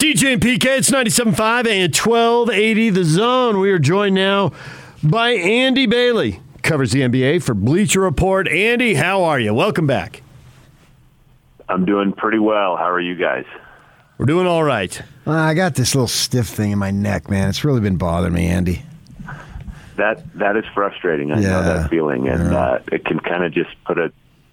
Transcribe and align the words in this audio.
DJ 0.00 0.32
and 0.32 0.40
PK, 0.40 0.78
it's 0.78 0.90
97.5 0.90 1.66
and 1.68 1.94
1280 1.94 2.88
The 2.90 3.04
Zone. 3.04 3.60
We 3.60 3.70
are 3.70 3.78
joined 3.78 4.14
now 4.14 4.52
by 5.02 5.32
Andy 5.32 5.84
Bailey, 5.84 6.40
covers 6.62 6.92
the 6.92 7.02
NBA 7.02 7.42
for 7.42 7.52
Bleacher 7.52 8.00
Report. 8.00 8.48
Andy, 8.48 8.94
how 8.94 9.22
are 9.24 9.38
you? 9.38 9.52
Welcome 9.52 9.86
back. 9.86 10.22
I'm 11.68 11.84
doing 11.84 12.12
pretty 12.14 12.38
well. 12.38 12.78
How 12.78 12.88
are 12.88 13.00
you 13.00 13.14
guys? 13.14 13.44
We're 14.16 14.24
doing 14.24 14.46
all 14.46 14.64
right. 14.64 14.98
Uh, 15.26 15.32
I 15.32 15.52
got 15.52 15.74
this 15.74 15.94
little 15.94 16.08
stiff 16.08 16.46
thing 16.46 16.72
in 16.72 16.78
my 16.78 16.90
neck, 16.90 17.28
man. 17.28 17.50
It's 17.50 17.62
really 17.62 17.80
been 17.82 17.96
bothering 17.98 18.32
me, 18.32 18.46
Andy. 18.46 18.82
That 19.96 20.22
that 20.38 20.56
is 20.56 20.64
frustrating. 20.72 21.30
I 21.30 21.40
know 21.40 21.62
that 21.62 21.90
feeling, 21.90 22.26
and 22.26 22.52
Yeah. 22.52 22.58
uh, 22.58 22.82
it 22.90 23.04
can 23.04 23.20
kind 23.20 23.44
of 23.44 23.52
just 23.52 23.68
put 23.84 23.98
a 23.98 24.10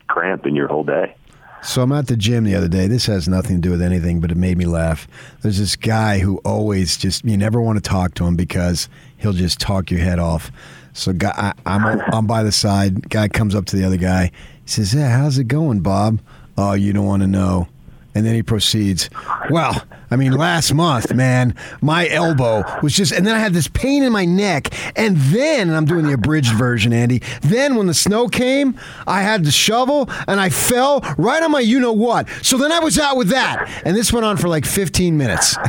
cramp 0.10 0.46
in 0.46 0.56
your 0.56 0.68
whole 0.68 0.84
day. 0.84 1.16
So 1.64 1.82
I'm 1.82 1.92
at 1.92 2.08
the 2.08 2.16
gym 2.16 2.44
the 2.44 2.56
other 2.56 2.68
day. 2.68 2.88
This 2.88 3.08
has 3.08 3.28
nothing 3.28 3.58
to 3.58 3.62
do 3.62 3.72
with 3.72 3.82
anything, 3.82 4.20
but 4.22 4.32
it 4.32 4.38
made 4.38 4.58
me 4.58 4.66
laugh. 4.66 5.08
There's 5.42 5.58
this 5.60 5.76
guy 5.76 6.20
who 6.20 6.38
always 6.46 6.98
just 6.98 7.26
you 7.26 7.38
never 7.38 7.62
want 7.62 7.78
to 7.78 7.90
talk 7.90 8.14
to 8.16 8.26
him 8.26 8.36
because 8.36 8.88
he'll 9.18 9.34
just 9.34 9.60
talk 9.60 9.92
your 9.92 10.00
head 10.00 10.20
off. 10.20 10.52
So 10.94 11.14
guy, 11.14 11.34
I, 11.36 11.54
I'm 11.66 12.02
I'm 12.14 12.28
by 12.28 12.44
the 12.44 12.52
side. 12.52 13.10
Guy 13.10 13.28
comes 13.28 13.54
up 13.54 13.66
to 13.68 13.76
the 13.76 13.84
other 13.84 13.98
guy. 13.98 14.32
He 14.64 14.70
says, 14.70 14.94
"Yeah, 14.94 15.10
how's 15.10 15.38
it 15.38 15.46
going, 15.46 15.82
Bob?" 15.82 16.20
Oh, 16.58 16.74
you 16.74 16.94
don't 16.94 17.06
want 17.06 17.22
to 17.22 17.28
know. 17.28 17.68
And 18.18 18.26
then 18.26 18.34
he 18.34 18.42
proceeds, 18.42 19.12
Well, 19.52 19.80
I 20.10 20.16
mean, 20.16 20.32
last 20.32 20.74
month, 20.74 21.14
man, 21.14 21.54
my 21.82 22.10
elbow 22.10 22.64
was 22.82 22.96
just, 22.96 23.12
and 23.12 23.28
then 23.28 23.36
I 23.36 23.40
had 23.40 23.54
this 23.54 23.68
pain 23.68 24.02
in 24.02 24.12
my 24.12 24.26
neck. 24.26 24.74
And 24.98 25.18
then, 25.18 25.68
and 25.68 25.78
I'm 25.78 25.86
doing 25.86 26.08
the 26.08 26.14
abridged 26.14 26.54
version, 26.54 26.94
Andy, 26.94 27.22
then 27.42 27.76
when 27.76 27.86
the 27.86 27.94
snow 27.94 28.28
came, 28.28 28.76
I 29.06 29.22
had 29.22 29.46
the 29.46 29.52
shovel 29.52 30.10
and 30.28 30.40
I 30.40 30.50
fell 30.50 31.02
right 31.20 31.44
on 31.44 31.52
my 31.52 31.60
you 31.60 31.80
know 31.80 31.94
what. 31.94 32.28
So 32.42 32.58
then 32.58 32.72
I 32.72 32.80
was 32.80 32.98
out 32.98 33.18
with 33.18 33.30
that. 33.30 33.70
And 33.86 33.96
this 33.96 34.12
went 34.12 34.26
on 34.26 34.38
for 34.38 34.48
like 34.48 34.66
15 34.66 35.16
minutes. 35.16 35.56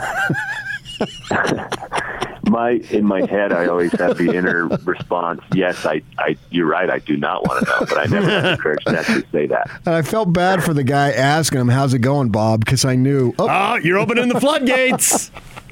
My 2.49 2.71
in 2.91 3.05
my 3.05 3.25
head, 3.27 3.53
I 3.53 3.67
always 3.67 3.93
have 3.93 4.17
the 4.19 4.35
inner 4.35 4.67
response. 4.67 5.43
Yes, 5.55 5.85
I, 5.85 6.03
I, 6.19 6.37
you're 6.51 6.67
right. 6.67 6.89
I 6.89 6.99
do 6.99 7.17
not 7.17 7.47
want 7.47 7.65
to 7.67 7.71
know, 7.71 7.79
but 7.81 7.99
I 7.99 8.05
never 8.05 8.29
have 8.31 8.57
the 8.57 8.57
courage 8.63 8.85
to 8.85 8.99
actually 8.99 9.25
say 9.33 9.47
that. 9.47 9.71
And 9.87 9.95
I 9.95 10.03
felt 10.03 10.33
bad 10.33 10.63
for 10.65 10.73
the 10.73 10.85
guy 10.85 11.13
asking 11.13 11.61
him, 11.61 11.69
How's 11.69 11.95
it 11.95 12.01
going, 12.01 12.31
Bob? 12.31 12.65
Because 12.65 12.85
I 12.85 12.95
knew, 12.95 13.35
oh, 13.39 13.47
Oh, 13.49 13.75
you're 13.77 13.99
opening 13.99 14.29
the 14.29 14.41
floodgates. 14.41 15.31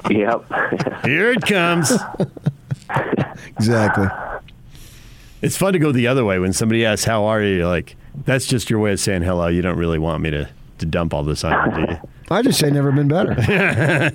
Yep. 0.09 0.45
Here 1.03 1.31
it 1.31 1.41
comes. 1.41 1.91
exactly. 3.57 4.07
It's 5.41 5.57
fun 5.57 5.73
to 5.73 5.79
go 5.79 5.91
the 5.91 6.07
other 6.07 6.25
way 6.25 6.39
when 6.39 6.53
somebody 6.53 6.85
asks, 6.85 7.05
How 7.05 7.25
are 7.25 7.41
you? 7.41 7.57
You're 7.57 7.67
like, 7.67 7.95
that's 8.25 8.45
just 8.45 8.69
your 8.69 8.79
way 8.79 8.93
of 8.93 8.99
saying 8.99 9.23
hello. 9.23 9.47
You 9.47 9.61
don't 9.61 9.77
really 9.77 9.99
want 9.99 10.21
me 10.21 10.31
to, 10.31 10.49
to 10.79 10.85
dump 10.85 11.13
all 11.13 11.23
this 11.23 11.43
on 11.43 11.79
you, 11.79 11.85
do 11.85 11.91
you? 11.93 11.99
I 12.29 12.41
just 12.41 12.59
say 12.59 12.69
never 12.69 12.91
been 12.91 13.07
better. 13.07 13.35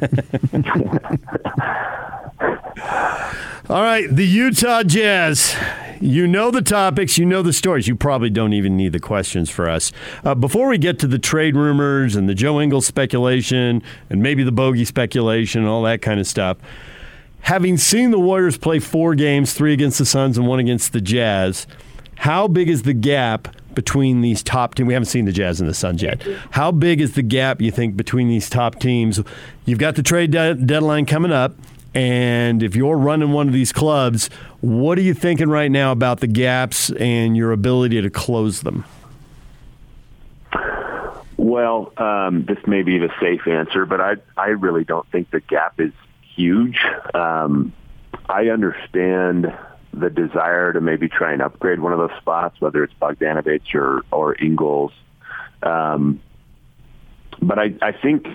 All 2.80 3.82
right, 3.82 4.06
the 4.10 4.26
Utah 4.26 4.82
Jazz. 4.82 5.54
You 6.00 6.26
know 6.26 6.50
the 6.50 6.62
topics, 6.62 7.16
you 7.16 7.24
know 7.24 7.42
the 7.42 7.52
stories. 7.52 7.86
You 7.86 7.94
probably 7.94 8.28
don't 8.28 8.52
even 8.54 8.76
need 8.76 8.92
the 8.92 8.98
questions 8.98 9.50
for 9.50 9.68
us. 9.68 9.92
Uh, 10.24 10.34
before 10.34 10.68
we 10.68 10.76
get 10.76 10.98
to 11.00 11.06
the 11.06 11.18
trade 11.18 11.54
rumors 11.54 12.16
and 12.16 12.28
the 12.28 12.34
Joe 12.34 12.60
Ingles 12.60 12.86
speculation 12.86 13.82
and 14.10 14.22
maybe 14.22 14.42
the 14.42 14.50
bogey 14.50 14.84
speculation 14.84 15.60
and 15.60 15.70
all 15.70 15.82
that 15.82 16.02
kind 16.02 16.18
of 16.18 16.26
stuff, 16.26 16.56
having 17.42 17.76
seen 17.76 18.10
the 18.10 18.18
Warriors 18.18 18.58
play 18.58 18.80
four 18.80 19.14
games, 19.14 19.52
three 19.52 19.72
against 19.72 19.98
the 19.98 20.06
Suns 20.06 20.36
and 20.36 20.48
one 20.48 20.58
against 20.58 20.92
the 20.92 21.00
Jazz, 21.00 21.68
how 22.16 22.48
big 22.48 22.68
is 22.68 22.82
the 22.82 22.94
gap 22.94 23.54
between 23.74 24.22
these 24.22 24.42
top 24.42 24.74
teams? 24.74 24.88
We 24.88 24.94
haven't 24.94 25.06
seen 25.06 25.24
the 25.24 25.32
Jazz 25.32 25.60
and 25.60 25.70
the 25.70 25.74
Suns 25.74 26.02
yet. 26.02 26.20
How 26.50 26.72
big 26.72 27.00
is 27.00 27.14
the 27.14 27.22
gap, 27.22 27.60
you 27.62 27.70
think, 27.70 27.96
between 27.96 28.28
these 28.28 28.50
top 28.50 28.80
teams? 28.80 29.20
You've 29.66 29.78
got 29.78 29.94
the 29.94 30.02
trade 30.02 30.32
de- 30.32 30.54
deadline 30.54 31.06
coming 31.06 31.30
up. 31.32 31.54
And 31.94 32.62
if 32.62 32.74
you're 32.74 32.96
running 32.96 33.32
one 33.32 33.48
of 33.48 33.54
these 33.54 33.72
clubs, 33.72 34.30
what 34.60 34.96
are 34.98 35.02
you 35.02 35.14
thinking 35.14 35.48
right 35.48 35.70
now 35.70 35.92
about 35.92 36.20
the 36.20 36.26
gaps 36.26 36.90
and 36.90 37.36
your 37.36 37.52
ability 37.52 38.00
to 38.00 38.10
close 38.10 38.62
them? 38.62 38.84
Well, 41.36 41.92
um, 41.96 42.44
this 42.44 42.58
may 42.66 42.82
be 42.82 42.98
the 42.98 43.10
safe 43.20 43.46
answer, 43.46 43.84
but 43.84 44.00
I 44.00 44.14
I 44.36 44.48
really 44.48 44.84
don't 44.84 45.06
think 45.10 45.30
the 45.30 45.40
gap 45.40 45.80
is 45.80 45.92
huge. 46.34 46.78
Um, 47.14 47.72
I 48.28 48.48
understand 48.48 49.52
the 49.92 50.08
desire 50.08 50.72
to 50.72 50.80
maybe 50.80 51.08
try 51.08 51.32
and 51.32 51.42
upgrade 51.42 51.80
one 51.80 51.92
of 51.92 51.98
those 51.98 52.16
spots, 52.20 52.60
whether 52.60 52.84
it's 52.84 52.94
Bogdanovich 52.94 53.74
or 53.74 54.02
or 54.10 54.34
Ingles. 54.40 54.92
Um, 55.62 56.20
but 57.40 57.58
I 57.58 57.74
I 57.82 57.92
think 57.92 58.26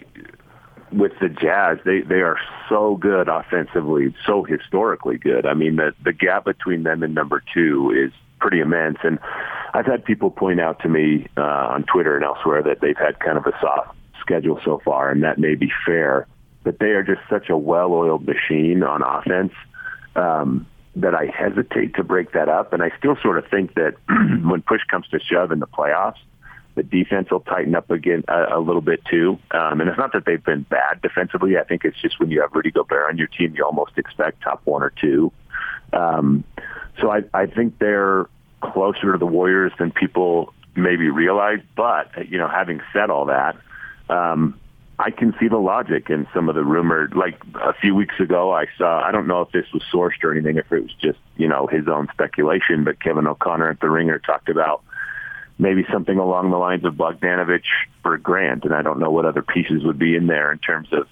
with 0.91 1.13
the 1.19 1.29
Jazz, 1.29 1.79
they 1.85 2.01
they 2.01 2.21
are 2.21 2.37
so 2.69 2.95
good 2.95 3.27
offensively, 3.27 4.15
so 4.25 4.43
historically 4.43 5.17
good. 5.17 5.45
I 5.45 5.53
mean, 5.53 5.75
the 5.75 5.93
the 6.03 6.13
gap 6.13 6.45
between 6.45 6.83
them 6.83 7.03
and 7.03 7.13
number 7.13 7.43
two 7.53 7.91
is 7.91 8.11
pretty 8.39 8.59
immense. 8.59 8.97
And 9.03 9.19
I've 9.73 9.85
had 9.85 10.05
people 10.05 10.31
point 10.31 10.59
out 10.59 10.79
to 10.81 10.89
me 10.89 11.27
uh, 11.37 11.41
on 11.41 11.83
Twitter 11.83 12.15
and 12.15 12.23
elsewhere 12.23 12.63
that 12.63 12.81
they've 12.81 12.97
had 12.97 13.19
kind 13.19 13.37
of 13.37 13.45
a 13.45 13.57
soft 13.59 13.95
schedule 14.21 14.59
so 14.63 14.81
far, 14.83 15.09
and 15.11 15.23
that 15.23 15.37
may 15.37 15.55
be 15.55 15.71
fair. 15.85 16.27
But 16.63 16.79
they 16.79 16.91
are 16.91 17.03
just 17.03 17.21
such 17.29 17.49
a 17.49 17.57
well-oiled 17.57 18.25
machine 18.25 18.83
on 18.83 19.01
offense 19.01 19.53
um, 20.15 20.67
that 20.95 21.15
I 21.15 21.27
hesitate 21.27 21.95
to 21.95 22.03
break 22.03 22.33
that 22.33 22.49
up. 22.49 22.73
And 22.73 22.83
I 22.83 22.91
still 22.97 23.15
sort 23.21 23.37
of 23.37 23.45
think 23.49 23.75
that 23.75 23.95
when 24.43 24.61
push 24.61 24.81
comes 24.89 25.07
to 25.09 25.19
shove 25.19 25.51
in 25.51 25.59
the 25.59 25.67
playoffs, 25.67 26.19
the 26.77 26.83
defense 26.83 27.29
will 27.31 27.41
tighten 27.41 27.75
up 27.75 27.89
again 27.89 28.23
a, 28.27 28.57
a 28.57 28.59
little 28.59 28.81
bit 28.81 29.03
too. 29.05 29.37
Um, 29.51 29.81
and 29.81 29.89
it's 29.89 29.97
not 29.97 30.13
that 30.13 30.25
they've 30.25 30.43
been 30.43 30.61
bad 30.61 31.01
defensively. 31.01 31.57
I 31.57 31.63
think 31.63 31.83
it's 31.83 31.99
just 31.99 32.19
when 32.19 32.29
you 32.29 32.39
have 32.41 32.51
Rudy 32.53 32.71
Gobert 32.71 33.09
on 33.09 33.17
your 33.17 33.27
team, 33.27 33.55
you 33.57 33.65
almost 33.65 33.97
expect 33.97 34.43
top 34.43 34.61
one 34.65 34.83
or 34.83 34.91
two. 34.91 35.33
Um, 35.91 36.43
so 37.01 37.09
I, 37.11 37.23
I 37.33 37.47
think 37.47 37.79
they're 37.79 38.27
closer 38.61 39.11
to 39.11 39.17
the 39.17 39.25
Warriors 39.25 39.71
than 39.79 39.91
people 39.91 40.53
maybe 40.75 41.09
realize. 41.09 41.59
But 41.75 42.29
you 42.29 42.37
know, 42.37 42.47
having 42.47 42.79
said 42.93 43.09
all 43.09 43.25
that, 43.25 43.57
um, 44.07 44.59
I 44.99 45.09
can 45.09 45.33
see 45.39 45.47
the 45.47 45.57
logic 45.57 46.11
in 46.11 46.27
some 46.31 46.47
of 46.47 46.53
the 46.53 46.63
rumored. 46.63 47.15
Like 47.15 47.41
a 47.55 47.73
few 47.73 47.95
weeks 47.95 48.19
ago, 48.19 48.53
I 48.53 48.65
saw. 48.77 49.01
I 49.01 49.11
don't 49.11 49.25
know 49.25 49.41
if 49.41 49.51
this 49.51 49.65
was 49.73 49.81
sourced 49.91 50.23
or 50.23 50.31
anything, 50.31 50.57
if 50.57 50.71
it 50.71 50.83
was 50.83 50.93
just 51.01 51.19
you 51.37 51.47
know 51.47 51.65
his 51.65 51.87
own 51.87 52.07
speculation. 52.13 52.83
But 52.83 52.99
Kevin 52.99 53.25
O'Connor 53.25 53.71
at 53.71 53.79
the 53.79 53.89
Ringer 53.89 54.19
talked 54.19 54.49
about 54.49 54.83
maybe 55.59 55.85
something 55.91 56.17
along 56.17 56.51
the 56.51 56.57
lines 56.57 56.85
of 56.85 56.93
Bogdanovich 56.93 57.65
for 58.03 58.17
Grant, 58.17 58.63
and 58.63 58.73
I 58.73 58.81
don't 58.81 58.99
know 58.99 59.11
what 59.11 59.25
other 59.25 59.41
pieces 59.41 59.83
would 59.83 59.99
be 59.99 60.15
in 60.15 60.27
there 60.27 60.51
in 60.51 60.59
terms 60.59 60.89
of 60.91 61.07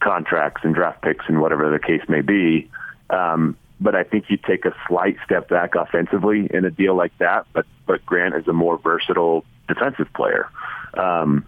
contracts 0.00 0.62
and 0.64 0.74
draft 0.74 1.02
picks 1.02 1.24
and 1.28 1.40
whatever 1.40 1.70
the 1.70 1.78
case 1.78 2.02
may 2.08 2.20
be. 2.20 2.70
Um, 3.10 3.56
but 3.80 3.94
I 3.94 4.04
think 4.04 4.26
you 4.28 4.36
take 4.36 4.64
a 4.64 4.74
slight 4.88 5.16
step 5.24 5.48
back 5.48 5.74
offensively 5.74 6.48
in 6.52 6.64
a 6.64 6.70
deal 6.70 6.94
like 6.94 7.16
that. 7.18 7.46
But 7.52 7.66
but 7.86 8.04
Grant 8.06 8.34
is 8.34 8.48
a 8.48 8.52
more 8.52 8.78
versatile 8.78 9.44
defensive 9.68 10.12
player. 10.14 10.48
Um, 10.94 11.44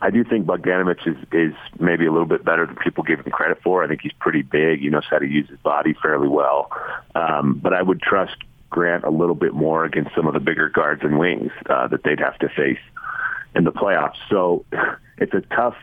I 0.00 0.10
do 0.10 0.24
think 0.24 0.46
Bogdanovich 0.46 1.06
is 1.06 1.16
is 1.32 1.54
maybe 1.78 2.06
a 2.06 2.12
little 2.12 2.26
bit 2.26 2.44
better 2.44 2.66
than 2.66 2.76
people 2.76 3.02
give 3.04 3.20
him 3.20 3.32
credit 3.32 3.58
for. 3.62 3.82
I 3.82 3.88
think 3.88 4.00
he's 4.02 4.12
pretty 4.12 4.42
big. 4.42 4.80
He 4.80 4.88
knows 4.88 5.04
how 5.08 5.18
to 5.18 5.26
use 5.26 5.48
his 5.48 5.58
body 5.58 5.94
fairly 6.00 6.28
well. 6.28 6.70
Um, 7.14 7.60
but 7.62 7.72
I 7.72 7.82
would 7.82 8.00
trust 8.00 8.36
Grant 8.70 9.04
a 9.04 9.10
little 9.10 9.34
bit 9.34 9.54
more 9.54 9.84
against 9.84 10.14
some 10.14 10.26
of 10.26 10.34
the 10.34 10.40
bigger 10.40 10.68
guards 10.68 11.02
and 11.02 11.18
wings 11.18 11.52
uh, 11.68 11.86
that 11.88 12.02
they'd 12.02 12.20
have 12.20 12.38
to 12.40 12.48
face 12.48 12.78
in 13.54 13.64
the 13.64 13.72
playoffs. 13.72 14.16
So 14.28 14.64
it's 15.18 15.34
a 15.34 15.40
tough 15.54 15.76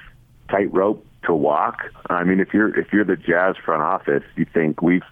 tightrope 0.49 1.05
to 1.23 1.33
walk. 1.33 1.83
I 2.09 2.23
mean, 2.23 2.39
if 2.39 2.53
you're 2.53 2.77
if 2.77 2.91
you're 2.93 3.05
the 3.05 3.15
Jazz 3.15 3.55
front 3.63 3.81
office, 3.81 4.23
you 4.35 4.45
think 4.45 4.81
we've 4.81 5.03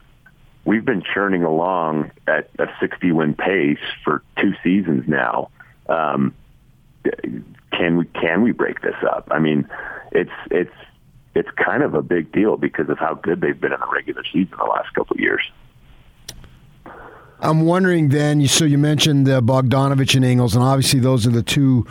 we've 0.65 0.85
been 0.85 1.03
churning 1.13 1.43
along 1.43 2.11
at 2.27 2.49
a 2.59 2.67
60 2.79 3.11
win 3.11 3.33
pace 3.33 3.79
for 4.03 4.21
two 4.39 4.53
seasons 4.63 5.05
now. 5.07 5.49
Um, 5.87 6.35
can 7.71 7.97
we 7.97 8.05
can 8.05 8.41
we 8.41 8.51
break 8.51 8.81
this 8.81 8.95
up? 9.09 9.27
I 9.31 9.39
mean, 9.39 9.67
it's 10.11 10.31
it's 10.49 10.73
it's 11.33 11.49
kind 11.51 11.83
of 11.83 11.93
a 11.93 12.01
big 12.01 12.31
deal 12.31 12.57
because 12.57 12.89
of 12.89 12.99
how 12.99 13.15
good 13.15 13.41
they've 13.41 13.59
been 13.59 13.73
in 13.73 13.79
the 13.79 13.87
regular 13.91 14.23
season 14.31 14.55
the 14.57 14.65
last 14.65 14.93
couple 14.93 15.15
of 15.15 15.19
years. 15.19 15.41
I'm 17.41 17.61
wondering 17.61 18.09
then, 18.09 18.47
so 18.47 18.65
you 18.65 18.77
mentioned 18.77 19.27
uh, 19.27 19.41
Bogdanovich 19.41 20.15
and 20.15 20.23
Ingles, 20.23 20.53
and 20.53 20.63
obviously 20.63 20.99
those 20.99 21.25
are 21.25 21.31
the 21.31 21.41
two 21.41 21.87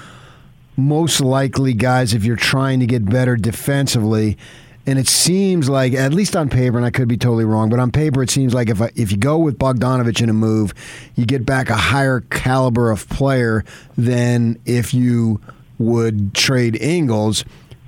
most 0.76 1.20
likely 1.20 1.75
guys 1.75 2.14
if 2.14 2.25
you're 2.25 2.37
trying 2.37 2.79
to 2.81 2.87
get 2.87 3.05
better 3.05 3.35
defensively. 3.35 4.38
And 4.87 4.97
it 4.97 5.08
seems 5.08 5.69
like, 5.69 5.93
at 5.93 6.14
least 6.14 6.37
on 6.37 6.49
paper, 6.49 6.76
and 6.76 6.87
I 6.87 6.91
could 6.91 7.08
be 7.08 7.17
totally 7.17 7.44
wrong, 7.44 7.69
but 7.69 7.81
on 7.81 7.91
paper 7.91 8.23
it 8.23 8.31
seems 8.31 8.55
like 8.55 8.70
if 8.70 8.81
I, 8.81 8.91
if 8.94 9.11
you 9.11 9.19
go 9.19 9.38
with 9.38 9.58
Bogdanovich 9.58 10.23
in 10.23 10.29
a 10.29 10.32
move, 10.32 10.73
you 11.17 11.26
get 11.26 11.44
back 11.44 11.69
a 11.69 11.76
higher 11.76 12.20
caliber 12.20 12.93
of 12.93 13.08
player 13.08 13.64
than 13.99 14.56
if 14.64 14.94
you 14.94 15.41
would 15.79 16.32
trade 16.32 16.81
Ingles. 16.81 17.44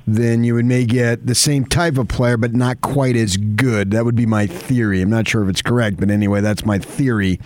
Then 0.06 0.44
you 0.44 0.54
would 0.54 0.64
may 0.64 0.84
get 0.84 1.26
the 1.26 1.34
same 1.34 1.64
type 1.64 1.96
of 1.96 2.08
player, 2.08 2.36
but 2.36 2.54
not 2.54 2.80
quite 2.80 3.16
as 3.16 3.36
good. 3.36 3.92
That 3.92 4.04
would 4.04 4.16
be 4.16 4.26
my 4.26 4.46
theory. 4.46 5.00
I'm 5.00 5.10
not 5.10 5.28
sure 5.28 5.42
if 5.42 5.48
it's 5.48 5.62
correct, 5.62 5.98
but 5.98 6.10
anyway, 6.10 6.40
that's 6.40 6.64
my 6.64 6.78
theory. 6.78 7.40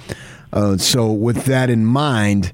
Uh, 0.53 0.77
so 0.79 1.13
with 1.13 1.45
that 1.45 1.69
in 1.69 1.85
mind, 1.85 2.53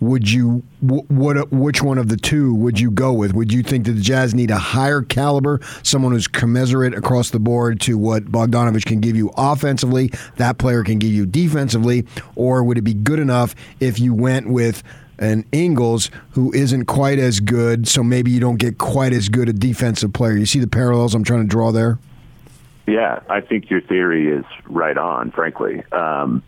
would 0.00 0.30
you 0.30 0.62
what 0.80 1.50
which 1.50 1.82
one 1.82 1.98
of 1.98 2.08
the 2.08 2.16
two 2.16 2.54
would 2.54 2.78
you 2.78 2.90
go 2.90 3.12
with? 3.12 3.32
Would 3.34 3.52
you 3.52 3.62
think 3.62 3.86
that 3.86 3.92
the 3.92 4.00
Jazz 4.00 4.34
need 4.34 4.50
a 4.50 4.58
higher 4.58 5.02
caliber, 5.02 5.60
someone 5.82 6.12
who's 6.12 6.28
commensurate 6.28 6.94
across 6.94 7.30
the 7.30 7.40
board 7.40 7.80
to 7.82 7.96
what 7.96 8.26
Bogdanovich 8.26 8.84
can 8.84 9.00
give 9.00 9.16
you 9.16 9.32
offensively, 9.36 10.12
that 10.36 10.58
player 10.58 10.84
can 10.84 10.98
give 10.98 11.10
you 11.10 11.26
defensively, 11.26 12.06
or 12.36 12.62
would 12.62 12.76
it 12.76 12.82
be 12.82 12.94
good 12.94 13.18
enough 13.18 13.54
if 13.80 13.98
you 13.98 14.12
went 14.14 14.48
with 14.48 14.82
an 15.18 15.44
Ingles 15.52 16.10
who 16.30 16.52
isn't 16.52 16.86
quite 16.86 17.18
as 17.18 17.40
good, 17.40 17.88
so 17.88 18.02
maybe 18.02 18.30
you 18.30 18.40
don't 18.40 18.56
get 18.58 18.78
quite 18.78 19.12
as 19.12 19.28
good 19.28 19.48
a 19.48 19.52
defensive 19.52 20.12
player. 20.12 20.36
You 20.36 20.46
see 20.46 20.58
the 20.58 20.66
parallels 20.66 21.14
I'm 21.14 21.24
trying 21.24 21.42
to 21.42 21.48
draw 21.48 21.72
there? 21.72 21.98
Yeah, 22.86 23.20
I 23.30 23.40
think 23.40 23.70
your 23.70 23.80
theory 23.80 24.28
is 24.30 24.44
right 24.66 24.96
on, 24.96 25.30
frankly. 25.30 25.82
Um, 25.90 26.42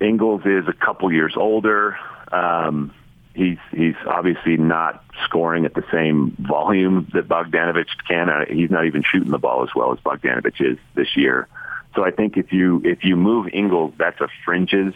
Ingles 0.00 0.42
is 0.44 0.68
a 0.68 0.72
couple 0.72 1.12
years 1.12 1.34
older. 1.36 1.96
Um, 2.30 2.92
he's 3.34 3.58
he's 3.72 3.96
obviously 4.06 4.56
not 4.56 5.04
scoring 5.24 5.64
at 5.64 5.74
the 5.74 5.84
same 5.92 6.36
volume 6.38 7.08
that 7.12 7.28
Bogdanovich 7.28 7.88
can. 8.06 8.28
Uh, 8.28 8.44
he's 8.48 8.70
not 8.70 8.86
even 8.86 9.02
shooting 9.02 9.30
the 9.30 9.38
ball 9.38 9.64
as 9.64 9.70
well 9.74 9.92
as 9.92 9.98
Bogdanovich 10.00 10.60
is 10.60 10.78
this 10.94 11.16
year. 11.16 11.48
So 11.94 12.04
I 12.04 12.10
think 12.10 12.36
if 12.36 12.52
you 12.52 12.80
if 12.84 13.04
you 13.04 13.16
move 13.16 13.48
Ingles, 13.52 13.94
that's 13.98 14.20
a 14.20 14.28
fringes 14.44 14.94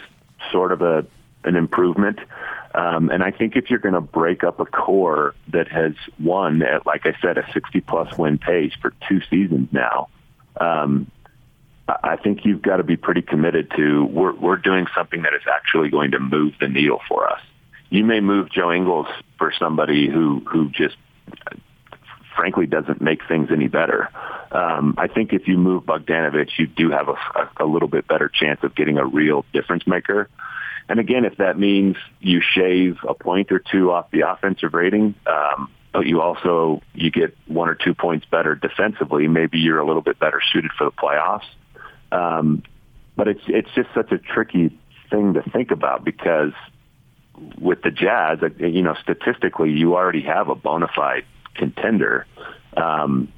sort 0.52 0.72
of 0.72 0.82
a 0.82 1.04
an 1.48 1.56
improvement. 1.56 2.18
Um, 2.74 3.10
and 3.10 3.22
I 3.22 3.30
think 3.30 3.56
if 3.56 3.70
you're 3.70 3.78
going 3.78 3.94
to 3.94 4.00
break 4.00 4.44
up 4.44 4.60
a 4.60 4.66
core 4.66 5.34
that 5.48 5.68
has 5.68 5.94
won 6.20 6.62
at, 6.62 6.86
like 6.86 7.06
I 7.06 7.14
said, 7.20 7.38
a 7.38 7.50
60 7.52 7.80
plus 7.80 8.16
win 8.16 8.38
pace 8.38 8.72
for 8.80 8.92
two 9.08 9.20
seasons 9.30 9.68
now, 9.72 10.08
um, 10.60 11.10
I 11.88 12.16
think 12.16 12.44
you've 12.44 12.60
got 12.60 12.76
to 12.76 12.84
be 12.84 12.96
pretty 12.96 13.22
committed 13.22 13.72
to 13.76 14.04
we're, 14.04 14.34
we're 14.34 14.56
doing 14.56 14.86
something 14.94 15.22
that 15.22 15.32
is 15.32 15.42
actually 15.50 15.88
going 15.88 16.10
to 16.10 16.20
move 16.20 16.54
the 16.60 16.68
needle 16.68 17.00
for 17.08 17.26
us. 17.26 17.40
You 17.90 18.04
may 18.04 18.20
move 18.20 18.50
Joe 18.50 18.70
Ingles 18.70 19.06
for 19.38 19.52
somebody 19.58 20.08
who, 20.08 20.42
who 20.46 20.68
just 20.70 20.96
frankly 22.36 22.66
doesn't 22.66 23.00
make 23.00 23.26
things 23.26 23.48
any 23.50 23.68
better. 23.68 24.10
Um, 24.52 24.94
I 24.98 25.08
think 25.08 25.32
if 25.32 25.48
you 25.48 25.56
move 25.56 25.84
Bogdanovich, 25.84 26.58
you 26.58 26.66
do 26.66 26.90
have 26.90 27.08
a, 27.08 27.12
a, 27.12 27.64
a 27.64 27.66
little 27.66 27.88
bit 27.88 28.06
better 28.06 28.28
chance 28.28 28.60
of 28.62 28.74
getting 28.74 28.98
a 28.98 29.04
real 29.04 29.44
difference 29.52 29.86
maker. 29.86 30.28
And 30.88 30.98
again, 30.98 31.24
if 31.24 31.36
that 31.36 31.58
means 31.58 31.96
you 32.20 32.40
shave 32.40 32.96
a 33.06 33.14
point 33.14 33.52
or 33.52 33.58
two 33.58 33.92
off 33.92 34.10
the 34.10 34.22
offensive 34.22 34.72
rating, 34.72 35.14
um, 35.26 35.70
but 35.92 36.06
you 36.06 36.20
also 36.20 36.82
you 36.94 37.10
get 37.10 37.36
one 37.46 37.68
or 37.68 37.74
two 37.74 37.94
points 37.94 38.26
better 38.26 38.54
defensively, 38.54 39.28
maybe 39.28 39.58
you're 39.58 39.80
a 39.80 39.86
little 39.86 40.02
bit 40.02 40.18
better 40.18 40.40
suited 40.52 40.70
for 40.76 40.84
the 40.84 40.92
playoffs. 40.92 41.46
Um, 42.10 42.62
but 43.16 43.28
it's 43.28 43.42
it's 43.48 43.70
just 43.74 43.88
such 43.94 44.12
a 44.12 44.18
tricky 44.18 44.78
thing 45.10 45.34
to 45.34 45.42
think 45.42 45.70
about 45.70 46.04
because 46.04 46.52
with 47.60 47.82
the 47.82 47.90
Jazz, 47.90 48.38
uh, 48.42 48.48
you 48.64 48.82
know, 48.82 48.94
statistically, 49.02 49.70
you 49.70 49.96
already 49.96 50.22
have 50.22 50.48
a 50.48 50.54
bona 50.54 50.88
fide 50.94 51.24
contender. 51.54 52.26
Um, 52.76 53.32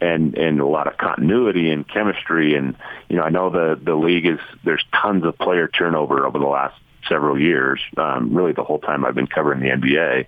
and 0.00 0.36
and 0.36 0.60
a 0.60 0.66
lot 0.66 0.86
of 0.86 0.98
continuity 0.98 1.70
and 1.70 1.88
chemistry 1.88 2.54
and 2.54 2.76
you 3.08 3.16
know 3.16 3.22
I 3.22 3.30
know 3.30 3.48
the 3.48 3.80
the 3.82 3.94
league 3.94 4.26
is 4.26 4.38
there's 4.62 4.84
tons 4.92 5.24
of 5.24 5.38
player 5.38 5.68
turnover 5.68 6.26
over 6.26 6.38
the 6.38 6.46
last 6.46 6.78
several 7.08 7.40
years, 7.40 7.80
um, 7.96 8.34
really 8.34 8.52
the 8.52 8.64
whole 8.64 8.78
time 8.78 9.04
I've 9.04 9.14
been 9.14 9.26
covering 9.26 9.60
the 9.60 9.68
NBA. 9.68 10.26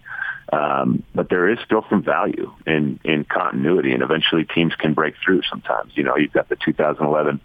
Um, 0.51 1.03
but 1.15 1.29
there 1.29 1.49
is 1.49 1.59
still 1.65 1.85
some 1.91 2.03
value 2.03 2.51
in, 2.67 2.99
in 3.05 3.25
continuity, 3.25 3.93
and 3.93 4.03
eventually 4.03 4.45
teams 4.45 4.75
can 4.75 4.95
break 4.95 5.15
through 5.23 5.43
sometimes. 5.49 5.93
You 5.95 6.05
know, 6.05 6.17
you've 6.17 6.33
got 6.33 6.49
the 6.49 6.57
2011 6.57 7.41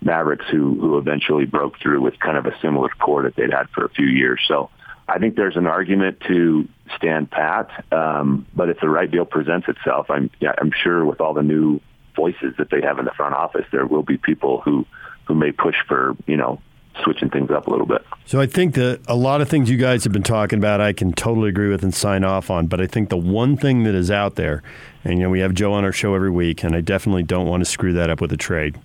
Mavericks 0.00 0.44
who, 0.50 0.78
who 0.78 0.98
eventually 0.98 1.44
broke 1.44 1.78
through 1.80 2.02
with 2.02 2.18
kind 2.20 2.36
of 2.36 2.46
a 2.46 2.56
similar 2.60 2.88
core 3.00 3.24
that 3.24 3.34
they'd 3.34 3.52
had 3.52 3.68
for 3.70 3.84
a 3.84 3.88
few 3.88 4.06
years. 4.06 4.40
So 4.46 4.70
I 5.08 5.18
think 5.18 5.34
there's 5.34 5.56
an 5.56 5.66
argument 5.66 6.20
to 6.28 6.68
stand 6.96 7.30
pat, 7.30 7.84
um, 7.92 8.46
but 8.54 8.68
if 8.68 8.80
the 8.80 8.88
right 8.88 9.10
deal 9.10 9.24
presents 9.24 9.68
itself, 9.68 10.06
I'm, 10.10 10.30
yeah, 10.40 10.52
I'm 10.58 10.72
sure 10.72 11.04
with 11.04 11.20
all 11.20 11.34
the 11.34 11.42
new 11.42 11.80
voices 12.14 12.54
that 12.58 12.70
they 12.70 12.80
have 12.82 12.98
in 12.98 13.04
the 13.04 13.12
front 13.12 13.34
office, 13.34 13.66
there 13.72 13.86
will 13.86 14.02
be 14.02 14.18
people 14.18 14.60
who, 14.60 14.86
who 15.26 15.34
may 15.34 15.52
push 15.52 15.76
for, 15.88 16.16
you 16.26 16.36
know, 16.36 16.60
switching 17.02 17.30
things 17.30 17.50
up 17.50 17.66
a 17.66 17.70
little 17.70 17.86
bit. 17.86 18.04
So 18.24 18.40
I 18.40 18.46
think 18.46 18.74
that 18.74 19.00
a 19.06 19.14
lot 19.14 19.40
of 19.40 19.48
things 19.48 19.70
you 19.70 19.76
guys 19.76 20.04
have 20.04 20.12
been 20.12 20.22
talking 20.22 20.58
about, 20.58 20.80
I 20.80 20.92
can 20.92 21.12
totally 21.12 21.48
agree 21.48 21.68
with 21.68 21.82
and 21.82 21.94
sign 21.94 22.24
off 22.24 22.50
on. 22.50 22.66
But 22.66 22.80
I 22.80 22.86
think 22.86 23.08
the 23.08 23.16
one 23.16 23.56
thing 23.56 23.84
that 23.84 23.94
is 23.94 24.10
out 24.10 24.36
there, 24.36 24.62
and 25.04 25.14
you 25.14 25.20
know, 25.20 25.30
we 25.30 25.40
have 25.40 25.54
Joe 25.54 25.72
on 25.72 25.84
our 25.84 25.92
show 25.92 26.14
every 26.14 26.30
week, 26.30 26.64
and 26.64 26.74
I 26.74 26.80
definitely 26.80 27.22
don't 27.22 27.46
want 27.46 27.62
to 27.62 27.64
screw 27.64 27.92
that 27.94 28.10
up 28.10 28.20
with 28.20 28.32
a 28.32 28.36
trade. 28.36 28.78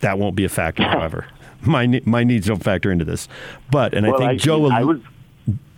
That 0.00 0.18
won't 0.18 0.36
be 0.36 0.44
a 0.44 0.48
factor, 0.48 0.82
however. 0.84 1.26
My 1.62 2.00
my 2.04 2.22
needs 2.22 2.46
don't 2.46 2.62
factor 2.62 2.92
into 2.92 3.06
this. 3.06 3.28
But 3.70 3.94
and 3.94 4.06
well, 4.06 4.14
I 4.14 4.18
think 4.18 4.30
I, 4.30 4.36
Joe. 4.36 4.70
I 4.70 4.84
was. 4.84 5.00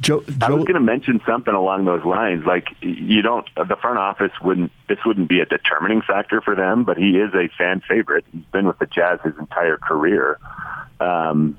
Joe, 0.01 0.21
Joe, 0.21 0.37
I 0.41 0.51
was 0.51 0.65
going 0.65 0.75
to 0.75 0.81
mention 0.81 1.21
something 1.27 1.53
along 1.53 1.85
those 1.85 2.05
lines. 2.05 2.45
Like 2.47 2.69
you 2.81 3.21
don't, 3.23 3.47
the 3.57 3.77
front 3.81 3.99
office 3.99 4.33
wouldn't. 4.43 4.71
This 4.89 4.99
wouldn't 5.05 5.29
be 5.29 5.41
a 5.41 5.45
determining 5.45 6.03
factor 6.03 6.41
for 6.41 6.55
them, 6.55 6.85
but 6.85 6.97
he 6.97 7.19
is 7.19 7.35
a 7.35 7.49
fan 7.59 7.83
favorite. 7.89 8.25
He's 8.33 8.45
been 8.53 8.67
with 8.67 8.79
the 8.79 8.87
Jazz 8.87 9.19
his 9.25 9.37
entire 9.39 9.77
career. 9.77 10.39
Um, 11.01 11.59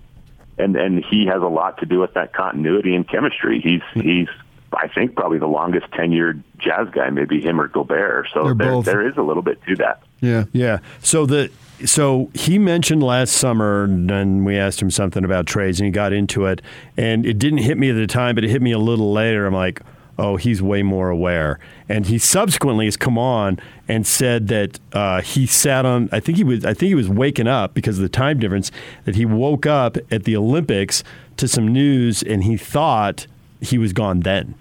and 0.57 0.75
and 0.75 1.03
he 1.03 1.25
has 1.25 1.41
a 1.41 1.47
lot 1.47 1.79
to 1.79 1.85
do 1.85 1.99
with 1.99 2.13
that 2.13 2.33
continuity 2.33 2.93
and 2.95 3.07
chemistry. 3.07 3.61
He's 3.61 4.03
he's 4.03 4.27
I 4.73 4.87
think 4.87 5.15
probably 5.15 5.39
the 5.39 5.47
longest 5.47 5.89
tenured 5.91 6.43
jazz 6.59 6.89
guy, 6.91 7.09
maybe 7.09 7.41
him 7.41 7.59
or 7.59 7.67
Gobert. 7.67 8.27
So 8.33 8.53
there, 8.53 8.81
there 8.83 9.07
is 9.07 9.17
a 9.17 9.21
little 9.21 9.41
bit 9.41 9.61
to 9.67 9.75
that. 9.77 10.03
Yeah, 10.19 10.45
yeah. 10.51 10.79
So 11.01 11.25
the 11.25 11.49
so 11.85 12.29
he 12.33 12.59
mentioned 12.59 13.03
last 13.03 13.33
summer, 13.33 13.83
and 13.83 14.45
we 14.45 14.57
asked 14.57 14.81
him 14.81 14.91
something 14.91 15.23
about 15.23 15.45
trades, 15.45 15.79
and 15.79 15.85
he 15.85 15.91
got 15.91 16.13
into 16.13 16.45
it, 16.45 16.61
and 16.97 17.25
it 17.25 17.39
didn't 17.39 17.59
hit 17.59 17.77
me 17.77 17.89
at 17.89 17.95
the 17.95 18.07
time, 18.07 18.35
but 18.35 18.43
it 18.43 18.49
hit 18.49 18.61
me 18.61 18.71
a 18.71 18.79
little 18.79 19.11
later. 19.11 19.45
I'm 19.45 19.53
like, 19.53 19.81
oh, 20.19 20.35
he's 20.35 20.61
way 20.61 20.83
more 20.83 21.09
aware. 21.09 21.59
And 21.87 22.05
he 22.05 22.17
subsequently 22.17 22.85
has 22.85 22.97
come 22.97 23.17
on 23.17 23.57
and 23.87 24.05
said 24.05 24.49
that 24.49 24.79
uh, 24.91 25.21
he 25.21 25.47
sat 25.47 25.85
on. 25.85 26.09
I 26.11 26.19
think 26.19 26.37
he 26.37 26.43
was. 26.43 26.65
I 26.65 26.73
think 26.73 26.89
he 26.89 26.95
was 26.95 27.09
waking 27.09 27.47
up 27.47 27.73
because 27.73 27.97
of 27.97 28.03
the 28.03 28.09
time 28.09 28.39
difference. 28.39 28.71
That 29.05 29.15
he 29.15 29.25
woke 29.25 29.65
up 29.65 29.97
at 30.11 30.25
the 30.25 30.35
Olympics 30.35 31.03
to 31.37 31.47
some 31.47 31.67
news, 31.67 32.21
and 32.21 32.43
he 32.43 32.57
thought 32.57 33.25
he 33.61 33.77
was 33.77 33.93
gone 33.93 34.19
then. 34.19 34.55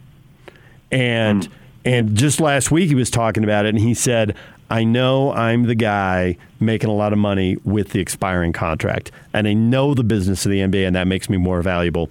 And 0.91 1.49
mm. 1.49 1.53
and 1.85 2.17
just 2.17 2.41
last 2.41 2.71
week 2.71 2.89
he 2.89 2.95
was 2.95 3.11
talking 3.11 3.45
about 3.45 3.67
it, 3.67 3.71
and 3.71 3.81
he 3.81 3.95
said. 3.95 4.37
I 4.71 4.85
know 4.85 5.33
I'm 5.33 5.65
the 5.65 5.75
guy 5.75 6.37
making 6.61 6.91
a 6.91 6.95
lot 6.95 7.13
of 7.13 7.19
money 7.19 7.57
with 7.65 7.91
the 7.91 8.01
expiring 8.01 8.53
contract, 8.53 9.11
and 9.33 9.49
I 9.49 9.55
know 9.55 9.95
the 9.95 10.05
business 10.05 10.45
of 10.45 10.53
the 10.53 10.61
NBA, 10.61 10.87
and 10.87 10.95
that 10.95 11.07
makes 11.07 11.31
me 11.31 11.39
more 11.39 11.63
valuable. 11.63 12.11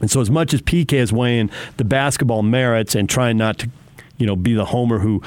And 0.00 0.10
so, 0.10 0.20
as 0.20 0.30
much 0.30 0.54
as 0.54 0.62
PK 0.62 0.94
is 0.94 1.12
weighing 1.12 1.50
the 1.76 1.84
basketball 1.84 2.42
merits 2.42 2.94
and 2.94 3.08
trying 3.08 3.36
not 3.36 3.58
to, 3.58 3.70
you 4.20 4.26
know, 4.26 4.36
be 4.36 4.52
the 4.54 4.66
homer 4.66 4.98
who 4.98 5.22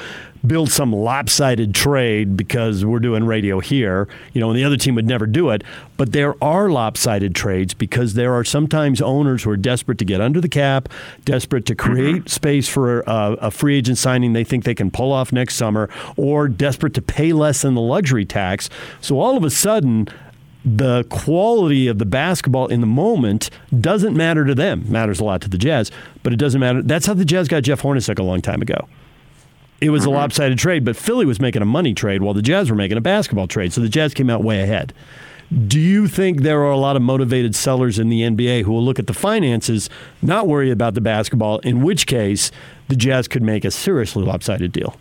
builds 0.46 0.72
some 0.72 0.92
lopsided 0.92 1.74
trade 1.74 2.36
because 2.36 2.84
we're 2.84 3.00
doing 3.00 3.24
radio 3.24 3.60
here, 3.60 4.08
you 4.32 4.40
know, 4.40 4.50
and 4.50 4.58
the 4.58 4.64
other 4.64 4.76
team 4.76 4.94
would 4.94 5.06
never 5.06 5.26
do 5.26 5.50
it. 5.50 5.64
But 5.96 6.12
there 6.12 6.42
are 6.42 6.70
lopsided 6.70 7.34
trades 7.34 7.74
because 7.74 8.14
there 8.14 8.32
are 8.34 8.44
sometimes 8.44 9.00
owners 9.00 9.42
who 9.42 9.50
are 9.50 9.56
desperate 9.56 9.98
to 9.98 10.04
get 10.04 10.20
under 10.20 10.40
the 10.40 10.48
cap, 10.48 10.88
desperate 11.24 11.66
to 11.66 11.74
create 11.74 12.16
mm-hmm. 12.16 12.26
space 12.26 12.68
for 12.68 13.00
a, 13.00 13.36
a 13.40 13.50
free 13.50 13.76
agent 13.76 13.98
signing 13.98 14.32
they 14.32 14.44
think 14.44 14.64
they 14.64 14.74
can 14.74 14.90
pull 14.90 15.12
off 15.12 15.32
next 15.32 15.56
summer, 15.56 15.88
or 16.16 16.48
desperate 16.48 16.94
to 16.94 17.02
pay 17.02 17.32
less 17.32 17.62
than 17.62 17.74
the 17.74 17.80
luxury 17.80 18.24
tax. 18.24 18.70
So 19.00 19.18
all 19.18 19.36
of 19.36 19.44
a 19.44 19.50
sudden, 19.50 20.08
the 20.64 21.04
quality 21.04 21.88
of 21.88 21.98
the 21.98 22.06
basketball 22.06 22.68
in 22.68 22.80
the 22.80 22.86
moment 22.86 23.50
doesn't 23.80 24.16
matter 24.16 24.44
to 24.44 24.54
them. 24.54 24.84
Matters 24.88 25.20
a 25.20 25.24
lot 25.24 25.42
to 25.42 25.48
the 25.48 25.58
Jazz, 25.58 25.90
but 26.22 26.32
it 26.32 26.36
doesn't 26.36 26.60
matter. 26.60 26.82
That's 26.82 27.06
how 27.06 27.14
the 27.14 27.24
Jazz 27.24 27.48
got 27.48 27.62
Jeff 27.62 27.82
Hornacek 27.82 28.18
a 28.18 28.22
long 28.22 28.40
time 28.40 28.62
ago. 28.62 28.88
It 29.80 29.90
was 29.90 30.02
mm-hmm. 30.02 30.12
a 30.12 30.14
lopsided 30.14 30.58
trade, 30.58 30.84
but 30.84 30.96
Philly 30.96 31.26
was 31.26 31.40
making 31.40 31.60
a 31.60 31.66
money 31.66 31.92
trade 31.92 32.22
while 32.22 32.32
the 32.32 32.42
Jazz 32.42 32.70
were 32.70 32.76
making 32.76 32.96
a 32.96 33.02
basketball 33.02 33.46
trade. 33.46 33.72
So 33.72 33.80
the 33.80 33.88
Jazz 33.88 34.14
came 34.14 34.30
out 34.30 34.42
way 34.42 34.62
ahead. 34.62 34.94
Do 35.68 35.78
you 35.78 36.08
think 36.08 36.40
there 36.40 36.60
are 36.60 36.70
a 36.70 36.78
lot 36.78 36.96
of 36.96 37.02
motivated 37.02 37.54
sellers 37.54 37.98
in 37.98 38.08
the 38.08 38.22
NBA 38.22 38.62
who 38.62 38.72
will 38.72 38.82
look 38.82 38.98
at 38.98 39.06
the 39.06 39.12
finances, 39.12 39.90
not 40.22 40.48
worry 40.48 40.70
about 40.70 40.94
the 40.94 41.02
basketball, 41.02 41.58
in 41.58 41.82
which 41.82 42.06
case 42.06 42.50
the 42.88 42.96
Jazz 42.96 43.28
could 43.28 43.42
make 43.42 43.64
a 43.64 43.70
seriously 43.70 44.24
lopsided 44.24 44.72
deal? 44.72 44.96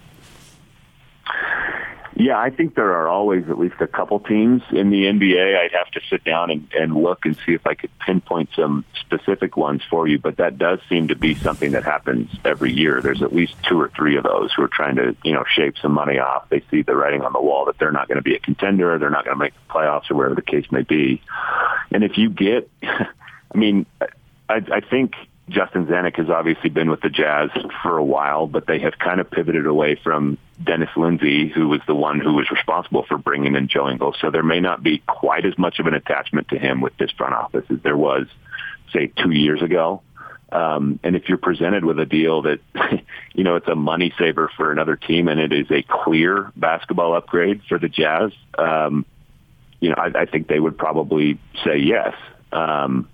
Yeah, 2.16 2.38
I 2.38 2.52
think 2.52 2.76
there 2.76 2.94
are 2.94 3.08
always 3.08 3.50
at 3.50 3.58
least 3.58 3.76
a 3.80 3.88
couple 3.88 4.20
teams 4.20 4.62
in 4.72 4.92
the 4.92 5.06
NBA. 5.06 5.58
I'd 5.58 5.72
have 5.72 5.90
to 5.92 6.02
sit 6.10 6.24
down 6.24 6.52
and, 6.52 6.72
and 6.74 6.96
look 6.96 7.26
and 7.26 7.36
see 7.44 7.54
if 7.54 7.66
I 7.66 7.74
could 7.74 7.90
pinpoint 8.00 8.50
some 8.56 8.86
specific 9.00 9.58
ones 9.58 9.82
for 9.90 10.08
you, 10.08 10.20
but 10.20 10.38
that 10.38 10.60
does 10.60 10.80
seem 10.90 11.08
to 11.08 11.16
be 11.16 11.34
something 11.34 11.72
that 11.72 11.84
happens 11.84 12.30
every 12.46 12.72
year. 12.72 13.02
There's 13.02 13.24
at 13.24 13.34
least 13.34 13.56
two 13.68 13.82
or 13.82 13.90
three 13.90 14.16
of 14.18 14.24
those 14.24 14.54
who 14.54 14.62
are 14.62 14.68
trying 14.68 14.98
to, 14.98 15.16
you 15.24 15.34
know, 15.34 15.44
shave 15.48 15.74
some 15.82 15.94
money 15.94 16.20
off. 16.20 16.50
They 16.50 16.64
see 16.70 16.84
the 16.84 16.96
writing 16.96 17.24
on 17.24 17.34
the 17.34 17.42
wall 17.42 17.66
that 17.66 17.80
they're 17.80 17.92
not 17.92 18.08
going 18.08 18.18
to 18.18 18.24
be 18.24 18.36
a 18.36 18.40
contender, 18.40 19.00
they're 19.00 19.10
not 19.10 19.26
going 19.26 19.36
to 19.36 19.44
make 19.44 19.54
the 19.54 19.74
playoffs 19.74 20.12
or 20.12 20.16
whatever 20.16 20.36
the 20.36 20.44
case 20.44 20.72
may 20.72 20.84
be. 20.84 21.22
And 21.92 22.04
if 22.04 22.18
you 22.20 22.30
get, 22.30 22.70
I 22.84 23.58
mean, 23.58 23.88
I, 24.50 24.62
I 24.72 24.82
think 24.82 25.14
Justin 25.54 25.86
Zanik 25.86 26.18
has 26.18 26.30
obviously 26.30 26.70
been 26.70 26.90
with 26.90 27.02
the 27.02 27.10
Jazz 27.10 27.50
for 27.82 27.98
a 27.98 28.04
while, 28.04 28.48
but 28.48 28.66
they 28.66 28.80
have 28.80 28.98
kind 28.98 29.22
of 29.22 29.30
pivoted 29.30 29.68
away 29.68 29.96
from 29.96 30.38
Dennis 30.64 30.90
Lindsey, 30.98 31.48
who 31.48 31.70
was 31.70 31.82
the 31.86 31.96
one 31.96 32.20
who 32.20 32.34
was 32.34 32.50
responsible 32.50 33.06
for 33.08 33.18
bringing 33.18 33.56
in 33.56 33.68
Joe 33.68 33.88
Ingles. 33.88 34.18
So 34.20 34.32
there 34.32 34.44
may 34.44 34.60
not 34.60 34.82
be 34.82 35.00
quite 35.08 35.46
as 35.46 35.58
much 35.58 35.80
of 35.80 35.86
an 35.86 35.94
attachment 35.94 36.50
to 36.50 36.58
him 36.58 36.82
with 36.82 36.98
this 36.98 37.12
front 37.12 37.36
office 37.36 37.66
as 37.70 37.80
there 37.84 37.96
was, 37.96 38.28
say, 38.92 39.08
two 39.08 39.32
years 39.32 39.62
ago. 39.62 40.02
Um, 40.52 41.00
and 41.04 41.16
if 41.16 41.30
you're 41.30 41.38
presented 41.38 41.86
with 41.86 42.00
a 42.00 42.06
deal 42.06 42.44
that, 42.44 42.60
you 43.34 43.44
know, 43.44 43.56
it's 43.56 43.68
a 43.68 43.76
money 43.76 44.14
saver 44.18 44.50
for 44.58 44.72
another 44.72 44.96
team 44.96 45.28
and 45.28 45.40
it 45.40 45.54
is 45.54 45.70
a 45.72 45.84
clear 45.84 46.52
basketball 46.56 47.16
upgrade 47.16 47.62
for 47.70 47.78
the 47.78 47.90
Jazz, 47.90 48.32
um, 48.58 49.06
you 49.80 49.90
know, 49.90 49.96
I, 49.98 50.22
I 50.22 50.26
think 50.26 50.48
they 50.48 50.60
would 50.60 50.78
probably 50.78 51.40
say 51.66 51.78
yes. 51.78 52.16
Um, 52.52 53.10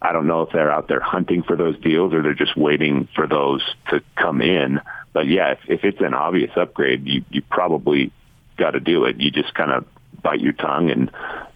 I 0.00 0.12
don't 0.12 0.26
know 0.26 0.42
if 0.42 0.52
they're 0.52 0.70
out 0.70 0.88
there 0.88 1.00
hunting 1.00 1.42
for 1.42 1.56
those 1.56 1.78
deals 1.80 2.12
or 2.14 2.22
they're 2.22 2.34
just 2.34 2.56
waiting 2.56 3.08
for 3.14 3.26
those 3.26 3.62
to 3.90 4.00
come 4.16 4.40
in. 4.40 4.80
But 5.12 5.26
yeah, 5.26 5.52
if, 5.52 5.58
if 5.68 5.84
it's 5.84 6.00
an 6.00 6.14
obvious 6.14 6.52
upgrade, 6.56 7.06
you, 7.06 7.24
you 7.30 7.42
probably 7.42 8.12
got 8.56 8.72
to 8.72 8.80
do 8.80 9.04
it. 9.04 9.20
You 9.20 9.30
just 9.30 9.54
kind 9.54 9.72
of 9.72 9.84
bite 10.22 10.40
your 10.40 10.52
tongue 10.52 10.90
and, 10.90 11.10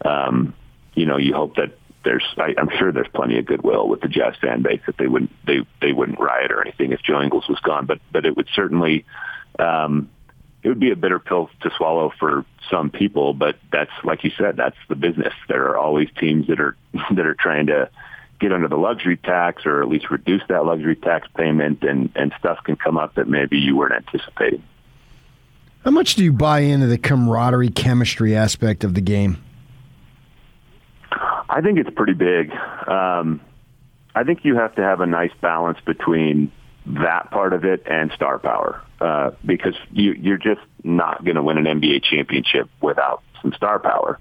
um, 0.04 0.54
you 0.94 1.06
know, 1.06 1.18
you 1.18 1.34
hope 1.34 1.56
that 1.56 1.78
there's, 2.04 2.24
I, 2.36 2.54
I'm 2.58 2.68
sure 2.78 2.90
there's 2.90 3.08
plenty 3.14 3.38
of 3.38 3.46
goodwill 3.46 3.88
with 3.88 4.00
the 4.00 4.08
Jazz 4.08 4.34
fan 4.40 4.62
base 4.62 4.80
that 4.86 4.96
they 4.98 5.06
wouldn't, 5.06 5.30
they, 5.46 5.60
they 5.80 5.92
wouldn't 5.92 6.18
riot 6.18 6.50
or 6.50 6.62
anything 6.62 6.90
if 6.90 7.00
Joe 7.02 7.22
Ingles 7.22 7.48
was 7.48 7.60
gone, 7.60 7.86
but, 7.86 8.00
but 8.10 8.26
it 8.26 8.36
would 8.36 8.48
certainly, 8.54 9.04
um, 9.60 10.10
it 10.64 10.68
would 10.68 10.80
be 10.80 10.90
a 10.90 10.96
bitter 10.96 11.20
pill 11.20 11.48
to 11.62 11.70
swallow 11.76 12.12
for 12.18 12.44
some 12.70 12.90
people, 12.90 13.34
but 13.34 13.56
that's, 13.70 13.90
like 14.02 14.24
you 14.24 14.30
said, 14.36 14.56
that's 14.56 14.76
the 14.88 14.96
business. 14.96 15.34
There 15.48 15.68
are 15.68 15.76
always 15.76 16.08
teams 16.18 16.48
that 16.48 16.60
are, 16.60 16.76
that 17.14 17.26
are 17.26 17.34
trying 17.34 17.66
to, 17.66 17.88
get 18.42 18.52
under 18.52 18.68
the 18.68 18.76
luxury 18.76 19.16
tax 19.16 19.64
or 19.64 19.80
at 19.82 19.88
least 19.88 20.10
reduce 20.10 20.42
that 20.48 20.66
luxury 20.66 20.96
tax 20.96 21.28
payment 21.36 21.82
and, 21.82 22.10
and 22.16 22.34
stuff 22.38 22.58
can 22.64 22.76
come 22.76 22.98
up 22.98 23.14
that 23.14 23.28
maybe 23.28 23.58
you 23.58 23.76
weren't 23.76 23.94
anticipating. 23.94 24.62
How 25.84 25.92
much 25.92 26.16
do 26.16 26.24
you 26.24 26.32
buy 26.32 26.60
into 26.60 26.86
the 26.86 26.98
camaraderie 26.98 27.70
chemistry 27.70 28.36
aspect 28.36 28.84
of 28.84 28.94
the 28.94 29.00
game? 29.00 29.42
I 31.48 31.60
think 31.60 31.78
it's 31.78 31.90
pretty 31.94 32.14
big. 32.14 32.50
Um, 32.86 33.40
I 34.14 34.24
think 34.24 34.44
you 34.44 34.56
have 34.56 34.74
to 34.76 34.82
have 34.82 35.00
a 35.00 35.06
nice 35.06 35.32
balance 35.40 35.78
between 35.84 36.52
that 36.86 37.30
part 37.30 37.52
of 37.52 37.64
it 37.64 37.84
and 37.86 38.10
star 38.12 38.38
power 38.38 38.82
uh, 39.00 39.30
because 39.44 39.74
you, 39.92 40.12
you're 40.12 40.38
just 40.38 40.60
not 40.82 41.24
going 41.24 41.36
to 41.36 41.42
win 41.42 41.58
an 41.58 41.64
NBA 41.64 42.02
championship 42.02 42.68
without 42.80 43.22
some 43.40 43.52
star 43.52 43.78
power. 43.78 44.18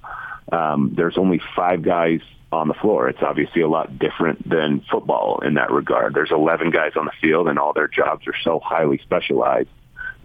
Um, 0.51 0.93
there's 0.95 1.17
only 1.17 1.41
five 1.55 1.81
guys 1.81 2.21
on 2.51 2.67
the 2.67 2.73
floor. 2.73 3.07
It's 3.07 3.21
obviously 3.21 3.61
a 3.61 3.67
lot 3.67 3.97
different 3.97 4.47
than 4.47 4.81
football 4.91 5.39
in 5.39 5.53
that 5.55 5.71
regard. 5.71 6.13
There's 6.13 6.31
11 6.31 6.71
guys 6.71 6.93
on 6.95 7.05
the 7.05 7.11
field, 7.21 7.47
and 7.47 7.57
all 7.57 7.73
their 7.73 7.87
jobs 7.87 8.27
are 8.27 8.35
so 8.43 8.59
highly 8.59 8.97
specialized. 8.99 9.69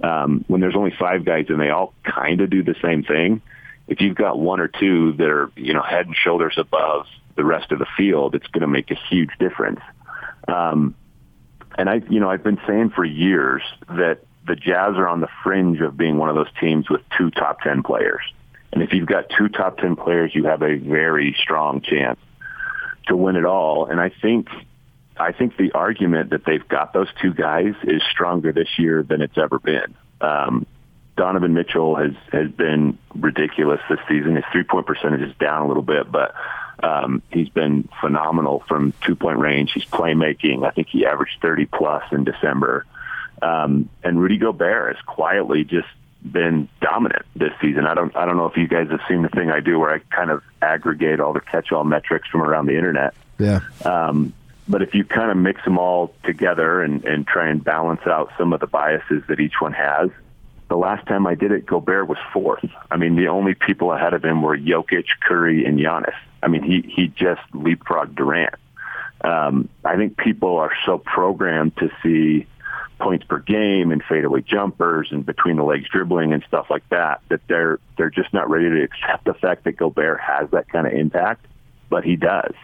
Um, 0.03 0.45
when 0.49 0.61
there's 0.61 0.77
only 0.77 0.95
five 0.99 1.25
guys 1.25 1.47
and 1.49 1.61
they 1.61 1.71
all 1.71 1.95
kind 2.05 2.41
of 2.41 2.51
do 2.51 2.63
the 2.63 2.75
same 2.83 3.03
thing, 3.03 3.41
if 3.89 4.01
you've 4.01 4.17
got 4.17 4.39
one 4.39 4.61
or 4.61 4.69
two 4.69 5.13
that 5.15 5.29
are 5.29 5.51
you 5.57 5.73
know 5.73 5.83
head 5.83 6.07
and 6.07 6.15
shoulders 6.15 6.55
above 6.59 7.07
the 7.37 7.45
rest 7.45 7.73
of 7.73 7.79
the 7.79 7.87
field, 7.97 8.35
it's 8.35 8.47
going 8.49 8.63
to 8.63 8.67
make 8.67 8.91
a 8.91 8.97
huge 9.09 9.31
difference. 9.39 9.81
Um, 10.49 10.95
and 11.79 11.89
I, 11.89 12.03
you 12.11 12.21
know, 12.21 12.31
I've 12.31 12.43
been 12.43 12.61
saying 12.67 12.91
for 12.91 13.05
years 13.05 13.63
that 13.89 14.21
the 14.47 14.57
Jazz 14.57 14.97
are 14.97 15.09
on 15.09 15.21
the 15.21 15.29
fringe 15.43 15.81
of 15.81 15.97
being 15.97 16.19
one 16.19 16.29
of 16.29 16.35
those 16.35 16.51
teams 16.61 16.89
with 16.89 17.03
two 17.17 17.31
top 17.31 17.61
ten 17.61 17.83
players. 17.83 18.23
And 18.73 18.83
if 18.83 18.93
you've 18.93 19.09
got 19.09 19.31
two 19.37 19.49
top 19.49 19.79
10 19.79 19.97
players, 19.97 20.35
you 20.35 20.45
have 20.45 20.63
a 20.63 20.77
very 20.77 21.37
strong 21.41 21.81
chance 21.81 22.19
to 23.07 23.17
win 23.17 23.37
it 23.37 23.45
all. 23.45 23.87
And 23.87 24.01
I 24.01 24.11
think, 24.11 24.49
I 25.17 25.33
think 25.33 25.57
the 25.57 25.73
argument 25.73 26.31
that 26.31 26.45
they've 26.45 26.67
got 26.67 26.93
those 26.93 27.09
two 27.23 27.33
guys 27.33 27.75
is 27.85 28.03
stronger 28.11 28.53
this 28.53 28.69
year 28.79 29.03
than 29.03 29.23
it's 29.23 29.39
ever 29.39 29.59
been. 29.59 29.95
Um, 30.21 30.67
Donovan 31.17 31.55
Mitchell 31.55 31.97
has, 31.97 32.13
has 32.33 32.51
been 32.51 32.99
ridiculous 33.15 33.81
this 33.89 34.01
season. 34.09 34.37
His 34.37 34.45
three 34.53 34.65
point 34.65 34.87
percentage 34.87 35.23
is 35.23 35.35
down 35.39 35.63
a 35.63 35.69
little 35.69 35.83
bit, 35.83 36.13
but 36.13 36.35
um, 36.83 37.23
he's 37.31 37.49
been 37.49 37.89
phenomenal 38.01 38.63
from 38.69 38.93
two 39.05 39.17
point 39.17 39.39
range. 39.39 39.73
He's 39.73 39.87
playmaking. 39.87 40.67
I 40.67 40.71
think 40.71 40.89
he 40.89 41.07
averaged 41.07 41.41
30 41.41 41.67
plus 41.67 42.05
in 42.13 42.25
December. 42.25 42.85
Um, 43.41 43.89
and 44.03 44.21
Rudy 44.21 44.39
Gobert 44.39 44.97
is 44.97 45.03
quietly 45.07 45.65
just 45.65 45.89
been 46.33 46.69
dominant 46.81 47.25
this 47.35 47.53
season. 47.61 47.87
I 47.87 47.95
don't 47.95 48.15
I 48.17 48.25
don't 48.25 48.37
know 48.37 48.47
if 48.47 48.57
you 48.57 48.69
guys 48.69 48.89
have 48.91 49.01
seen 49.09 49.23
the 49.23 49.29
thing 49.29 49.51
I 49.51 49.61
do 49.61 49.79
where 49.79 49.91
I 49.95 49.99
kind 50.15 50.31
of 50.31 50.43
aggregate 50.61 51.21
all 51.21 51.33
the 51.33 51.41
catch-all 51.41 51.85
metrics 51.85 52.29
from 52.29 52.43
around 52.43 52.67
the 52.67 52.77
internet. 52.77 53.15
Yeah. 53.39 53.61
Um, 53.85 54.33
but 54.69 54.83
if 54.83 54.95
you 54.95 55.05
kind 55.05 55.31
of 55.31 55.37
mix 55.37 55.63
them 55.65 55.79
all 55.79 56.13
together 56.25 56.83
and, 56.83 57.05
and 57.05 57.27
try 57.27 57.49
and 57.49 57.63
balance 57.63 58.01
out 58.07 58.33
some 58.37 58.53
of 58.53 58.61
the 58.61 58.67
biases 58.67 59.23
that 59.29 59.39
each 59.39 59.61
one 59.61 59.73
has, 59.73 60.11
the 60.69 60.77
last 60.77 61.07
time 61.07 61.27
I 61.27 61.37
did 61.37 61.53
it, 61.53 61.67
Gobert 61.67 62.09
was 62.09 62.19
fourth. 62.33 62.69
I 62.91 62.97
mean, 62.97 63.15
the 63.15 63.29
only 63.29 63.55
people 63.55 63.93
ahead 63.93 64.15
of 64.15 64.25
him 64.25 64.43
were 64.43 64.59
Jokic, 64.59 65.07
Curry, 65.21 65.65
and 65.65 65.79
Giannis. 65.79 66.17
I 66.43 66.49
mean, 66.49 66.63
he 66.63 66.83
he 66.83 67.09
just 67.09 67.43
leapfrogged 67.53 68.17
Durant. 68.17 68.55
Um, 69.21 69.69
I 69.85 69.97
think 69.97 70.17
people 70.17 70.57
are 70.59 70.73
so 70.85 70.99
programmed 70.99 71.77
to 71.77 71.91
see 72.03 72.47
points 72.99 73.25
per 73.27 73.39
game 73.39 73.91
and 73.91 74.03
fadeaway 74.09 74.41
jumpers 74.41 75.09
and 75.11 75.25
between 75.27 75.57
the 75.57 75.63
legs 75.63 75.87
dribbling 75.91 76.33
and 76.33 76.43
stuff 76.49 76.67
like 76.71 76.89
that, 76.89 77.21
that 77.29 77.41
they're 77.49 77.79
they're 77.97 78.11
just 78.11 78.33
not 78.33 78.49
ready 78.49 78.69
to 78.71 78.83
accept 78.83 79.25
the 79.25 79.35
fact 79.35 79.65
that 79.65 79.77
Gobert 79.77 80.21
has 80.21 80.51
that 80.51 80.69
kind 80.69 80.87
of 80.87 80.93
impact, 80.93 81.47
but 81.91 82.05
he 82.05 82.17
does. 82.17 82.55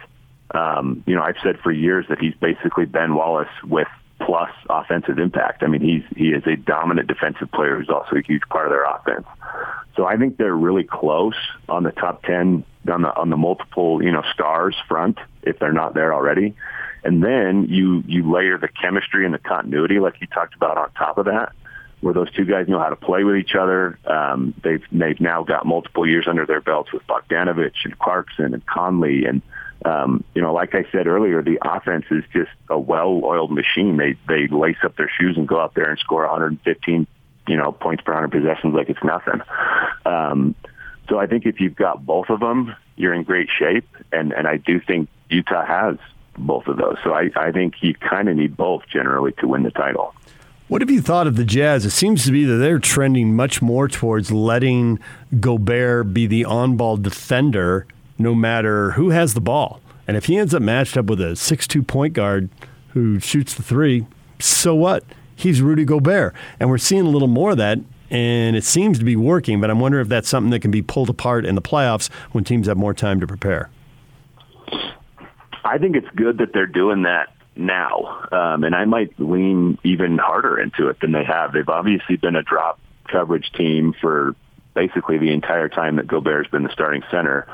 Um, 0.51 1.03
you 1.05 1.15
know, 1.15 1.21
I've 1.21 1.37
said 1.43 1.59
for 1.59 1.71
years 1.71 2.05
that 2.09 2.19
he's 2.19 2.35
basically 2.35 2.85
Ben 2.85 3.15
Wallace 3.15 3.49
with 3.63 3.87
plus 4.19 4.51
offensive 4.69 5.19
impact. 5.19 5.63
I 5.63 5.67
mean, 5.67 5.81
he's 5.81 6.03
he 6.17 6.29
is 6.29 6.43
a 6.47 6.55
dominant 6.55 7.07
defensive 7.07 7.51
player 7.51 7.77
who's 7.77 7.89
also 7.89 8.15
a 8.15 8.21
huge 8.21 8.43
part 8.49 8.67
of 8.67 8.71
their 8.71 8.85
offense. 8.85 9.27
So 9.95 10.05
I 10.05 10.17
think 10.17 10.37
they're 10.37 10.55
really 10.55 10.83
close 10.83 11.35
on 11.69 11.83
the 11.83 11.91
top 11.91 12.23
ten 12.23 12.63
on 12.91 13.01
the 13.03 13.15
on 13.15 13.29
the 13.29 13.37
multiple 13.37 14.03
you 14.03 14.11
know 14.11 14.23
stars 14.33 14.75
front 14.87 15.17
if 15.43 15.59
they're 15.59 15.73
not 15.73 15.93
there 15.93 16.13
already. 16.13 16.55
And 17.03 17.23
then 17.23 17.67
you 17.69 18.03
you 18.07 18.31
layer 18.31 18.57
the 18.57 18.69
chemistry 18.69 19.25
and 19.25 19.33
the 19.33 19.39
continuity, 19.39 19.99
like 19.99 20.21
you 20.21 20.27
talked 20.27 20.55
about, 20.55 20.77
on 20.77 20.91
top 20.91 21.17
of 21.17 21.25
that, 21.25 21.51
where 22.01 22.13
those 22.13 22.31
two 22.31 22.45
guys 22.45 22.67
know 22.67 22.79
how 22.79 22.89
to 22.89 22.95
play 22.95 23.23
with 23.23 23.35
each 23.35 23.55
other. 23.55 23.97
Um, 24.05 24.53
they've 24.63 24.83
they've 24.91 25.19
now 25.19 25.43
got 25.43 25.65
multiple 25.65 26.07
years 26.07 26.25
under 26.27 26.45
their 26.45 26.61
belts 26.61 26.93
with 26.93 27.05
Bogdanovich 27.07 27.85
and 27.85 27.97
Clarkson 27.99 28.53
and 28.53 28.65
Conley, 28.65 29.25
and 29.25 29.41
um, 29.85 30.23
you 30.33 30.41
know, 30.41 30.53
like 30.53 30.75
I 30.75 30.85
said 30.91 31.07
earlier, 31.07 31.41
the 31.41 31.59
offense 31.61 32.05
is 32.09 32.23
just 32.31 32.51
a 32.69 32.79
well-oiled 32.79 33.51
machine. 33.51 33.97
They 33.97 34.15
they 34.27 34.47
lace 34.47 34.77
up 34.83 34.95
their 34.95 35.11
shoes 35.19 35.37
and 35.37 35.47
go 35.47 35.59
out 35.59 35.73
there 35.73 35.89
and 35.89 35.99
score 35.99 36.21
115, 36.21 37.07
you 37.47 37.57
know, 37.57 37.71
points 37.71 38.03
per 38.03 38.13
100 38.13 38.31
possessions 38.31 38.73
like 38.73 38.89
it's 38.89 39.03
nothing. 39.03 39.41
Um, 40.05 40.55
so 41.09 41.19
I 41.19 41.27
think 41.27 41.45
if 41.45 41.59
you've 41.59 41.75
got 41.75 42.05
both 42.05 42.29
of 42.29 42.39
them, 42.39 42.73
you're 42.95 43.13
in 43.13 43.23
great 43.23 43.49
shape, 43.49 43.87
and 44.11 44.31
and 44.31 44.47
I 44.47 44.57
do 44.57 44.79
think 44.79 45.09
Utah 45.29 45.65
has 45.65 45.97
both 46.37 46.67
of 46.67 46.77
those. 46.77 46.97
So 47.03 47.13
I, 47.13 47.29
I 47.35 47.51
think 47.51 47.75
you 47.81 47.93
kind 47.93 48.29
of 48.29 48.35
need 48.35 48.57
both 48.57 48.83
generally 48.91 49.31
to 49.39 49.47
win 49.47 49.63
the 49.63 49.71
title. 49.71 50.13
What 50.67 50.81
have 50.81 50.89
you 50.89 51.01
thought 51.01 51.27
of 51.27 51.35
the 51.35 51.43
Jazz? 51.43 51.85
It 51.85 51.91
seems 51.91 52.25
to 52.25 52.31
be 52.31 52.45
that 52.45 52.55
they're 52.55 52.79
trending 52.79 53.35
much 53.35 53.61
more 53.61 53.87
towards 53.87 54.31
letting 54.31 54.97
Gobert 55.39 56.13
be 56.13 56.25
the 56.25 56.45
on 56.45 56.77
ball 56.77 56.97
defender 56.97 57.85
no 58.17 58.33
matter 58.33 58.91
who 58.91 59.09
has 59.09 59.33
the 59.33 59.41
ball. 59.41 59.81
And 60.07 60.17
if 60.17 60.25
he 60.25 60.37
ends 60.37 60.53
up 60.53 60.61
matched 60.61 60.97
up 60.97 61.05
with 61.05 61.21
a 61.21 61.35
six-two 61.35 61.83
point 61.83 62.13
guard 62.13 62.49
who 62.89 63.19
shoots 63.19 63.53
the 63.53 63.63
three, 63.63 64.05
so 64.39 64.73
what? 64.73 65.03
He's 65.35 65.61
Rudy 65.61 65.85
Gobert. 65.85 66.33
And 66.59 66.69
we're 66.69 66.77
seeing 66.77 67.05
a 67.05 67.09
little 67.09 67.27
more 67.27 67.51
of 67.51 67.57
that, 67.57 67.79
and 68.09 68.55
it 68.55 68.63
seems 68.63 68.99
to 68.99 69.05
be 69.05 69.15
working, 69.15 69.59
but 69.59 69.69
I'm 69.69 69.79
wondering 69.79 70.01
if 70.01 70.09
that's 70.09 70.29
something 70.29 70.51
that 70.51 70.59
can 70.59 70.71
be 70.71 70.81
pulled 70.81 71.09
apart 71.09 71.45
in 71.45 71.55
the 71.55 71.61
playoffs 71.61 72.11
when 72.31 72.43
teams 72.43 72.67
have 72.67 72.77
more 72.77 72.93
time 72.93 73.19
to 73.19 73.27
prepare. 73.27 73.69
I 75.63 75.77
think 75.77 75.95
it's 75.95 76.09
good 76.15 76.39
that 76.39 76.53
they're 76.53 76.65
doing 76.65 77.03
that 77.03 77.33
now, 77.55 78.27
um, 78.31 78.63
and 78.63 78.75
I 78.75 78.85
might 78.85 79.19
lean 79.19 79.77
even 79.83 80.17
harder 80.17 80.59
into 80.59 80.89
it 80.89 80.99
than 80.99 81.11
they 81.11 81.23
have. 81.23 81.53
They've 81.53 81.67
obviously 81.69 82.17
been 82.17 82.35
a 82.35 82.43
drop 82.43 82.79
coverage 83.07 83.51
team 83.53 83.93
for 84.01 84.35
basically 84.73 85.17
the 85.19 85.31
entire 85.31 85.69
time 85.69 85.97
that 85.97 86.07
Gobert's 86.07 86.49
been 86.49 86.63
the 86.63 86.71
starting 86.71 87.03
center, 87.11 87.47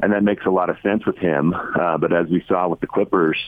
and 0.00 0.12
that 0.12 0.22
makes 0.22 0.44
a 0.46 0.50
lot 0.50 0.70
of 0.70 0.76
sense 0.82 1.04
with 1.06 1.18
him. 1.18 1.54
Uh, 1.54 1.98
but 1.98 2.12
as 2.12 2.28
we 2.28 2.44
saw 2.48 2.68
with 2.68 2.80
the 2.80 2.86
Clippers 2.86 3.38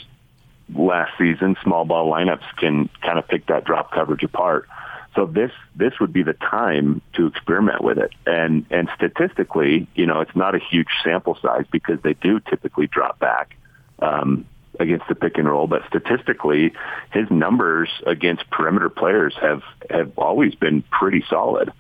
last 0.75 1.13
season, 1.19 1.57
small 1.63 1.85
ball 1.85 2.11
lineups 2.11 2.45
can 2.59 2.89
kind 3.03 3.19
of 3.19 3.27
pick 3.27 3.47
that 3.47 3.65
drop 3.65 3.91
coverage 3.93 4.23
apart. 4.23 4.69
So 5.15 5.27
this 5.27 5.51
this 5.75 5.95
would 6.01 6.13
be 6.13 6.23
the 6.23 6.35
time 6.35 7.01
to 7.15 7.27
experiment 7.27 7.83
with 7.83 7.99
it. 7.99 8.13
And 8.27 8.67
and 8.71 8.89
statistically, 8.95 9.89
you 9.95 10.07
know, 10.07 10.21
it's 10.21 10.37
not 10.37 10.55
a 10.55 10.59
huge 10.59 10.89
sample 11.03 11.37
size 11.41 11.65
because 11.73 11.99
they 12.03 12.13
do 12.13 12.41
typically 12.41 12.87
drop 12.87 13.19
back 13.19 13.57
um, 14.01 14.47
against 14.79 15.09
the 15.09 15.15
pick 15.15 15.39
and 15.39 15.49
roll, 15.49 15.67
but 15.67 15.83
statistically, 15.89 16.73
his 17.13 17.31
numbers 17.31 17.89
against 18.07 18.49
perimeter 18.51 18.89
players 18.89 19.35
have 19.41 19.63
have 19.91 20.19
always 20.19 20.55
been 20.55 20.83
pretty 20.83 21.25
solid. 21.29 21.73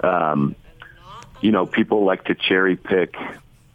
Um, 0.00 0.54
you 1.40 1.52
know, 1.52 1.66
people 1.66 2.04
like 2.04 2.24
to 2.24 2.34
cherry 2.34 2.76
pick 2.76 3.16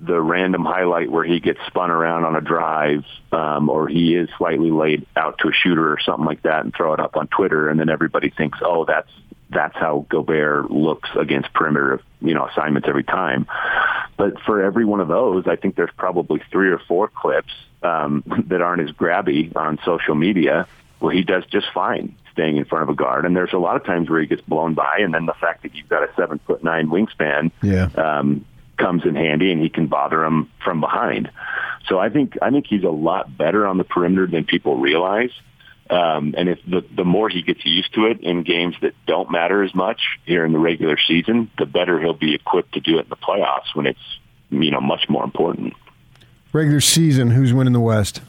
the 0.02 0.20
random 0.20 0.64
highlight 0.66 1.12
where 1.12 1.24
he 1.26 1.40
gets 1.40 1.60
spun 1.68 1.92
around 1.92 2.24
on 2.26 2.36
a 2.36 2.42
drive, 2.42 3.04
um, 3.32 3.70
or 3.70 3.88
he 3.88 4.16
is 4.16 4.30
slightly 4.38 4.72
laid 4.72 5.06
out 5.16 5.38
to 5.40 5.50
a 5.50 5.54
shooter 5.54 5.92
or 5.92 6.00
something 6.00 6.26
like 6.26 6.42
that, 6.44 6.64
and 6.64 6.74
throw 6.74 6.94
it 6.94 7.00
up 7.00 7.18
on 7.18 7.28
Twitter, 7.28 7.70
and 7.70 7.80
then 7.80 7.90
everybody 7.90 8.30
thinks, 8.30 8.60
oh, 8.62 8.86
that's 8.86 9.10
that's 9.52 9.76
how 9.76 10.06
Gobert 10.10 10.70
looks 10.70 11.10
against 11.20 11.52
perimeter, 11.54 12.00
you 12.22 12.36
know, 12.36 12.46
assignments 12.46 12.88
every 12.88 13.04
time. 13.04 13.48
but 14.16 14.40
for 14.42 14.62
every 14.62 14.86
one 14.86 15.00
of 15.00 15.08
those, 15.08 15.48
I 15.48 15.56
think 15.56 15.76
there's 15.76 15.90
probably 15.98 16.40
three 16.52 16.70
or 16.70 16.78
four 16.88 17.08
clips 17.08 17.52
um, 17.82 18.24
that 18.48 18.62
aren't 18.62 18.88
as 18.88 18.96
grabby 18.96 19.56
on 19.56 19.80
social 19.84 20.14
media 20.16 20.68
where 21.00 21.14
he 21.14 21.24
does 21.24 21.44
just 21.48 21.66
fine 21.74 22.16
staying 22.34 22.58
in 22.58 22.66
front 22.66 22.84
of 22.84 22.90
a 22.90 22.94
guard. 22.94 23.26
And 23.26 23.36
there's 23.36 23.54
a 23.54 23.58
lot 23.58 23.76
of 23.76 23.86
times 23.86 24.08
where 24.10 24.22
he 24.22 24.28
gets 24.28 24.42
blown 24.44 24.76
by, 24.76 24.98
and 25.00 25.14
then 25.14 25.26
the 25.26 25.34
fact 25.34 25.64
that 25.64 25.74
you've 25.74 25.90
got 25.90 26.04
a 26.04 26.10
seven 26.16 26.40
foot 26.46 26.64
nine 26.64 26.88
wingspan 26.90 27.52
Yeah. 27.64 27.86
um, 27.96 28.46
comes 28.80 29.04
in 29.06 29.16
handy, 29.16 29.52
and 29.52 29.62
he 29.62 29.70
can 29.70 29.88
bother 29.88 30.24
him 30.24 30.50
from 30.64 30.82
behind. 30.82 31.30
So 31.88 32.00
I 32.00 32.10
think 32.10 32.38
I 32.42 32.50
think 32.50 32.66
he's 32.68 32.84
a 32.84 32.90
lot 32.90 33.36
better 33.38 33.68
on 33.68 33.78
the 33.78 33.84
perimeter 33.84 34.28
than 34.28 34.46
people 34.46 34.78
realize. 34.78 35.32
Um, 35.90 36.36
and 36.38 36.50
if 36.50 36.60
the 36.68 36.86
the 36.96 37.04
more 37.04 37.30
he 37.30 37.42
gets 37.42 37.66
used 37.66 37.94
to 37.96 38.06
it 38.06 38.22
in 38.22 38.44
games 38.44 38.76
that 38.82 38.94
don't 39.08 39.32
matter 39.32 39.64
as 39.64 39.74
much 39.74 40.00
here 40.26 40.46
in 40.46 40.54
the 40.54 40.60
regular 40.60 40.98
season, 41.08 41.50
the 41.58 41.66
better 41.66 42.00
he'll 42.00 42.14
be 42.14 42.36
equipped 42.36 42.74
to 42.74 42.80
do 42.80 43.00
it 43.00 43.04
in 43.04 43.10
the 43.10 43.16
playoffs 43.16 43.74
when 43.74 43.88
it's 43.88 44.00
you 44.52 44.72
know 44.72 44.82
much 44.82 45.10
more 45.10 45.24
important. 45.24 45.74
Regular 46.54 46.82
season, 46.82 47.32
who's 47.32 47.54
winning 47.54 47.74
the 47.74 47.80
West? 47.80 48.22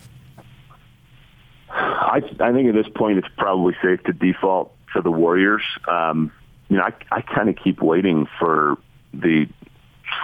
I 1.71 2.23
I 2.41 2.53
think 2.53 2.69
at 2.69 2.75
this 2.75 2.89
point 2.95 3.19
it's 3.19 3.29
probably 3.37 3.77
safe 3.83 4.03
to 4.05 4.13
default 4.13 4.75
to 4.95 5.03
the 5.03 5.11
Warriors. 5.11 5.63
Um, 5.87 6.33
you 6.71 6.79
know, 6.79 6.85
I 6.85 6.93
I 7.15 7.21
kind 7.21 7.51
of 7.51 7.57
keep 7.57 7.83
waiting 7.83 8.27
for 8.39 8.79
the 9.13 9.49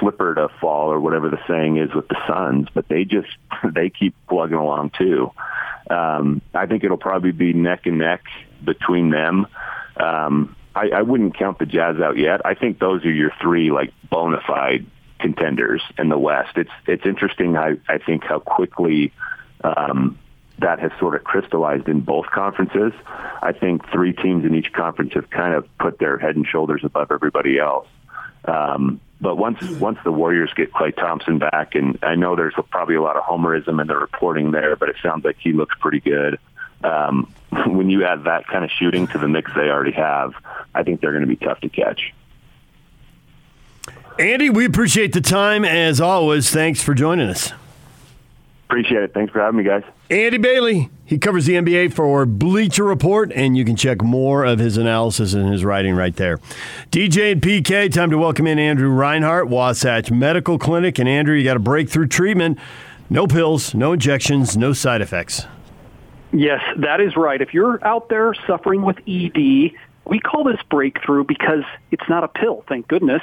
slipper 0.00 0.34
to 0.34 0.48
fall 0.60 0.92
or 0.92 1.00
whatever 1.00 1.28
the 1.28 1.38
saying 1.48 1.78
is 1.78 1.94
with 1.94 2.08
the 2.08 2.16
Suns, 2.26 2.68
but 2.74 2.88
they 2.88 3.04
just 3.04 3.28
they 3.74 3.90
keep 3.90 4.14
plugging 4.28 4.56
along 4.56 4.92
too. 4.98 5.30
Um, 5.88 6.42
I 6.54 6.66
think 6.66 6.84
it'll 6.84 6.96
probably 6.96 7.32
be 7.32 7.52
neck 7.52 7.86
and 7.86 7.98
neck 7.98 8.24
between 8.64 9.10
them. 9.10 9.46
Um, 9.96 10.56
I, 10.74 10.90
I 10.96 11.02
wouldn't 11.02 11.38
count 11.38 11.58
the 11.58 11.66
Jazz 11.66 12.00
out 12.00 12.18
yet. 12.18 12.44
I 12.44 12.54
think 12.54 12.78
those 12.78 13.04
are 13.04 13.12
your 13.12 13.32
three 13.40 13.70
like 13.70 13.92
bona 14.10 14.40
fide 14.46 14.86
contenders 15.20 15.82
in 15.98 16.08
the 16.08 16.18
West. 16.18 16.56
It's 16.56 16.70
it's 16.86 17.06
interesting. 17.06 17.56
I 17.56 17.76
I 17.88 17.98
think 17.98 18.24
how 18.24 18.40
quickly 18.40 19.12
um, 19.64 20.18
that 20.58 20.78
has 20.80 20.90
sort 20.98 21.14
of 21.14 21.24
crystallized 21.24 21.88
in 21.88 22.00
both 22.00 22.26
conferences. 22.26 22.92
I 23.42 23.52
think 23.52 23.88
three 23.90 24.12
teams 24.12 24.44
in 24.44 24.54
each 24.54 24.72
conference 24.72 25.12
have 25.14 25.30
kind 25.30 25.54
of 25.54 25.66
put 25.78 25.98
their 25.98 26.18
head 26.18 26.36
and 26.36 26.46
shoulders 26.46 26.82
above 26.84 27.10
everybody 27.10 27.58
else. 27.58 27.86
Um, 28.46 29.00
but 29.20 29.36
once 29.36 29.62
once 29.80 29.98
the 30.04 30.12
Warriors 30.12 30.52
get 30.54 30.72
Klay 30.72 30.94
Thompson 30.94 31.38
back, 31.38 31.74
and 31.74 31.98
I 32.02 32.14
know 32.14 32.36
there's 32.36 32.54
probably 32.70 32.96
a 32.96 33.02
lot 33.02 33.16
of 33.16 33.24
homerism 33.24 33.80
in 33.80 33.86
the 33.86 33.96
reporting 33.96 34.50
there, 34.50 34.76
but 34.76 34.88
it 34.88 34.96
sounds 35.02 35.24
like 35.24 35.36
he 35.38 35.52
looks 35.52 35.74
pretty 35.80 36.00
good. 36.00 36.38
Um, 36.84 37.32
when 37.66 37.88
you 37.88 38.04
add 38.04 38.24
that 38.24 38.46
kind 38.46 38.64
of 38.64 38.70
shooting 38.70 39.06
to 39.08 39.18
the 39.18 39.28
mix 39.28 39.50
they 39.54 39.68
already 39.68 39.92
have, 39.92 40.34
I 40.74 40.82
think 40.82 41.00
they're 41.00 41.12
going 41.12 41.26
to 41.26 41.28
be 41.28 41.36
tough 41.36 41.60
to 41.60 41.68
catch. 41.68 42.12
Andy, 44.18 44.50
we 44.50 44.64
appreciate 44.64 45.12
the 45.12 45.20
time 45.20 45.64
as 45.64 46.00
always. 46.00 46.50
Thanks 46.50 46.82
for 46.82 46.94
joining 46.94 47.28
us. 47.28 47.52
Appreciate 48.68 49.02
it. 49.02 49.14
Thanks 49.14 49.32
for 49.32 49.40
having 49.40 49.58
me, 49.58 49.64
guys. 49.64 49.84
Andy 50.08 50.38
Bailey, 50.38 50.88
he 51.04 51.18
covers 51.18 51.46
the 51.46 51.54
NBA 51.54 51.92
for 51.92 52.25
Bleacher 52.26 52.84
Report, 52.84 53.32
and 53.32 53.56
you 53.56 53.64
can 53.64 53.75
check 53.75 54.02
more 54.02 54.44
of 54.44 54.60
his 54.60 54.76
analysis 54.76 55.34
and 55.34 55.50
his 55.50 55.64
writing 55.64 55.96
right 55.96 56.14
there. 56.14 56.38
DJ 56.92 57.32
and 57.32 57.42
PK, 57.42 57.92
time 57.92 58.10
to 58.10 58.18
welcome 58.18 58.46
in 58.46 58.56
Andrew 58.56 58.90
Reinhardt, 58.90 59.48
Wasatch 59.48 60.12
Medical 60.12 60.60
Clinic. 60.60 61.00
And 61.00 61.08
Andrew, 61.08 61.34
you 61.34 61.42
got 61.42 61.56
a 61.56 61.60
breakthrough 61.60 62.06
treatment. 62.06 62.56
No 63.10 63.26
pills, 63.26 63.75
no 63.75 63.94
injections, 63.94 64.56
no 64.56 64.72
side 64.72 65.00
effects. 65.00 65.44
Yes, 66.32 66.60
that 66.76 67.00
is 67.00 67.16
right. 67.16 67.40
If 67.40 67.52
you're 67.52 67.84
out 67.84 68.08
there 68.08 68.32
suffering 68.46 68.82
with 68.82 68.98
ED, 69.08 69.72
we 70.04 70.20
call 70.20 70.44
this 70.44 70.60
breakthrough 70.70 71.25
because 71.25 71.64
it's 71.90 72.08
not 72.08 72.22
a 72.22 72.28
pill, 72.28 72.64
thank 72.68 72.86
goodness. 72.86 73.22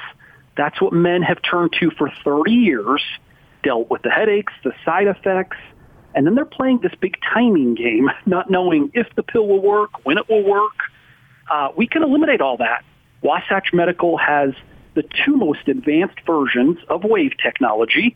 That's 0.58 0.82
what 0.82 0.92
men 0.92 1.22
have 1.22 1.42
turned 1.42 1.74
to 1.80 1.92
for 1.92 2.12
30 2.26 2.52
years, 2.52 3.02
dealt 3.64 3.90
with 3.90 4.02
the 4.02 4.10
headaches, 4.10 4.52
the 4.66 4.74
side 4.84 5.08
effects, 5.08 5.56
and 6.16 6.26
then 6.26 6.36
they're 6.36 6.46
playing 6.46 6.80
this 6.80 6.94
big 7.00 7.18
timing 7.34 7.76
game, 7.76 8.10
not 8.26 8.50
knowing 8.50 8.92
if 8.94 9.08
the 9.16 9.24
pill 9.24 9.48
will 9.48 9.62
work, 9.62 10.06
when 10.06 10.18
it 10.18 10.28
will 10.30 10.44
work. 10.44 10.74
Uh, 11.50 11.70
we 11.76 11.88
can 11.88 12.04
eliminate 12.04 12.42
all 12.42 12.58
that. 12.58 12.84
Wasatch 13.22 13.74
Medical 13.74 14.18
has 14.18 14.54
the 14.96 15.04
two 15.26 15.36
most 15.36 15.68
advanced 15.68 16.20
versions 16.26 16.78
of 16.90 17.04
wave 17.04 17.32
technology, 17.42 18.16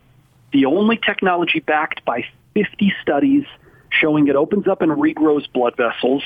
the 0.53 0.65
only 0.65 0.97
technology 0.97 1.59
backed 1.59 2.05
by 2.05 2.23
50 2.53 2.93
studies 3.01 3.45
showing 3.89 4.27
it 4.27 4.35
opens 4.35 4.67
up 4.67 4.81
and 4.81 4.91
regrows 4.91 5.51
blood 5.51 5.75
vessels. 5.77 6.23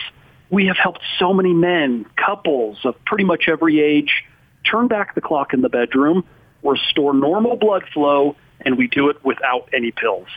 We 0.49 0.65
have 0.67 0.77
helped 0.77 1.01
so 1.17 1.33
many 1.33 1.53
men, 1.53 2.05
couples 2.15 2.79
of 2.83 2.95
pretty 3.05 3.23
much 3.23 3.47
every 3.47 3.79
age, 3.79 4.23
turn 4.69 4.87
back 4.87 5.15
the 5.15 5.21
clock 5.21 5.53
in 5.53 5.61
the 5.61 5.69
bedroom, 5.69 6.23
restore 6.63 7.13
normal 7.13 7.55
blood 7.55 7.83
flow, 7.93 8.35
and 8.59 8.77
we 8.77 8.87
do 8.87 9.09
it 9.09 9.23
without 9.23 9.69
any 9.73 9.91
pills. 9.91 10.27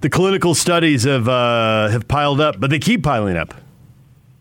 The 0.00 0.08
clinical 0.08 0.54
studies 0.54 1.02
have 1.04 1.28
uh, 1.28 1.88
have 1.88 2.06
piled 2.06 2.40
up, 2.40 2.60
but 2.60 2.70
they 2.70 2.78
keep 2.78 3.02
piling 3.02 3.36
up. 3.36 3.52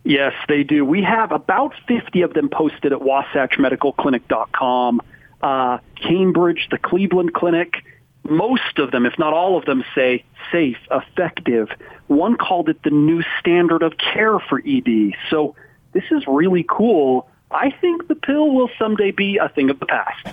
Yes, 0.04 0.34
they 0.48 0.64
do. 0.64 0.86
We 0.86 1.02
have 1.02 1.32
about 1.32 1.74
50 1.88 2.22
of 2.22 2.34
them 2.34 2.48
posted 2.48 2.94
at 2.94 3.00
wasatchmedicalclinic.com. 3.00 5.02
Uh, 5.42 5.80
Cambridge, 5.96 6.68
the 6.72 6.78
Cleveland 6.78 7.34
Clinic, 7.34 7.84
most 8.24 8.78
of 8.78 8.92
them, 8.92 9.06
if 9.06 9.20
not 9.20 9.34
all 9.34 9.58
of 9.58 9.66
them, 9.66 9.84
say 9.96 10.24
safe, 10.52 10.78
effective. 10.92 11.70
One 12.08 12.38
called 12.38 12.70
it 12.70 12.82
the 12.84 12.90
new 12.90 13.22
standard 13.40 13.84
of 13.84 13.98
care 13.98 14.40
for 14.40 14.62
ED. 14.66 15.14
So 15.30 15.56
this 15.92 16.06
is 16.12 16.24
really 16.28 16.66
cool. 16.70 17.28
I 17.52 17.72
think 17.72 18.08
the 18.08 18.16
pill 18.16 18.52
will 18.52 18.70
someday 18.78 19.12
be 19.12 19.38
a 19.38 19.50
thing 19.50 19.70
of 19.70 19.80
the 19.80 19.86
past. 19.86 20.28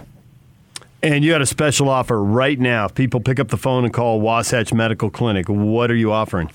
And 1.04 1.22
you 1.22 1.32
got 1.32 1.42
a 1.42 1.46
special 1.46 1.90
offer 1.90 2.18
right 2.24 2.58
now. 2.58 2.86
If 2.86 2.94
people 2.94 3.20
pick 3.20 3.38
up 3.38 3.48
the 3.48 3.58
phone 3.58 3.84
and 3.84 3.92
call 3.92 4.22
Wasatch 4.22 4.72
Medical 4.72 5.10
Clinic, 5.10 5.50
what 5.50 5.90
are 5.90 5.94
you 5.94 6.10
offering? 6.12 6.50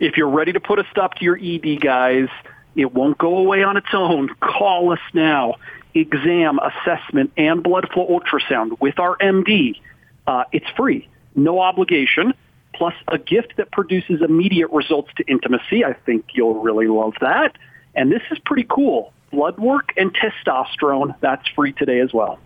If 0.00 0.16
you're 0.16 0.30
ready 0.30 0.54
to 0.54 0.60
put 0.60 0.78
a 0.78 0.84
stop 0.90 1.16
to 1.16 1.24
your 1.26 1.36
ED, 1.36 1.82
guys, 1.82 2.28
it 2.74 2.94
won't 2.94 3.18
go 3.18 3.36
away 3.36 3.62
on 3.62 3.76
its 3.76 3.88
own. 3.92 4.30
Call 4.40 4.92
us 4.92 5.00
now. 5.12 5.56
Exam, 5.92 6.58
assessment, 6.58 7.32
and 7.36 7.62
blood 7.62 7.86
flow 7.92 8.06
ultrasound 8.08 8.80
with 8.80 8.98
our 8.98 9.18
MD. 9.18 9.78
Uh, 10.26 10.44
it's 10.52 10.70
free, 10.74 11.06
no 11.34 11.60
obligation, 11.60 12.32
plus 12.72 12.94
a 13.08 13.18
gift 13.18 13.58
that 13.58 13.72
produces 13.72 14.22
immediate 14.22 14.70
results 14.70 15.10
to 15.18 15.24
intimacy. 15.24 15.84
I 15.84 15.92
think 15.92 16.24
you'll 16.32 16.62
really 16.62 16.88
love 16.88 17.12
that. 17.20 17.54
And 17.94 18.10
this 18.10 18.22
is 18.30 18.38
pretty 18.38 18.66
cool. 18.70 19.12
Blood 19.32 19.58
work 19.58 19.92
and 19.98 20.16
testosterone, 20.16 21.14
that's 21.20 21.46
free 21.48 21.74
today 21.74 22.00
as 22.00 22.14
well. 22.14 22.38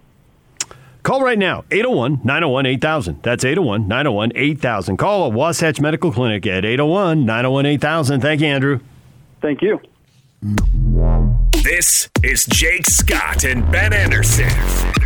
Call 1.03 1.23
right 1.23 1.39
now, 1.39 1.65
801 1.71 2.21
901 2.25 2.67
8000. 2.67 3.23
That's 3.23 3.45
801 3.45 3.89
901 3.89 4.33
8000. 4.35 4.97
Call 4.97 5.25
a 5.25 5.29
Wasatch 5.31 5.81
Medical 5.81 6.13
Clinic 6.13 6.47
at 6.47 6.65
801 6.65 7.25
901 7.25 7.67
8000. 7.67 8.21
Thank 8.21 8.41
you, 8.41 8.47
Andrew. 8.49 8.81
Thank 9.41 9.63
you. 9.63 9.81
This 11.63 12.09
is 12.23 12.47
Jake 12.47 12.87
Scott 12.87 13.45
and 13.45 13.71
Ben 13.71 13.93
Anderson. 13.93 14.49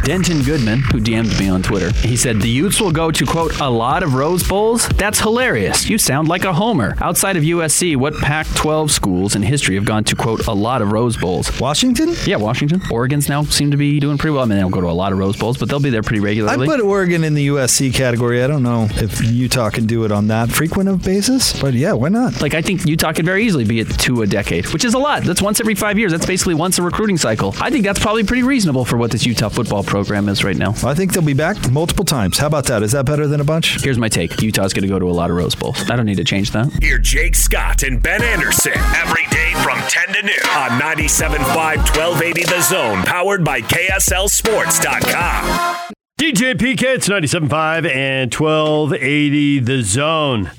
Denton 0.05 0.43
Goodman, 0.43 0.81
who 0.93 1.01
DM'd 1.01 1.39
me 1.41 1.49
on 1.49 1.63
Twitter, 1.63 1.91
he 2.07 2.15
said 2.17 2.41
the 2.41 2.49
Utes 2.49 2.79
will 2.81 2.93
go 2.93 3.11
to 3.11 3.25
quote 3.25 3.59
a 3.61 3.69
lot 3.69 4.03
of 4.03 4.15
Rose 4.15 4.47
Bowls. 4.47 4.87
That's 4.91 5.19
hilarious. 5.19 5.89
You 5.89 5.97
sound 5.97 6.29
like 6.29 6.45
a 6.45 6.53
homer. 6.53 6.95
Outside 7.01 7.37
of 7.39 7.43
USC, 7.43 7.97
what 7.97 8.15
Pac-12 8.19 8.91
schools 8.91 9.35
in 9.35 9.43
history 9.43 9.75
have 9.77 9.87
gone 9.87 10.05
to 10.05 10.15
quote 10.15 10.47
a 10.47 10.53
lot 10.53 10.83
of 10.83 10.93
Rose 10.93 11.17
Bowls? 11.17 11.59
Washington? 11.59 12.15
Yeah, 12.27 12.37
Washington, 12.37 12.83
Oregon's 12.91 13.29
now 13.31 13.45
seem 13.45 13.71
to 13.71 13.79
be 13.79 13.99
doing 13.99 14.19
pretty 14.19 14.35
well. 14.35 14.43
I 14.43 14.47
mean, 14.47 14.57
they 14.59 14.63
don't 14.63 14.71
go 14.71 14.83
to 14.83 14.89
a 14.89 14.93
lot 14.93 15.13
of 15.13 15.19
Rose 15.19 15.37
Bowls, 15.37 15.57
but 15.57 15.69
they'll 15.71 15.81
be 15.81 15.91
there 15.91 16.03
pretty 16.03 16.21
regularly. 16.21 16.65
I 16.65 16.67
put 16.67 16.81
Oregon 16.81 17.25
in 17.25 17.33
the 17.35 17.49
USC 17.49 17.93
category. 17.95 18.45
I 18.45 18.47
don't 18.47 18.63
know 18.63 18.87
if 18.91 19.25
Utah 19.25 19.71
can 19.71 19.87
do 19.87 20.05
it 20.05 20.13
on 20.13 20.29
that 20.29 20.51
frequent 20.51 20.91
of 20.91 21.03
basis, 21.03 21.59
but 21.61 21.73
yeah, 21.75 21.95
why 21.95 22.11
not? 22.11 22.43
like 22.43 22.55
I 22.55 22.61
think 22.63 22.87
Utah 22.87 23.13
could 23.15 23.25
very 23.25 23.45
easily 23.47 23.65
be 23.65 23.81
at 23.81 23.89
two 23.99 24.21
a 24.21 24.27
decade, 24.27 24.67
which 24.75 24.85
is 24.85 24.93
a 24.93 24.99
lot. 24.99 25.23
That's 25.25 25.41
once 25.41 25.61
every 25.61 25.75
five 25.75 25.99
years. 25.99 26.13
That's 26.13 26.27
basically 26.27 26.44
once 26.53 26.79
a 26.79 26.83
recruiting 26.83 27.17
cycle. 27.17 27.55
I 27.59 27.71
think 27.71 27.87
that's 27.87 27.99
probably 27.99 28.25
pretty 28.25 28.43
reasonable 28.43 28.85
for 28.85 28.99
what 28.99 29.11
this 29.11 29.25
Utah 29.25 29.49
football 29.49 29.83
program 29.83 30.29
is 30.29 30.45
right 30.45 30.57
now. 30.57 30.75
I 30.85 30.93
think 30.93 31.15
they'll 31.15 31.23
be 31.23 31.33
back 31.33 31.71
multiple 31.71 32.05
times. 32.05 32.37
How 32.37 32.49
about 32.49 32.67
that? 32.67 32.83
Is 32.83 32.93
that 32.93 33.07
better 33.07 33.27
than 33.27 33.41
a 33.41 33.45
bunch? 33.45 33.83
Here's 33.83 33.97
my 33.97 34.11
take: 34.11 34.43
Utah's 34.43 34.75
going 34.75 34.83
to 34.83 34.89
go 34.89 34.99
to 34.99 35.09
a 35.09 35.17
lot 35.17 35.31
of 35.31 35.37
Rose 35.37 35.55
Bowls. 35.55 35.89
I 35.89 35.97
don't 35.97 36.05
need 36.05 36.19
to 36.19 36.25
change 36.25 36.51
that. 36.51 36.71
Hear 36.83 36.99
Jake 36.99 37.37
Scott 37.37 37.83
and 37.83 38.03
Ben 38.03 38.23
Anderson 38.23 38.73
every 38.97 39.25
day 39.31 39.53
from 39.63 39.79
10 39.89 40.09
to 40.09 40.23
noon 40.23 40.35
on 40.57 40.71
97.5 40.81 41.77
1280 41.95 42.43
The 42.45 42.61
Zone, 42.61 43.03
powered 43.05 43.45
by 43.45 43.61
KSLSports.com. 43.63 45.77
DJ 46.19 46.55
PK, 46.55 46.83
it's 46.97 47.09
97.5 47.09 47.89
and 47.93 48.35
1280 48.35 49.61
The 49.61 49.83
Zone. 49.83 50.51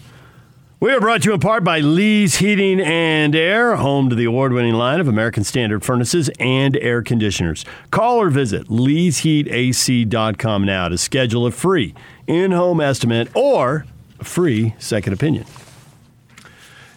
We 0.78 0.92
are 0.92 1.00
brought 1.00 1.22
to 1.22 1.30
you 1.30 1.34
in 1.34 1.40
part 1.40 1.64
by 1.64 1.80
Lee's 1.80 2.36
Heating 2.36 2.82
and 2.82 3.34
Air, 3.34 3.78
home 3.78 4.10
to 4.10 4.16
the 4.16 4.26
award 4.26 4.52
winning 4.52 4.74
line 4.74 5.00
of 5.00 5.08
American 5.08 5.46
Standard 5.46 5.86
furnaces 5.86 6.30
and 6.38 6.76
air 6.78 7.02
conditioners. 7.02 7.64
Call 7.92 8.18
or 8.22 8.30
visit 8.30 8.68
leesheatac.com 8.68 10.66
now 10.66 10.90
to 10.90 10.98
schedule 10.98 11.46
a 11.46 11.52
free 11.52 11.96
in 12.28 12.52
home 12.52 12.82
estimate 12.82 13.30
or 13.34 13.86
a 14.20 14.26
free 14.26 14.76
second 14.78 15.14
opinion. 15.14 15.46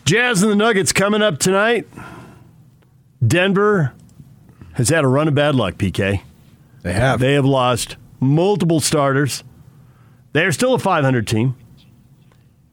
Jazz 0.04 0.42
and 0.42 0.50
the 0.50 0.56
Nuggets 0.56 0.92
coming 0.92 1.22
up 1.22 1.38
tonight. 1.38 1.86
Denver 3.24 3.94
has 4.72 4.88
had 4.88 5.04
a 5.04 5.08
run 5.08 5.28
of 5.28 5.36
bad 5.36 5.54
luck, 5.54 5.74
PK. 5.74 6.22
They 6.82 6.92
have. 6.94 7.20
They 7.20 7.34
have 7.34 7.44
lost 7.44 7.96
multiple 8.18 8.80
starters. 8.80 9.44
They're 10.32 10.50
still 10.50 10.74
a 10.74 10.78
500 10.80 11.28
team. 11.28 11.54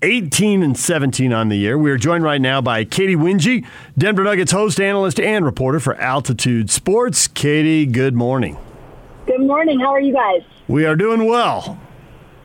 18 0.05 0.61
and 0.61 0.77
17 0.77 1.33
on 1.33 1.49
the 1.49 1.55
year. 1.57 1.79
We 1.79 1.89
are 1.89 1.97
joined 1.97 2.23
right 2.23 2.39
now 2.39 2.61
by 2.61 2.83
Katy 2.85 3.15
Winge, 3.15 3.65
Denver 3.97 4.23
Nuggets 4.23 4.51
host, 4.51 4.79
analyst, 4.79 5.19
and 5.19 5.43
reporter 5.43 5.79
for 5.79 5.95
Altitude 5.95 6.69
Sports. 6.69 7.27
Katy, 7.27 7.87
good 7.87 8.13
morning. 8.13 8.55
Good 9.25 9.41
morning. 9.41 9.79
How 9.79 9.87
are 9.87 9.99
you 9.99 10.13
guys? 10.13 10.43
We 10.67 10.85
are 10.85 10.95
doing 10.95 11.25
well. 11.25 11.79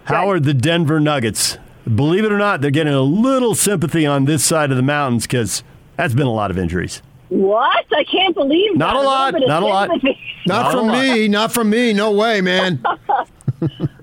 How 0.05 0.31
are 0.31 0.41
the 0.41 0.55
Denver 0.55 1.01
Nuggets? 1.01 1.59
Believe 1.95 2.25
it 2.25 2.33
or 2.33 2.39
not, 2.39 2.63
they're 2.63 2.71
getting 2.71 2.95
a 2.95 3.03
little 3.03 3.55
sympathy 3.55 4.07
on 4.07 4.25
this 4.25 4.43
side 4.43 4.71
of 4.71 4.79
the 4.79 4.83
mountains 4.83 5.27
because 5.27 5.63
that's 5.97 6.15
been 6.15 6.27
a 6.27 6.33
lot 6.33 6.51
of 6.51 6.57
injuries. 6.57 7.03
What? 7.29 7.85
I 7.95 8.05
can't 8.05 8.35
believe 8.35 8.75
Not 8.77 8.95
that. 8.95 9.01
a 9.01 9.07
lot, 9.07 9.33
little 9.35 9.49
not 9.49 9.63
a 9.63 9.67
lot. 9.67 9.89
Not, 9.91 10.17
Not 10.47 10.73
from 10.73 10.87
lot. 10.87 11.03
me. 11.03 11.29
Not 11.29 11.53
from 11.53 11.69
me. 11.69 11.93
No 11.93 12.13
way, 12.13 12.41
man. 12.41 12.83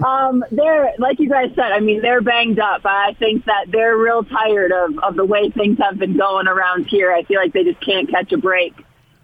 Um, 0.08 0.46
they're 0.52 0.94
like 1.00 1.20
you 1.20 1.30
guys 1.30 1.50
said. 1.56 1.72
I 1.72 1.80
mean, 1.82 2.02
they're 2.02 2.22
banged 2.22 2.60
up. 2.60 2.82
I 2.86 3.14
think 3.20 3.46
that 3.46 3.66
they're 3.70 3.98
real 3.98 4.24
tired 4.24 4.72
of 4.72 4.98
of 5.00 5.16
the 5.16 5.26
way 5.26 5.50
things 5.50 5.78
have 5.80 6.00
been 6.00 6.18
going 6.18 6.48
around 6.48 6.86
here. 6.86 7.12
I 7.12 7.24
feel 7.24 7.42
like 7.42 7.52
they 7.52 7.64
just 7.64 7.84
can't 7.86 8.10
catch 8.10 8.32
a 8.32 8.38
break. 8.38 8.74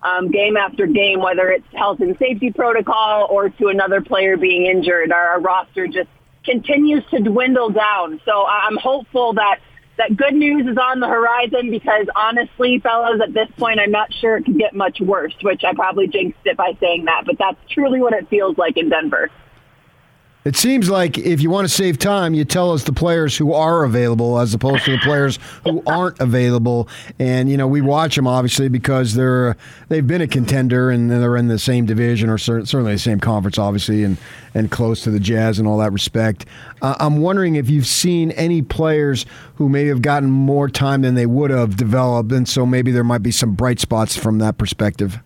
Um, 0.02 0.32
game 0.32 0.58
after 0.58 0.86
game, 0.86 1.22
whether 1.22 1.50
it's 1.50 1.66
health 1.74 2.02
and 2.02 2.18
safety 2.18 2.52
protocol 2.52 3.28
or 3.30 3.48
to 3.48 3.68
another 3.68 4.02
player 4.02 4.36
being 4.36 4.66
injured, 4.66 5.14
our, 5.14 5.30
our 5.30 5.40
roster 5.40 5.88
just 5.88 6.10
continues 6.44 7.04
to 7.12 7.22
dwindle 7.22 7.70
down. 7.70 8.20
So 8.26 8.46
I'm 8.46 8.76
hopeful 8.76 9.36
that 9.36 9.60
that 9.98 10.18
good 10.18 10.34
news 10.34 10.68
is 10.68 10.78
on 10.78 11.00
the 11.00 11.08
horizon 11.08 11.72
because 11.72 12.08
honestly, 12.18 12.82
fellas, 12.84 13.22
at 13.26 13.34
this 13.34 13.48
point, 13.58 13.80
I'm 13.80 13.92
not 13.92 14.14
sure 14.14 14.36
it 14.36 14.44
could 14.44 14.58
get 14.58 14.76
much 14.76 15.00
worse, 15.00 15.36
which 15.42 15.64
I 15.64 15.74
probably 15.74 16.08
jinxed 16.08 16.40
it 16.44 16.58
by 16.58 16.74
saying 16.82 17.06
that, 17.06 17.24
but 17.26 17.38
that's 17.40 17.60
truly 17.70 18.02
what 18.02 18.12
it 18.12 18.28
feels 18.28 18.58
like 18.58 18.76
in 18.76 18.90
Denver. 18.90 19.30
It 20.46 20.58
seems 20.58 20.90
like 20.90 21.18
if 21.18 21.42
you 21.42 21.50
want 21.50 21.68
to 21.68 21.74
save 21.74 21.98
time, 21.98 22.34
you 22.34 22.44
tell 22.44 22.74
us 22.74 22.84
the 22.84 22.92
players 22.92 23.38
who 23.38 23.54
are 23.54 23.86
available 23.86 24.40
as 24.40 24.54
opposed 24.54 24.84
to 24.86 24.92
the 24.92 24.98
players 24.98 25.40
who 25.64 25.82
aren't 25.88 26.20
available. 26.20 26.90
And 27.18 27.50
you 27.50 27.56
know, 27.56 27.68
we 27.68 27.80
watch 27.80 28.18
them 28.18 28.28
obviously 28.28 28.68
because 28.68 29.14
they're 29.14 29.56
they've 29.88 30.06
been 30.06 30.22
a 30.22 30.28
contender 30.28 30.90
and 30.90 31.10
they're 31.10 31.38
in 31.38 31.48
the 31.48 31.60
same 31.60 31.86
division 31.86 32.30
or 32.30 32.38
cer- 32.38 32.66
certainly 32.66 32.94
the 32.94 33.00
same 33.00 33.22
conference, 33.22 33.58
obviously, 33.58 34.04
and 34.04 34.18
and 34.54 34.70
close 34.70 35.02
to 35.04 35.12
the 35.12 35.20
Jazz 35.20 35.60
and 35.60 35.68
all 35.68 35.78
that 35.78 35.94
respect. 35.94 36.46
Uh, 36.82 36.96
I'm 37.00 37.22
wondering 37.22 37.56
if 37.56 37.70
you've 37.70 37.88
seen 37.88 38.32
any 38.32 38.62
players 38.62 39.26
who 39.56 39.70
may 39.70 39.86
have 39.86 40.02
gotten 40.02 40.30
more 40.30 40.68
time 40.68 41.04
than 41.04 41.16
they 41.16 41.26
would 41.26 41.52
have 41.52 41.78
developed, 41.78 42.32
and 42.34 42.48
so 42.48 42.66
maybe 42.66 42.92
there 42.92 43.04
might 43.04 43.24
be 43.24 43.32
some 43.32 43.54
bright 43.54 43.80
spots 43.80 44.18
from 44.18 44.40
that 44.40 44.58
perspective. 44.58 45.20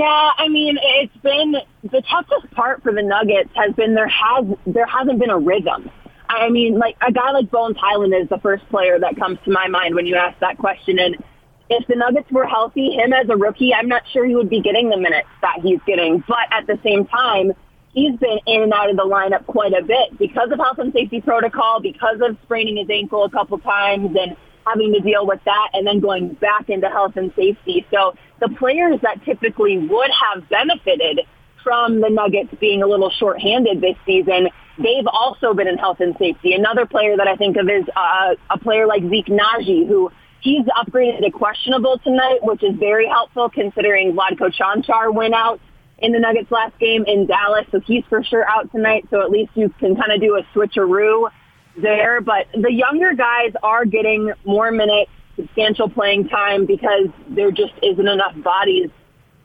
Yeah, 0.00 0.30
I 0.38 0.48
mean, 0.48 0.78
it's 0.80 1.16
been 1.18 1.56
the 1.82 2.02
toughest 2.10 2.50
part 2.52 2.82
for 2.82 2.90
the 2.90 3.02
Nuggets 3.02 3.50
has 3.54 3.74
been 3.74 3.94
there 3.94 4.08
has 4.08 4.46
there 4.66 4.86
hasn't 4.86 5.18
been 5.18 5.28
a 5.28 5.38
rhythm. 5.38 5.90
I 6.26 6.48
mean, 6.48 6.78
like 6.78 6.96
a 7.06 7.12
guy 7.12 7.32
like 7.32 7.50
Bones 7.50 7.76
Hyland 7.78 8.14
is 8.14 8.26
the 8.30 8.38
first 8.38 8.66
player 8.70 8.98
that 8.98 9.16
comes 9.16 9.38
to 9.44 9.50
my 9.50 9.68
mind 9.68 9.94
when 9.94 10.06
you 10.06 10.16
ask 10.16 10.40
that 10.40 10.56
question. 10.56 10.98
And 10.98 11.22
if 11.68 11.86
the 11.86 11.96
Nuggets 11.96 12.32
were 12.32 12.46
healthy, 12.46 12.92
him 12.92 13.12
as 13.12 13.28
a 13.28 13.36
rookie, 13.36 13.74
I'm 13.74 13.88
not 13.88 14.02
sure 14.10 14.24
he 14.24 14.34
would 14.34 14.48
be 14.48 14.62
getting 14.62 14.88
the 14.88 14.96
minutes 14.96 15.28
that 15.42 15.58
he's 15.62 15.80
getting. 15.86 16.24
But 16.26 16.48
at 16.50 16.66
the 16.66 16.78
same 16.82 17.04
time, 17.04 17.52
he's 17.92 18.18
been 18.18 18.38
in 18.46 18.62
and 18.62 18.72
out 18.72 18.88
of 18.88 18.96
the 18.96 19.02
lineup 19.02 19.44
quite 19.44 19.74
a 19.74 19.84
bit 19.84 20.18
because 20.18 20.50
of 20.50 20.58
health 20.60 20.78
and 20.78 20.94
safety 20.94 21.20
protocol, 21.20 21.78
because 21.78 22.22
of 22.22 22.38
spraining 22.44 22.78
his 22.78 22.88
ankle 22.88 23.24
a 23.24 23.30
couple 23.30 23.58
times 23.58 24.16
and 24.18 24.34
having 24.66 24.92
to 24.92 25.00
deal 25.00 25.26
with 25.26 25.40
that 25.44 25.70
and 25.72 25.86
then 25.86 26.00
going 26.00 26.34
back 26.34 26.68
into 26.68 26.88
health 26.88 27.16
and 27.16 27.32
safety. 27.34 27.86
So 27.90 28.14
the 28.40 28.48
players 28.48 29.00
that 29.02 29.24
typically 29.24 29.78
would 29.78 30.10
have 30.10 30.48
benefited 30.48 31.20
from 31.62 32.00
the 32.00 32.08
Nuggets 32.08 32.54
being 32.60 32.82
a 32.82 32.86
little 32.86 33.10
shorthanded 33.10 33.80
this 33.80 33.96
season, 34.06 34.48
they've 34.78 35.06
also 35.06 35.54
been 35.54 35.68
in 35.68 35.78
health 35.78 36.00
and 36.00 36.16
safety. 36.18 36.54
Another 36.54 36.86
player 36.86 37.16
that 37.16 37.28
I 37.28 37.36
think 37.36 37.56
of 37.56 37.68
is 37.68 37.84
uh, 37.94 38.34
a 38.48 38.58
player 38.58 38.86
like 38.86 39.02
Zeke 39.02 39.26
Nnaji, 39.26 39.86
who 39.86 40.10
he's 40.40 40.64
upgraded 40.66 41.22
to 41.22 41.30
questionable 41.30 41.98
tonight, 41.98 42.38
which 42.42 42.62
is 42.62 42.74
very 42.76 43.06
helpful 43.06 43.50
considering 43.50 44.14
Vlatko 44.14 44.54
Cancar 44.56 45.12
went 45.12 45.34
out 45.34 45.60
in 45.98 46.12
the 46.12 46.18
Nuggets 46.18 46.50
last 46.50 46.78
game 46.78 47.04
in 47.06 47.26
Dallas, 47.26 47.66
so 47.70 47.80
he's 47.80 48.04
for 48.08 48.24
sure 48.24 48.48
out 48.48 48.72
tonight. 48.72 49.06
So 49.10 49.20
at 49.20 49.30
least 49.30 49.50
you 49.54 49.68
can 49.78 49.96
kind 49.96 50.12
of 50.12 50.20
do 50.20 50.36
a 50.36 50.42
switcheroo 50.56 51.30
there. 51.76 52.20
But 52.20 52.46
the 52.54 52.72
younger 52.72 53.14
guys 53.14 53.52
are 53.62 53.84
getting 53.84 54.32
more 54.44 54.70
minutes, 54.70 55.10
substantial 55.36 55.88
playing 55.88 56.28
time 56.28 56.66
because 56.66 57.08
there 57.28 57.50
just 57.50 57.74
isn't 57.82 58.08
enough 58.08 58.34
bodies 58.42 58.90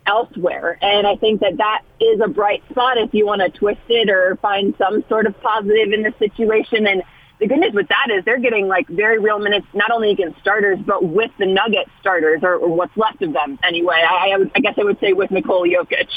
elsewhere. 0.07 0.77
And 0.81 1.07
I 1.07 1.15
think 1.15 1.41
that 1.41 1.57
that 1.57 1.81
is 1.99 2.19
a 2.23 2.27
bright 2.27 2.63
spot 2.69 2.97
if 2.97 3.13
you 3.13 3.25
want 3.25 3.41
to 3.41 3.49
twist 3.49 3.81
it 3.89 4.09
or 4.09 4.37
find 4.41 4.75
some 4.77 5.03
sort 5.09 5.25
of 5.25 5.39
positive 5.41 5.93
in 5.93 6.03
the 6.03 6.13
situation. 6.19 6.87
And 6.87 7.03
the 7.39 7.47
good 7.47 7.59
news 7.59 7.73
with 7.73 7.87
that 7.89 8.07
is 8.15 8.23
they're 8.23 8.39
getting 8.39 8.67
like 8.67 8.87
very 8.87 9.19
real 9.19 9.39
minutes, 9.39 9.67
not 9.73 9.91
only 9.91 10.11
against 10.11 10.39
starters, 10.39 10.79
but 10.85 11.03
with 11.03 11.31
the 11.39 11.45
Nuggets 11.45 11.89
starters 11.99 12.41
or, 12.43 12.55
or 12.55 12.69
what's 12.69 12.95
left 12.95 13.21
of 13.21 13.33
them 13.33 13.59
anyway. 13.63 14.01
I, 14.07 14.31
I, 14.33 14.37
would, 14.37 14.51
I 14.55 14.59
guess 14.59 14.75
I 14.79 14.83
would 14.83 14.99
say 14.99 15.13
with 15.13 15.31
Nikola 15.31 15.67
Jokic. 15.67 16.07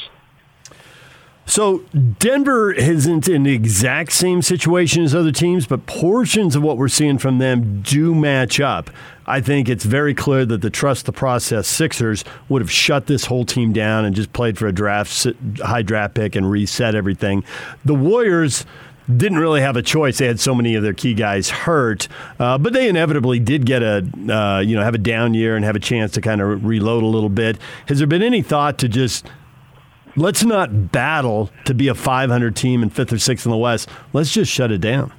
So 1.48 1.78
Denver 2.18 2.72
isn't 2.72 3.26
in 3.26 3.44
the 3.44 3.54
exact 3.54 4.12
same 4.12 4.42
situation 4.42 5.02
as 5.02 5.14
other 5.14 5.32
teams, 5.32 5.66
but 5.66 5.86
portions 5.86 6.54
of 6.54 6.62
what 6.62 6.76
we're 6.76 6.88
seeing 6.88 7.16
from 7.16 7.38
them 7.38 7.80
do 7.80 8.14
match 8.14 8.60
up. 8.60 8.90
I 9.26 9.40
think 9.40 9.66
it's 9.70 9.84
very 9.84 10.14
clear 10.14 10.44
that 10.44 10.60
the 10.60 10.68
trust 10.68 11.06
the 11.06 11.12
process 11.12 11.66
Sixers 11.66 12.22
would 12.50 12.60
have 12.60 12.70
shut 12.70 13.06
this 13.06 13.24
whole 13.24 13.46
team 13.46 13.72
down 13.72 14.04
and 14.04 14.14
just 14.14 14.34
played 14.34 14.58
for 14.58 14.66
a 14.66 14.72
draft 14.72 15.26
high 15.62 15.80
draft 15.80 16.14
pick 16.14 16.36
and 16.36 16.50
reset 16.50 16.94
everything. 16.94 17.42
The 17.82 17.94
Warriors 17.94 18.66
didn't 19.16 19.38
really 19.38 19.62
have 19.62 19.76
a 19.76 19.82
choice. 19.82 20.18
They 20.18 20.26
had 20.26 20.38
so 20.38 20.54
many 20.54 20.74
of 20.74 20.82
their 20.82 20.92
key 20.92 21.14
guys 21.14 21.48
hurt, 21.48 22.08
uh, 22.38 22.58
but 22.58 22.74
they 22.74 22.90
inevitably 22.90 23.38
did 23.38 23.64
get 23.64 23.82
a 23.82 24.06
uh, 24.28 24.60
you 24.60 24.76
know 24.76 24.82
have 24.82 24.94
a 24.94 24.98
down 24.98 25.32
year 25.32 25.56
and 25.56 25.64
have 25.64 25.76
a 25.76 25.80
chance 25.80 26.12
to 26.12 26.20
kind 26.20 26.42
of 26.42 26.62
reload 26.62 27.02
a 27.02 27.06
little 27.06 27.30
bit. 27.30 27.56
Has 27.86 27.98
there 27.98 28.06
been 28.06 28.22
any 28.22 28.42
thought 28.42 28.76
to 28.78 28.88
just 28.88 29.26
let's 30.18 30.44
not 30.44 30.92
battle 30.92 31.50
to 31.64 31.74
be 31.74 31.88
a 31.88 31.94
500 31.94 32.56
team 32.56 32.82
in 32.82 32.90
fifth 32.90 33.12
or 33.12 33.18
sixth 33.18 33.46
in 33.46 33.50
the 33.50 33.56
West. 33.56 33.88
Let's 34.12 34.32
just 34.32 34.50
shut 34.50 34.72
it 34.72 34.80
down. 34.80 35.12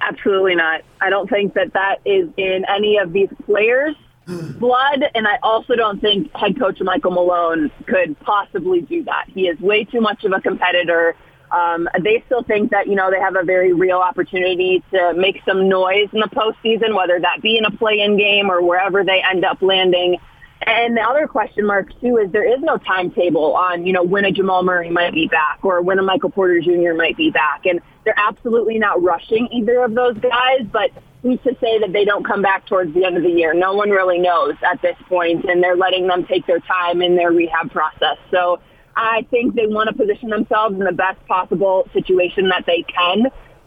Absolutely 0.00 0.54
not. 0.54 0.82
I 1.00 1.10
don't 1.10 1.28
think 1.28 1.54
that 1.54 1.72
that 1.74 1.96
is 2.04 2.28
in 2.36 2.64
any 2.68 2.98
of 2.98 3.12
these 3.12 3.28
players' 3.44 3.94
blood, 4.26 5.04
and 5.14 5.26
I 5.26 5.38
also 5.42 5.74
don't 5.76 6.00
think 6.00 6.34
head 6.34 6.58
coach 6.58 6.78
Michael 6.80 7.12
Malone 7.12 7.70
could 7.86 8.18
possibly 8.20 8.80
do 8.80 9.04
that. 9.04 9.26
He 9.28 9.42
is 9.48 9.58
way 9.60 9.84
too 9.84 10.00
much 10.00 10.24
of 10.24 10.32
a 10.32 10.40
competitor. 10.40 11.14
Um, 11.50 11.88
they 12.02 12.22
still 12.26 12.42
think 12.42 12.70
that 12.70 12.86
you 12.88 12.94
know 12.94 13.10
they 13.10 13.20
have 13.20 13.36
a 13.36 13.44
very 13.44 13.72
real 13.72 13.98
opportunity 13.98 14.82
to 14.90 15.12
make 15.14 15.40
some 15.46 15.68
noise 15.68 16.08
in 16.12 16.20
the 16.20 16.28
postseason, 16.32 16.96
whether 16.96 17.20
that 17.20 17.42
be 17.42 17.58
in 17.58 17.64
a 17.64 17.70
play-in 17.70 18.16
game 18.16 18.50
or 18.50 18.62
wherever 18.62 19.04
they 19.04 19.22
end 19.30 19.44
up 19.44 19.60
landing. 19.60 20.18
And 20.66 20.96
the 20.96 21.02
other 21.02 21.26
question 21.26 21.66
mark 21.66 21.88
too 22.00 22.18
is 22.18 22.30
there 22.30 22.48
is 22.48 22.60
no 22.60 22.76
timetable 22.78 23.54
on, 23.54 23.86
you 23.86 23.92
know, 23.92 24.02
when 24.02 24.24
a 24.24 24.30
Jamal 24.30 24.62
Murray 24.62 24.90
might 24.90 25.12
be 25.12 25.26
back 25.28 25.58
or 25.62 25.82
when 25.82 25.98
a 25.98 26.02
Michael 26.02 26.30
Porter 26.30 26.60
Jr. 26.60 26.94
might 26.94 27.16
be 27.16 27.30
back. 27.30 27.66
And 27.66 27.80
they're 28.04 28.18
absolutely 28.18 28.78
not 28.78 29.02
rushing 29.02 29.48
either 29.52 29.82
of 29.82 29.94
those 29.94 30.16
guys, 30.18 30.66
but 30.72 30.90
who's 31.22 31.40
to 31.44 31.56
say 31.60 31.78
that 31.78 31.92
they 31.92 32.04
don't 32.04 32.26
come 32.26 32.42
back 32.42 32.66
towards 32.66 32.94
the 32.94 33.04
end 33.04 33.16
of 33.16 33.22
the 33.22 33.30
year? 33.30 33.54
No 33.54 33.74
one 33.74 33.90
really 33.90 34.18
knows 34.18 34.54
at 34.62 34.82
this 34.82 34.96
point, 35.08 35.44
and 35.44 35.62
they're 35.62 35.76
letting 35.76 36.06
them 36.06 36.24
take 36.26 36.46
their 36.46 36.60
time 36.60 37.00
in 37.00 37.16
their 37.16 37.30
rehab 37.30 37.70
process. 37.70 38.18
So 38.30 38.60
I 38.96 39.26
think 39.30 39.54
they 39.54 39.66
want 39.66 39.88
to 39.88 39.94
position 39.94 40.30
themselves 40.30 40.74
in 40.74 40.84
the 40.84 40.92
best 40.92 41.24
possible 41.26 41.88
situation 41.92 42.48
that 42.48 42.64
they 42.66 42.82
can 42.82 43.26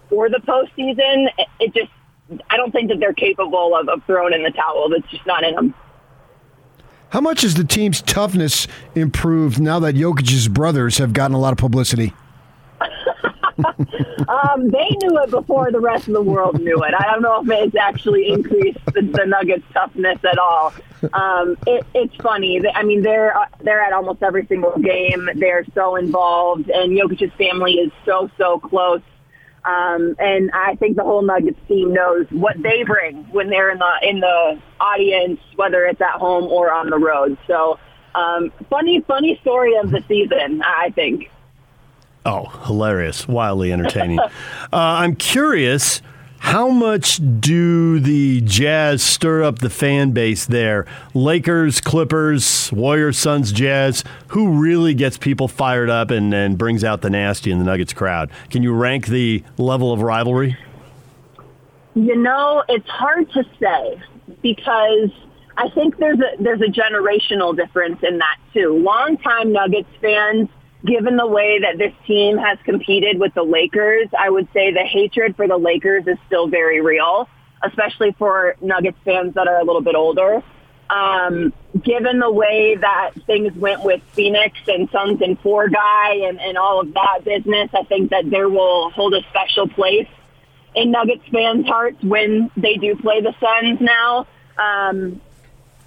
for 0.09 0.29
the 0.29 0.39
postseason. 0.45 1.27
It 1.59 1.73
just, 1.73 1.91
I 2.49 2.57
don't 2.57 2.71
think 2.71 2.89
that 2.89 2.99
they're 2.99 3.13
capable 3.13 3.75
of, 3.75 3.87
of 3.89 4.03
throwing 4.05 4.33
in 4.33 4.43
the 4.43 4.51
towel. 4.51 4.89
That's 4.89 5.09
just 5.09 5.25
not 5.25 5.43
in 5.43 5.55
them. 5.55 5.75
How 7.15 7.21
much 7.21 7.43
has 7.43 7.53
the 7.53 7.63
team's 7.63 8.01
toughness 8.01 8.67
improved 8.93 9.57
now 9.57 9.79
that 9.79 9.95
Jokic's 9.95 10.49
brothers 10.49 10.97
have 10.97 11.13
gotten 11.13 11.33
a 11.33 11.39
lot 11.39 11.53
of 11.53 11.57
publicity? 11.57 12.13
um, 12.81 14.69
they 14.69 14.89
knew 15.01 15.17
it 15.23 15.31
before 15.31 15.71
the 15.71 15.79
rest 15.79 16.09
of 16.09 16.13
the 16.13 16.21
world 16.21 16.59
knew 16.59 16.83
it. 16.83 16.93
I 16.93 17.05
don't 17.05 17.21
know 17.21 17.41
if 17.41 17.49
it's 17.49 17.75
actually 17.77 18.27
increased 18.27 18.79
the, 18.87 19.01
the 19.01 19.25
Nuggets' 19.27 19.63
toughness 19.71 20.19
at 20.29 20.37
all. 20.37 20.73
Um, 21.13 21.55
it, 21.65 21.85
it's 21.93 22.15
funny. 22.15 22.61
I 22.75 22.83
mean, 22.83 23.01
they're 23.01 23.37
uh, 23.37 23.45
they're 23.61 23.81
at 23.81 23.93
almost 23.93 24.21
every 24.21 24.45
single 24.47 24.77
game. 24.77 25.29
They're 25.35 25.63
so 25.73 25.95
involved, 25.95 26.69
and 26.69 26.97
Jokic's 26.97 27.33
family 27.35 27.75
is 27.75 27.93
so 28.03 28.29
so 28.37 28.59
close. 28.59 28.99
Um, 29.65 30.15
and 30.19 30.51
I 30.51 30.75
think 30.75 30.95
the 30.95 31.03
whole 31.03 31.23
Nuggets 31.23 31.59
team 31.67 31.91
knows 31.91 32.27
what 32.29 32.61
they 32.61 32.83
bring 32.83 33.23
when 33.31 33.49
they're 33.49 33.71
in 33.71 33.79
the 33.79 33.91
in 34.03 34.19
the 34.19 34.61
audience, 34.79 35.39
whether 35.55 35.85
it's 35.85 36.01
at 36.01 36.19
home 36.19 36.45
or 36.45 36.71
on 36.71 36.91
the 36.91 36.99
road. 36.99 37.37
So, 37.47 37.79
um, 38.13 38.53
funny, 38.69 39.01
funny 39.01 39.39
story 39.41 39.75
of 39.77 39.89
the 39.89 40.03
season, 40.07 40.61
I 40.61 40.91
think. 40.91 41.31
Oh, 42.27 42.45
hilarious! 42.65 43.27
Wildly 43.27 43.73
entertaining. 43.73 44.19
uh, 44.19 44.29
I'm 44.71 45.15
curious 45.15 46.01
How 46.45 46.69
much 46.69 47.19
do 47.39 47.99
the 47.99 48.39
Jazz 48.41 49.01
stir 49.01 49.41
up 49.41 49.59
the 49.59 49.69
fan 49.69 50.11
base 50.11 50.45
there? 50.45 50.85
Lakers, 51.15 51.81
Clippers, 51.81 52.71
Warriors, 52.71 53.17
Suns, 53.17 53.51
Jazz. 53.51 54.03
Who 54.27 54.51
really 54.51 54.93
gets 54.93 55.17
people 55.17 55.47
fired 55.47 55.89
up 55.89 56.11
and, 56.11 56.31
and 56.35 56.55
brings 56.55 56.83
out 56.83 57.01
the 57.01 57.09
nasty 57.09 57.49
in 57.49 57.57
the 57.57 57.65
Nuggets 57.65 57.93
crowd? 57.93 58.29
Can 58.51 58.61
you 58.61 58.73
rank 58.73 59.07
the 59.07 59.43
level 59.57 59.91
of 59.91 60.03
rivalry? 60.03 60.55
You 61.95 62.15
know, 62.15 62.63
it's 62.69 62.87
hard 62.89 63.27
to 63.31 63.43
say 63.59 63.99
because 64.43 65.09
I 65.57 65.69
think 65.69 65.97
there's 65.97 66.19
a 66.19 66.43
there's 66.43 66.61
a 66.61 66.71
generational 66.71 67.55
difference 67.55 68.03
in 68.03 68.19
that 68.19 68.37
too. 68.53 68.77
Longtime 68.83 69.51
Nuggets 69.51 69.89
fans, 69.99 70.47
given 70.85 71.17
the 71.17 71.27
way 71.27 71.59
that 71.59 71.77
this 71.77 71.93
team 72.05 72.37
has 72.37 72.57
competed 72.63 73.19
with 73.19 73.33
the 73.33 73.43
Lakers, 73.43 74.07
I 74.17 74.29
would 74.29 74.47
say 74.53 74.71
the 74.71 74.83
hatred 74.83 75.35
for 75.35 75.47
the 75.47 75.57
Lakers 75.57 76.05
is 76.07 76.17
still 76.27 76.47
very 76.47 76.81
real, 76.81 77.27
especially 77.63 78.15
for 78.17 78.55
Nuggets 78.61 78.97
fans 79.03 79.33
that 79.35 79.47
are 79.47 79.59
a 79.59 79.63
little 79.63 79.81
bit 79.81 79.95
older. 79.95 80.43
Um, 80.89 81.51
given 81.83 82.19
the 82.19 82.31
way 82.31 82.75
that 82.75 83.11
things 83.25 83.55
went 83.55 83.83
with 83.83 84.03
Phoenix 84.13 84.57
and 84.67 84.87
Suns 84.91 85.21
and 85.21 85.39
Four 85.39 85.67
Guy 85.69 86.27
and, 86.27 86.39
and 86.39 86.57
all 86.57 86.79
of 86.79 86.93
that 86.93 87.21
business, 87.23 87.69
I 87.73 87.83
think 87.83 88.11
that 88.11 88.29
there 88.29 88.49
will 88.49 88.91
hold 88.91 89.15
a 89.15 89.21
special 89.29 89.67
place 89.67 90.07
in 90.75 90.91
Nuggets 90.91 91.23
fans' 91.31 91.65
hearts 91.65 92.03
when 92.03 92.51
they 92.55 92.75
do 92.75 92.95
play 92.97 93.21
the 93.21 93.33
Suns 93.39 93.81
now. 93.81 94.27
Um, 94.59 95.21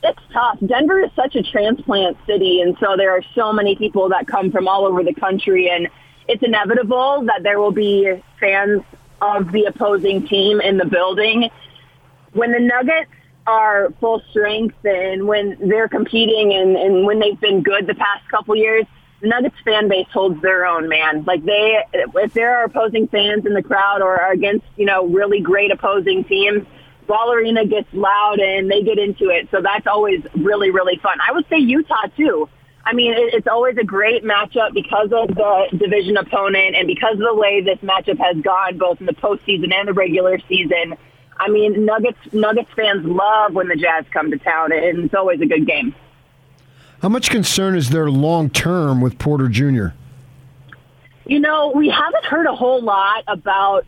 it's 0.02 0.20
tough. 0.32 0.58
Denver 0.64 1.00
is 1.00 1.10
such 1.16 1.34
a 1.34 1.42
transplant 1.42 2.16
city, 2.26 2.60
and 2.60 2.76
so 2.80 2.96
there 2.96 3.10
are 3.10 3.22
so 3.34 3.52
many 3.52 3.76
people 3.76 4.08
that 4.10 4.26
come 4.26 4.50
from 4.52 4.68
all 4.68 4.84
over 4.86 5.02
the 5.02 5.14
country, 5.14 5.68
and 5.70 5.88
it's 6.28 6.42
inevitable 6.42 7.24
that 7.26 7.42
there 7.42 7.58
will 7.58 7.72
be 7.72 8.22
fans 8.38 8.82
of 9.20 9.50
the 9.52 9.64
opposing 9.64 10.26
team 10.26 10.60
in 10.60 10.76
the 10.76 10.84
building. 10.84 11.50
When 12.32 12.52
the 12.52 12.60
Nuggets 12.60 13.10
are 13.46 13.92
full 13.98 14.22
strength 14.30 14.76
and 14.84 15.26
when 15.26 15.56
they're 15.68 15.88
competing 15.88 16.52
and, 16.52 16.76
and 16.76 17.06
when 17.06 17.18
they've 17.18 17.40
been 17.40 17.62
good 17.62 17.86
the 17.86 17.94
past 17.94 18.28
couple 18.28 18.54
years, 18.54 18.84
the 19.20 19.28
Nuggets 19.28 19.56
fan 19.64 19.88
base 19.88 20.06
holds 20.12 20.40
their 20.42 20.66
own, 20.66 20.88
man. 20.88 21.24
Like 21.24 21.44
they, 21.44 21.82
if 21.92 22.34
there 22.34 22.58
are 22.58 22.64
opposing 22.64 23.08
fans 23.08 23.46
in 23.46 23.54
the 23.54 23.62
crowd 23.62 24.02
or 24.02 24.20
are 24.20 24.32
against, 24.32 24.66
you 24.76 24.84
know, 24.84 25.06
really 25.06 25.40
great 25.40 25.72
opposing 25.72 26.24
teams, 26.24 26.64
Ball 27.08 27.32
Arena 27.32 27.66
gets 27.66 27.92
loud 27.92 28.38
and 28.38 28.70
they 28.70 28.82
get 28.82 28.98
into 28.98 29.30
it. 29.30 29.48
So 29.50 29.60
that's 29.60 29.86
always 29.86 30.22
really, 30.36 30.70
really 30.70 30.98
fun. 30.98 31.18
I 31.26 31.32
would 31.32 31.46
say 31.48 31.56
Utah 31.56 32.06
too. 32.16 32.48
I 32.84 32.92
mean, 32.92 33.12
it, 33.12 33.34
it's 33.34 33.48
always 33.48 33.76
a 33.78 33.84
great 33.84 34.22
matchup 34.22 34.72
because 34.74 35.10
of 35.12 35.34
the 35.34 35.68
division 35.76 36.16
opponent 36.16 36.76
and 36.76 36.86
because 36.86 37.14
of 37.14 37.20
the 37.20 37.34
way 37.34 37.62
this 37.62 37.78
matchup 37.78 38.18
has 38.18 38.36
gone 38.42 38.78
both 38.78 39.00
in 39.00 39.06
the 39.06 39.14
postseason 39.14 39.74
and 39.74 39.88
the 39.88 39.92
regular 39.92 40.38
season. 40.48 40.94
I 41.38 41.48
mean, 41.48 41.84
Nuggets 41.84 42.18
Nuggets 42.32 42.70
fans 42.76 43.04
love 43.04 43.54
when 43.54 43.68
the 43.68 43.76
Jazz 43.76 44.04
come 44.12 44.30
to 44.30 44.38
town, 44.38 44.72
and 44.72 45.04
it's 45.04 45.14
always 45.14 45.40
a 45.40 45.46
good 45.46 45.66
game. 45.66 45.94
How 47.00 47.08
much 47.08 47.30
concern 47.30 47.76
is 47.76 47.90
there 47.90 48.10
long 48.10 48.50
term 48.50 49.00
with 49.00 49.18
Porter 49.18 49.48
Jr.? 49.48 49.88
You 51.26 51.40
know, 51.40 51.72
we 51.74 51.88
haven't 51.88 52.24
heard 52.24 52.46
a 52.46 52.54
whole 52.54 52.82
lot 52.82 53.22
about 53.28 53.86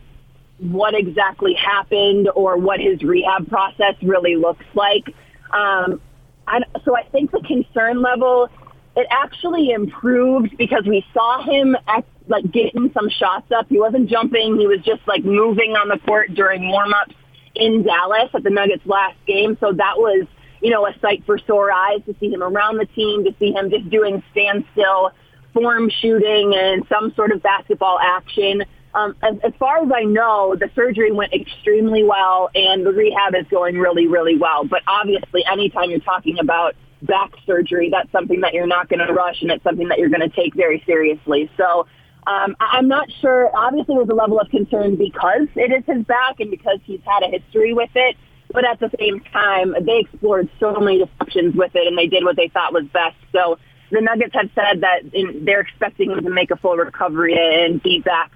what 0.61 0.95
exactly 0.95 1.55
happened 1.55 2.29
or 2.35 2.57
what 2.57 2.81
his 2.81 3.03
rehab 3.03 3.49
process 3.49 3.95
really 4.03 4.37
looks 4.37 4.67
like. 4.75 5.07
Um, 5.53 6.01
I, 6.47 6.63
so 6.85 6.97
I 6.97 7.05
think 7.05 7.31
the 7.31 7.41
concern 7.41 8.03
level 8.03 8.49
it 8.97 9.07
actually 9.11 9.71
improved 9.71 10.57
because 10.59 10.85
we 10.87 11.05
saw 11.15 11.43
him 11.43 11.77
at, 11.87 12.05
like 12.29 12.51
getting 12.51 12.91
some 12.93 13.09
shots 13.09 13.51
up. 13.57 13.67
He 13.69 13.79
wasn't 13.79 14.09
jumping; 14.09 14.59
he 14.59 14.67
was 14.67 14.81
just 14.81 15.01
like 15.07 15.25
moving 15.25 15.73
on 15.73 15.89
the 15.89 15.99
court 15.99 16.35
during 16.35 16.63
warmups 16.63 17.15
in 17.55 17.83
Dallas 17.83 18.31
at 18.35 18.43
the 18.43 18.51
Nuggets 18.51 18.85
last 18.87 19.17
game. 19.27 19.57
So 19.61 19.73
that 19.73 19.97
was 19.97 20.27
you 20.61 20.71
know 20.71 20.87
a 20.87 20.95
sight 21.01 21.25
for 21.25 21.39
sore 21.39 21.73
eyes 21.73 22.01
to 22.07 22.15
see 22.21 22.31
him 22.31 22.43
around 22.43 22.79
the 22.79 22.87
team, 22.87 23.25
to 23.25 23.35
see 23.39 23.53
him 23.53 23.71
just 23.71 23.89
doing 23.91 24.23
standstill 24.33 25.13
form 25.53 25.91
shooting 26.01 26.55
and 26.55 26.85
some 26.89 27.13
sort 27.15 27.33
of 27.33 27.43
basketball 27.43 27.99
action. 28.01 28.65
Um, 28.95 29.15
as, 29.23 29.37
as 29.45 29.53
far 29.59 29.83
as 29.85 29.91
I 29.95 30.03
know, 30.03 30.57
the 30.59 30.69
surgery 30.75 31.13
went 31.13 31.33
extremely 31.33 32.03
well, 32.03 32.51
and 32.55 32.85
the 32.85 32.93
rehab 32.93 33.35
is 33.35 33.47
going 33.51 33.79
really, 33.79 34.09
really 34.09 34.37
well. 34.37 34.65
But 34.65 34.83
obviously, 34.87 35.45
anytime 35.51 35.91
you're 35.91 36.01
talking 36.01 36.39
about 36.41 36.75
back 37.03 37.31
surgery, 37.47 37.89
that's 37.91 38.11
something 38.13 38.41
that 38.41 38.53
you're 38.53 38.67
not 38.67 38.89
going 38.89 39.07
to 39.07 39.13
rush, 39.13 39.43
and 39.43 39.51
it's 39.51 39.63
something 39.63 39.89
that 39.89 39.99
you're 39.99 40.09
going 40.09 40.29
to 40.29 40.35
take 40.35 40.55
very 40.55 40.83
seriously. 40.87 41.51
So 41.57 41.87
um, 42.27 42.57
I'm 42.61 42.89
not 42.89 43.09
sure. 43.21 43.51
Obviously, 43.57 43.95
there's 43.95 44.09
a 44.09 44.15
level 44.15 44.41
of 44.41 44.49
concern 44.51 44.97
because 44.97 45.47
it 45.55 45.73
is 45.73 45.85
his 45.87 46.05
back 46.05 46.41
and 46.41 46.51
because 46.51 46.79
he's 46.85 47.01
had 47.05 47.23
a 47.23 47.31
history 47.31 47.73
with 47.73 47.91
it. 47.95 48.17
But 48.53 48.65
at 48.65 48.81
the 48.81 48.91
same 48.99 49.21
time, 49.33 49.75
they 49.87 50.01
explored 50.01 50.49
so 50.59 50.73
many 50.81 51.09
options 51.21 51.55
with 51.55 51.71
it, 51.77 51.87
and 51.87 51.97
they 51.97 52.09
did 52.09 52.25
what 52.25 52.35
they 52.35 52.49
thought 52.49 52.73
was 52.73 52.85
best. 52.93 53.17
So 53.31 53.59
the 53.93 54.01
Nuggets 54.01 54.35
have 54.35 54.51
said 54.57 54.81
that 54.81 55.15
in, 55.15 55.45
they're 55.45 55.61
expecting 55.61 56.11
him 56.11 56.25
to 56.25 56.31
make 56.31 56.51
a 56.51 56.57
full 56.57 56.77
recovery 56.77 57.37
and 57.39 57.81
be 57.81 58.01
back 58.01 58.33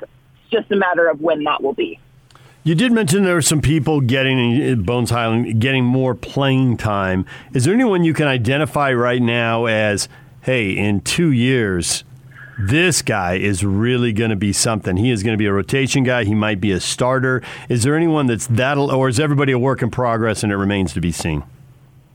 just 0.55 0.71
a 0.71 0.77
matter 0.77 1.09
of 1.09 1.21
when 1.21 1.45
that 1.45 1.63
will 1.63 1.75
be. 1.75 1.99
You 2.63 2.75
did 2.75 2.93
mention 2.93 3.25
there 3.25 3.37
are 3.37 3.43
some 3.43 3.61
people 3.61 4.01
getting 4.01 4.73
uh, 4.73 4.75
Bones 4.77 5.11
Hyland 5.11 5.61
getting 5.61 5.85
more 5.85 6.15
playing 6.15 6.79
time. 6.79 7.27
Is 7.53 7.65
there 7.65 7.75
anyone 7.75 8.05
you 8.05 8.15
can 8.15 8.27
identify 8.27 8.93
right 8.93 9.21
now 9.21 9.67
as, 9.67 10.09
hey, 10.43 10.71
in 10.71 11.03
two 11.03 11.31
years, 11.31 12.05
this 12.59 13.03
guy 13.03 13.35
is 13.35 13.65
really 13.65 14.15
going 14.15 14.31
to 14.31 14.37
be 14.37 14.53
something. 14.53 14.97
He 14.97 15.11
is 15.11 15.23
going 15.23 15.35
to 15.35 15.39
be 15.39 15.45
a 15.45 15.53
rotation 15.53 16.05
guy. 16.05 16.25
He 16.25 16.35
might 16.35 16.61
be 16.61 16.73
a 16.73 16.81
starter. 16.81 17.43
Is 17.69 17.83
there 17.83 17.97
anyone 17.97 18.27
that's 18.27 18.47
that, 18.47 18.79
or 18.79 19.09
is 19.09 19.21
everybody 19.21 19.53
a 19.53 19.59
work 19.59 19.83
in 19.83 19.91
progress 19.91 20.43
and 20.43 20.51
it 20.51 20.57
remains 20.57 20.95
to 20.95 21.03
be 21.03 21.13
seen? 21.13 21.43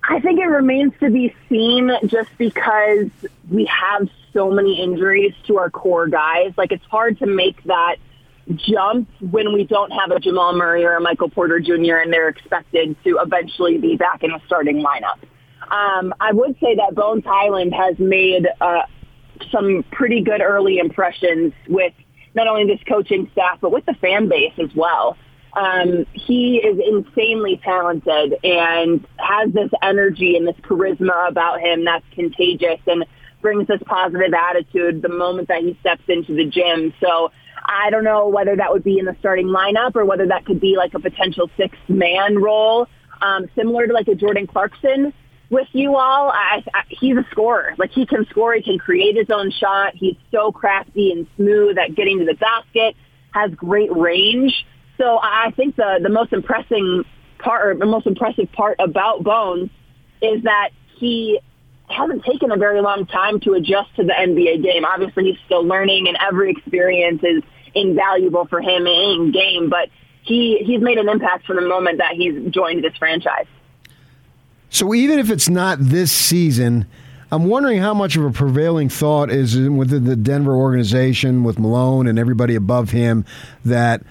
I 0.10 0.20
think 0.20 0.40
it 0.40 0.46
remains 0.48 0.94
to 1.02 1.12
be 1.12 1.36
seen 1.48 1.92
just 2.08 2.30
because 2.40 3.10
we 3.52 3.66
have 3.66 4.10
so 4.34 4.50
many 4.50 4.82
injuries 4.82 5.36
to 5.46 5.60
our 5.60 5.70
core 5.70 6.08
guys. 6.08 6.54
Like 6.58 6.72
it's 6.72 6.86
hard 6.86 7.20
to 7.20 7.28
make 7.28 7.62
that 7.66 7.98
jump 8.56 9.10
when 9.20 9.54
we 9.54 9.64
don't 9.64 9.92
have 9.92 10.12
a 10.12 10.20
Jamal 10.20 10.54
Murray 10.54 10.84
or 10.86 10.96
a 10.96 11.02
Michael 11.02 11.30
Porter 11.30 11.60
Jr. 11.60 11.98
and 11.98 12.12
they're 12.12 12.30
expected 12.30 12.96
to 13.04 13.20
eventually 13.22 13.78
be 13.78 13.96
back 13.96 14.24
in 14.24 14.32
the 14.32 14.40
starting 14.46 14.84
lineup. 14.84 15.20
Um, 15.72 16.14
I 16.20 16.32
would 16.32 16.56
say 16.60 16.76
that 16.76 16.96
Bones 16.96 17.24
Hyland 17.26 17.74
has 17.74 18.00
made 18.00 18.48
uh, 18.60 18.82
some 19.52 19.84
pretty 19.92 20.22
good 20.22 20.42
early 20.42 20.80
impressions 20.80 21.54
with 21.68 21.94
not 22.34 22.48
only 22.48 22.66
this 22.66 22.82
coaching 22.88 23.30
staff 23.32 23.60
but 23.62 23.72
with 23.72 23.86
the 23.86 23.94
fan 23.96 24.30
base 24.30 24.54
as 24.58 24.74
well. 24.76 25.18
Um, 25.54 26.06
he 26.14 26.58
is 26.58 26.80
insanely 26.80 27.60
talented 27.64 28.36
and 28.44 29.06
has 29.18 29.52
this 29.52 29.72
energy 29.82 30.36
and 30.36 30.48
this 30.48 30.56
charisma 30.58 31.28
about 31.28 31.60
him 31.60 31.86
that's 31.86 32.06
contagious 32.14 32.80
and 32.86 33.06
brings 33.42 33.68
this 33.68 33.82
positive 33.86 34.34
attitude 34.34 35.02
the 35.02 35.10
moment 35.10 35.48
that 35.48 35.62
he 35.62 35.78
steps 35.82 36.04
into 36.08 36.34
the 36.34 36.46
gym. 36.46 36.94
So 37.00 37.32
I 37.66 37.90
don't 37.90 38.04
know 38.04 38.28
whether 38.28 38.56
that 38.56 38.72
would 38.72 38.84
be 38.84 39.00
in 39.00 39.06
the 39.06 39.16
starting 39.20 39.48
lineup 39.48 39.96
or 39.96 40.06
whether 40.06 40.28
that 40.28 40.46
could 40.46 40.60
be 40.60 40.76
like 40.78 40.94
a 40.94 41.00
potential 41.00 41.50
sixth 41.58 41.80
man 41.88 42.42
role, 42.42 42.88
um, 43.22 43.48
similar 43.56 43.88
to 43.88 43.94
like 43.94 44.08
a 44.08 44.16
Jordan 44.16 44.48
Clarkson 44.48 45.14
with 45.50 45.68
you 45.74 45.96
all. 45.96 46.30
I, 46.30 46.64
I, 46.74 46.84
he's 46.90 47.18
a 47.18 47.26
scorer. 47.32 47.76
Like 47.78 47.92
he 47.92 48.06
can 48.06 48.26
score. 48.30 48.54
He 48.54 48.62
can 48.62 48.78
create 48.78 49.16
his 49.16 49.28
own 49.32 49.52
shot. 49.52 49.96
He's 49.96 50.16
so 50.32 50.52
crafty 50.52 51.12
and 51.12 51.28
smooth 51.36 51.78
at 51.78 51.96
getting 51.96 52.20
to 52.20 52.26
the 52.26 52.36
basket. 52.36 52.96
Has 53.32 53.52
great 53.52 53.96
range. 53.96 54.66
So 54.98 55.20
I 55.22 55.52
think 55.56 55.76
the 55.76 56.00
the 56.02 56.10
most 56.10 56.34
impressing 56.34 57.06
part, 57.38 57.68
or 57.68 57.76
the 57.80 57.86
most 57.86 58.08
impressive 58.08 58.52
part 58.52 58.78
about 58.80 59.24
Bones 59.24 59.70
is 60.22 60.44
that 60.44 60.70
he 60.98 61.40
hasn't 61.92 62.24
taken 62.24 62.52
a 62.52 62.58
very 62.58 62.82
long 62.82 63.06
time 63.06 63.40
to 63.42 63.54
adjust 63.54 63.96
to 63.96 64.04
the 64.04 64.14
NBA 64.14 64.64
game. 64.64 64.86
Obviously, 64.86 65.26
he's 65.26 65.40
still 65.46 65.66
learning, 65.66 66.08
and 66.08 66.18
every 66.22 66.52
experience 66.52 67.22
is 67.24 67.44
invaluable 67.74 68.46
for 68.46 68.62
him 68.62 68.88
in 68.88 69.32
game, 69.32 69.70
but 69.70 69.90
he 70.24 70.64
he's 70.66 70.82
made 70.82 70.98
an 70.98 71.10
impact 71.10 71.46
from 71.46 71.58
the 71.58 71.68
moment 71.68 72.00
that 72.00 72.14
he's 72.14 72.52
joined 72.52 72.84
this 72.84 72.96
franchise. 72.98 73.48
So 74.70 74.94
even 74.94 75.20
if 75.20 75.32
it's 75.32 75.50
not 75.50 75.80
this 75.80 76.12
season, 76.12 76.86
I'm 77.32 77.46
wondering 77.46 77.80
how 77.80 77.94
much 77.94 78.16
of 78.16 78.24
a 78.24 78.32
prevailing 78.32 78.90
thought 78.90 79.32
is 79.32 79.58
within 79.58 80.04
the 80.06 80.16
Denver 80.16 80.56
organization 80.56 81.44
with 81.44 81.58
Malone 81.58 82.08
and 82.08 82.20
everybody 82.20 82.56
above 82.56 82.92
him 82.92 83.26
that 83.66 84.04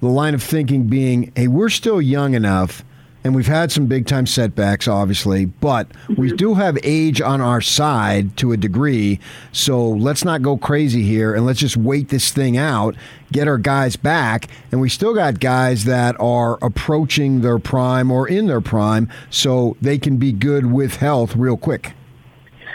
the 0.00 0.08
line 0.08 0.34
of 0.34 0.42
thinking 0.42 0.86
being, 0.86 1.32
hey, 1.34 1.48
we're 1.48 1.70
still 1.70 2.00
young 2.00 2.34
enough 2.34 2.84
and 3.24 3.34
we've 3.34 3.46
had 3.46 3.72
some 3.72 3.86
big 3.86 4.06
time 4.06 4.26
setbacks, 4.26 4.86
obviously, 4.86 5.46
but 5.46 5.88
we 6.08 6.28
mm-hmm. 6.28 6.36
do 6.36 6.54
have 6.54 6.78
age 6.82 7.20
on 7.20 7.40
our 7.40 7.60
side 7.60 8.36
to 8.38 8.52
a 8.52 8.56
degree. 8.56 9.18
So 9.52 9.88
let's 9.88 10.24
not 10.24 10.42
go 10.42 10.56
crazy 10.56 11.02
here 11.02 11.34
and 11.34 11.44
let's 11.44 11.58
just 11.58 11.76
wait 11.76 12.08
this 12.08 12.30
thing 12.30 12.56
out, 12.56 12.94
get 13.32 13.48
our 13.48 13.58
guys 13.58 13.96
back. 13.96 14.48
And 14.70 14.80
we 14.80 14.88
still 14.88 15.14
got 15.14 15.40
guys 15.40 15.84
that 15.84 16.18
are 16.20 16.58
approaching 16.62 17.40
their 17.40 17.58
prime 17.58 18.10
or 18.10 18.28
in 18.28 18.46
their 18.46 18.60
prime, 18.60 19.10
so 19.30 19.76
they 19.82 19.98
can 19.98 20.16
be 20.16 20.32
good 20.32 20.66
with 20.66 20.96
health 20.96 21.34
real 21.36 21.56
quick. 21.56 21.92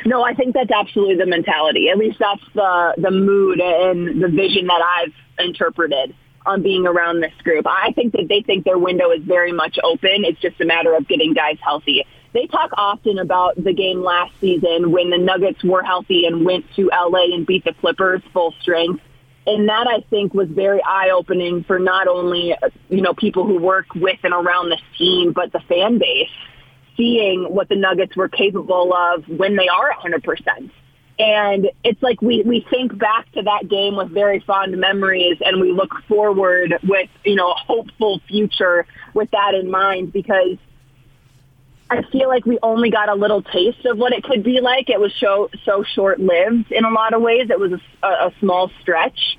No, 0.05 0.23
I 0.23 0.33
think 0.33 0.53
that's 0.53 0.71
absolutely 0.71 1.15
the 1.15 1.25
mentality. 1.25 1.89
At 1.89 1.97
least 1.97 2.19
that's 2.19 2.43
the 2.53 2.93
the 2.97 3.11
mood 3.11 3.59
and 3.59 4.21
the 4.21 4.27
vision 4.27 4.67
that 4.67 4.81
I've 4.81 5.45
interpreted. 5.45 6.13
On 6.45 6.61
being 6.61 6.85
around 6.85 7.21
this 7.21 7.33
group. 7.43 7.65
I 7.67 7.91
think 7.93 8.13
that 8.13 8.27
they 8.27 8.41
think 8.41 8.65
their 8.65 8.77
window 8.77 9.11
is 9.11 9.23
very 9.23 9.51
much 9.51 9.77
open. 9.83 10.25
It's 10.25 10.39
just 10.39 10.59
a 10.61 10.65
matter 10.65 10.95
of 10.95 11.07
getting 11.07 11.33
guys 11.33 11.57
healthy. 11.63 12.05
They 12.33 12.47
talk 12.47 12.71
often 12.77 13.19
about 13.19 13.55
the 13.61 13.73
game 13.73 14.03
last 14.03 14.33
season 14.41 14.91
when 14.91 15.09
the 15.09 15.17
Nuggets 15.17 15.63
were 15.63 15.83
healthy 15.83 16.25
and 16.25 16.45
went 16.45 16.65
to 16.75 16.89
LA 16.91 17.25
and 17.33 17.45
beat 17.45 17.63
the 17.63 17.73
Clippers 17.73 18.21
full 18.33 18.53
strength. 18.61 19.01
And 19.45 19.69
that 19.69 19.87
I 19.87 20.01
think 20.09 20.33
was 20.33 20.47
very 20.49 20.81
eye 20.81 21.11
opening 21.13 21.63
for 21.65 21.77
not 21.77 22.07
only, 22.07 22.55
you 22.89 23.01
know, 23.01 23.13
people 23.13 23.45
who 23.45 23.59
work 23.59 23.93
with 23.93 24.17
and 24.23 24.33
around 24.33 24.69
this 24.69 24.81
team, 24.97 25.33
but 25.33 25.51
the 25.51 25.59
fan 25.67 25.99
base 25.99 26.29
seeing 26.95 27.43
what 27.49 27.69
the 27.69 27.75
Nuggets 27.75 28.15
were 28.15 28.29
capable 28.29 28.93
of 28.93 29.27
when 29.27 29.55
they 29.55 29.67
are 29.67 29.91
100%. 29.93 30.71
And 31.19 31.69
it's 31.83 32.01
like 32.01 32.21
we, 32.21 32.41
we 32.41 32.65
think 32.69 32.97
back 32.97 33.31
to 33.33 33.43
that 33.43 33.67
game 33.69 33.95
with 33.95 34.09
very 34.09 34.39
fond 34.39 34.75
memories 34.77 35.37
and 35.45 35.61
we 35.61 35.71
look 35.71 35.91
forward 36.07 36.73
with, 36.83 37.09
you 37.23 37.35
know, 37.35 37.51
a 37.51 37.55
hopeful 37.55 38.19
future 38.27 38.87
with 39.13 39.29
that 39.31 39.53
in 39.53 39.69
mind 39.69 40.11
because 40.11 40.57
I 41.89 42.01
feel 42.11 42.27
like 42.29 42.45
we 42.45 42.57
only 42.63 42.89
got 42.89 43.09
a 43.09 43.13
little 43.13 43.43
taste 43.43 43.85
of 43.85 43.97
what 43.99 44.11
it 44.13 44.23
could 44.23 44.43
be 44.43 44.59
like. 44.59 44.89
It 44.89 44.99
was 44.99 45.13
so, 45.19 45.49
so 45.63 45.83
short-lived 45.83 46.71
in 46.71 46.85
a 46.85 46.89
lot 46.89 47.13
of 47.13 47.21
ways. 47.21 47.49
It 47.51 47.59
was 47.59 47.73
a, 48.01 48.07
a 48.07 48.33
small 48.39 48.71
stretch. 48.81 49.37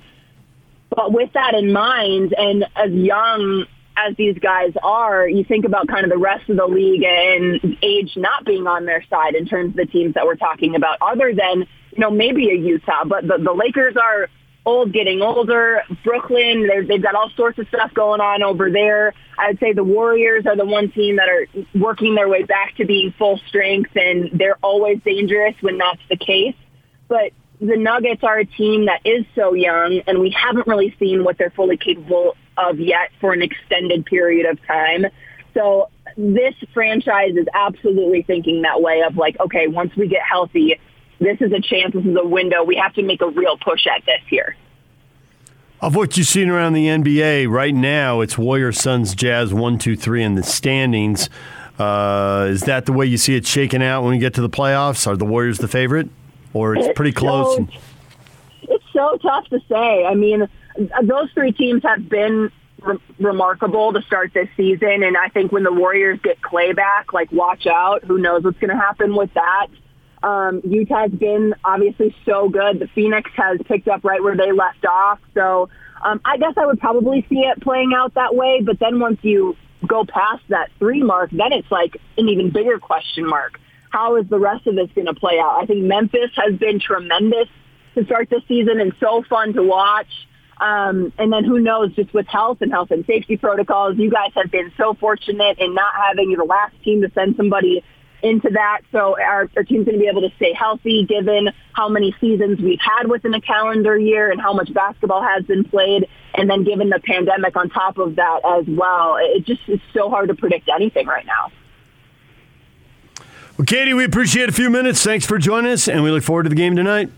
But 0.89 1.11
with 1.11 1.33
that 1.33 1.55
in 1.55 1.73
mind, 1.73 2.33
and 2.37 2.65
as 2.75 2.91
young 2.91 3.65
as 3.97 4.15
these 4.17 4.37
guys 4.39 4.73
are, 4.83 5.27
you 5.27 5.43
think 5.43 5.65
about 5.65 5.87
kind 5.87 6.03
of 6.03 6.11
the 6.11 6.17
rest 6.17 6.49
of 6.49 6.57
the 6.57 6.65
league 6.65 7.03
and 7.03 7.77
age 7.81 8.11
not 8.15 8.45
being 8.45 8.67
on 8.67 8.85
their 8.85 9.03
side 9.09 9.35
in 9.35 9.45
terms 9.45 9.69
of 9.69 9.75
the 9.75 9.85
teams 9.85 10.15
that 10.15 10.25
we're 10.25 10.35
talking 10.35 10.75
about, 10.75 10.97
other 11.01 11.33
than, 11.33 11.59
you 11.91 11.99
know, 11.99 12.11
maybe 12.11 12.49
a 12.49 12.55
Utah. 12.55 13.05
But 13.05 13.27
the, 13.27 13.37
the 13.37 13.53
Lakers 13.53 13.95
are 13.95 14.27
old, 14.65 14.91
getting 14.91 15.21
older. 15.21 15.83
Brooklyn, 16.03 16.67
they've 16.87 17.01
got 17.01 17.15
all 17.15 17.29
sorts 17.37 17.59
of 17.59 17.67
stuff 17.67 17.93
going 17.93 18.19
on 18.19 18.43
over 18.43 18.69
there. 18.71 19.13
I 19.37 19.49
would 19.49 19.59
say 19.59 19.73
the 19.73 19.83
Warriors 19.83 20.45
are 20.45 20.55
the 20.55 20.65
one 20.65 20.91
team 20.91 21.17
that 21.17 21.29
are 21.29 21.47
working 21.79 22.15
their 22.15 22.27
way 22.27 22.43
back 22.43 22.75
to 22.77 22.85
being 22.85 23.13
full 23.17 23.39
strength, 23.47 23.91
and 23.95 24.31
they're 24.33 24.57
always 24.61 24.99
dangerous 25.05 25.55
when 25.61 25.77
that's 25.77 26.01
the 26.09 26.17
case. 26.17 26.55
But 27.07 27.31
the 27.61 27.77
Nuggets 27.77 28.23
are 28.23 28.39
a 28.39 28.45
team 28.45 28.87
that 28.87 29.01
is 29.05 29.25
so 29.35 29.53
young, 29.53 30.01
and 30.07 30.19
we 30.19 30.31
haven't 30.31 30.67
really 30.67 30.95
seen 30.99 31.23
what 31.23 31.37
they're 31.37 31.51
fully 31.51 31.77
capable 31.77 32.35
of 32.57 32.79
yet 32.79 33.11
for 33.19 33.33
an 33.33 33.41
extended 33.41 34.05
period 34.05 34.45
of 34.49 34.63
time. 34.65 35.05
So 35.53 35.89
this 36.17 36.53
franchise 36.73 37.35
is 37.35 37.47
absolutely 37.53 38.21
thinking 38.23 38.61
that 38.63 38.81
way 38.81 39.01
of 39.01 39.17
like, 39.17 39.39
okay, 39.39 39.67
once 39.67 39.95
we 39.95 40.07
get 40.07 40.21
healthy, 40.21 40.79
this 41.19 41.37
is 41.41 41.51
a 41.51 41.61
chance, 41.61 41.93
this 41.93 42.05
is 42.05 42.15
a 42.15 42.25
window. 42.27 42.63
We 42.63 42.75
have 42.75 42.93
to 42.95 43.03
make 43.03 43.21
a 43.21 43.29
real 43.29 43.57
push 43.57 43.87
at 43.87 44.05
this 44.05 44.21
here. 44.29 44.55
Of 45.81 45.95
what 45.95 46.17
you've 46.17 46.27
seen 46.27 46.49
around 46.49 46.73
the 46.73 46.87
NBA 46.87 47.49
right 47.49 47.73
now, 47.75 48.21
it's 48.21 48.37
Warriors, 48.37 48.79
Suns, 48.79 49.13
Jazz, 49.13 49.53
one, 49.53 49.77
two, 49.77 49.95
three 49.95 50.23
in 50.23 50.35
the 50.35 50.43
standings. 50.43 51.29
Uh, 51.77 52.47
is 52.49 52.61
that 52.61 52.85
the 52.85 52.93
way 52.93 53.05
you 53.05 53.17
see 53.17 53.35
it 53.35 53.45
shaking 53.45 53.83
out 53.83 54.01
when 54.03 54.11
we 54.13 54.17
get 54.17 54.33
to 54.35 54.41
the 54.41 54.49
playoffs? 54.49 55.05
Are 55.05 55.17
the 55.17 55.25
Warriors 55.25 55.57
the 55.57 55.67
favorite, 55.67 56.09
or 56.53 56.75
it's, 56.75 56.87
It's 56.87 56.95
pretty 56.95 57.11
close? 57.11 57.57
so- 57.57 57.67
It's 58.63 58.83
so 58.93 59.17
tough 59.21 59.47
to 59.49 59.59
say. 59.69 60.05
I 60.05 60.15
mean, 60.15 60.47
those 61.03 61.31
three 61.33 61.51
teams 61.51 61.83
have 61.83 62.07
been 62.09 62.51
re- 62.81 62.97
remarkable 63.19 63.93
to 63.93 64.01
start 64.03 64.31
this 64.33 64.49
season, 64.57 65.03
and 65.03 65.17
I 65.17 65.29
think 65.29 65.51
when 65.51 65.63
the 65.63 65.71
Warriors 65.71 66.19
get 66.23 66.41
Klay 66.41 66.75
back, 66.75 67.13
like 67.13 67.31
watch 67.31 67.67
out. 67.67 68.03
Who 68.03 68.17
knows 68.17 68.43
what's 68.43 68.59
going 68.59 68.71
to 68.71 68.77
happen 68.77 69.15
with 69.15 69.33
that? 69.33 69.67
Um, 70.23 70.61
Utah's 70.63 71.11
been 71.11 71.53
obviously 71.63 72.15
so 72.25 72.49
good. 72.49 72.79
The 72.79 72.87
Phoenix 72.95 73.29
has 73.35 73.59
picked 73.65 73.87
up 73.87 74.03
right 74.03 74.23
where 74.23 74.35
they 74.35 74.51
left 74.51 74.85
off. 74.85 75.19
So 75.33 75.69
um, 76.03 76.19
I 76.25 76.37
guess 76.37 76.53
I 76.57 76.65
would 76.65 76.79
probably 76.79 77.25
see 77.29 77.39
it 77.39 77.61
playing 77.61 77.93
out 77.95 78.15
that 78.15 78.35
way. 78.35 78.61
But 78.63 78.79
then 78.79 78.99
once 78.99 79.19
you 79.21 79.55
go 79.85 80.03
past 80.03 80.43
that 80.49 80.69
three 80.79 81.03
mark, 81.03 81.29
then 81.31 81.53
it's 81.53 81.69
like 81.71 81.97
an 82.17 82.27
even 82.29 82.49
bigger 82.49 82.79
question 82.79 83.27
mark. 83.27 83.59
How 83.91 84.15
is 84.17 84.27
the 84.27 84.39
rest 84.39 84.67
of 84.67 84.75
this 84.75 84.89
going 84.95 85.05
to 85.05 85.13
play 85.13 85.39
out? 85.39 85.59
I 85.61 85.65
think 85.65 85.83
Memphis 85.83 86.31
has 86.35 86.57
been 86.57 86.79
tremendous 86.79 87.47
to 87.93 88.03
start 88.05 88.29
this 88.29 88.41
season 88.47 88.79
and 88.81 88.93
so 88.99 89.23
fun 89.29 89.53
to 89.53 89.63
watch. 89.63 90.09
Um, 90.59 91.11
and 91.17 91.33
then 91.33 91.43
who 91.43 91.59
knows, 91.59 91.93
just 91.95 92.13
with 92.13 92.27
health 92.27 92.59
and 92.61 92.71
health 92.71 92.91
and 92.91 93.05
safety 93.05 93.37
protocols, 93.37 93.97
you 93.97 94.09
guys 94.09 94.31
have 94.35 94.51
been 94.51 94.71
so 94.77 94.93
fortunate 94.93 95.59
in 95.59 95.73
not 95.73 95.93
having 95.93 96.31
the 96.31 96.45
last 96.45 96.75
team 96.83 97.01
to 97.01 97.11
send 97.13 97.35
somebody 97.35 97.83
into 98.23 98.49
that. 98.51 98.81
So 98.91 99.19
our, 99.19 99.49
our 99.55 99.63
team's 99.63 99.85
going 99.85 99.97
to 99.97 99.99
be 99.99 100.07
able 100.07 100.21
to 100.21 100.35
stay 100.37 100.53
healthy 100.53 101.05
given 101.05 101.49
how 101.73 101.89
many 101.89 102.15
seasons 102.21 102.59
we've 102.59 102.79
had 102.79 103.07
within 103.07 103.33
a 103.33 103.41
calendar 103.41 103.97
year 103.97 104.31
and 104.31 104.41
how 104.41 104.53
much 104.53 104.73
basketball 104.73 105.21
has 105.21 105.43
been 105.43 105.63
played. 105.63 106.07
And 106.33 106.49
then 106.49 106.63
given 106.63 106.89
the 106.89 106.99
pandemic 106.99 107.55
on 107.55 107.69
top 107.69 107.97
of 107.97 108.15
that 108.15 108.41
as 108.45 108.65
well, 108.67 109.17
it 109.19 109.45
just 109.45 109.61
is 109.67 109.79
so 109.93 110.09
hard 110.09 110.29
to 110.29 110.35
predict 110.35 110.69
anything 110.73 111.05
right 111.07 111.25
now. 111.25 111.51
Well, 113.57 113.65
Katy, 113.65 113.93
we 113.93 114.03
appreciate 114.03 114.49
a 114.49 114.51
few 114.51 114.69
minutes. 114.69 115.01
Thanks 115.01 115.25
for 115.25 115.37
joining 115.37 115.71
us, 115.71 115.87
and 115.87 116.03
we 116.03 116.11
look 116.11 116.23
forward 116.23 116.43
to 116.43 116.49
the 116.49 116.55
game 116.55 116.75
tonight. 116.75 117.09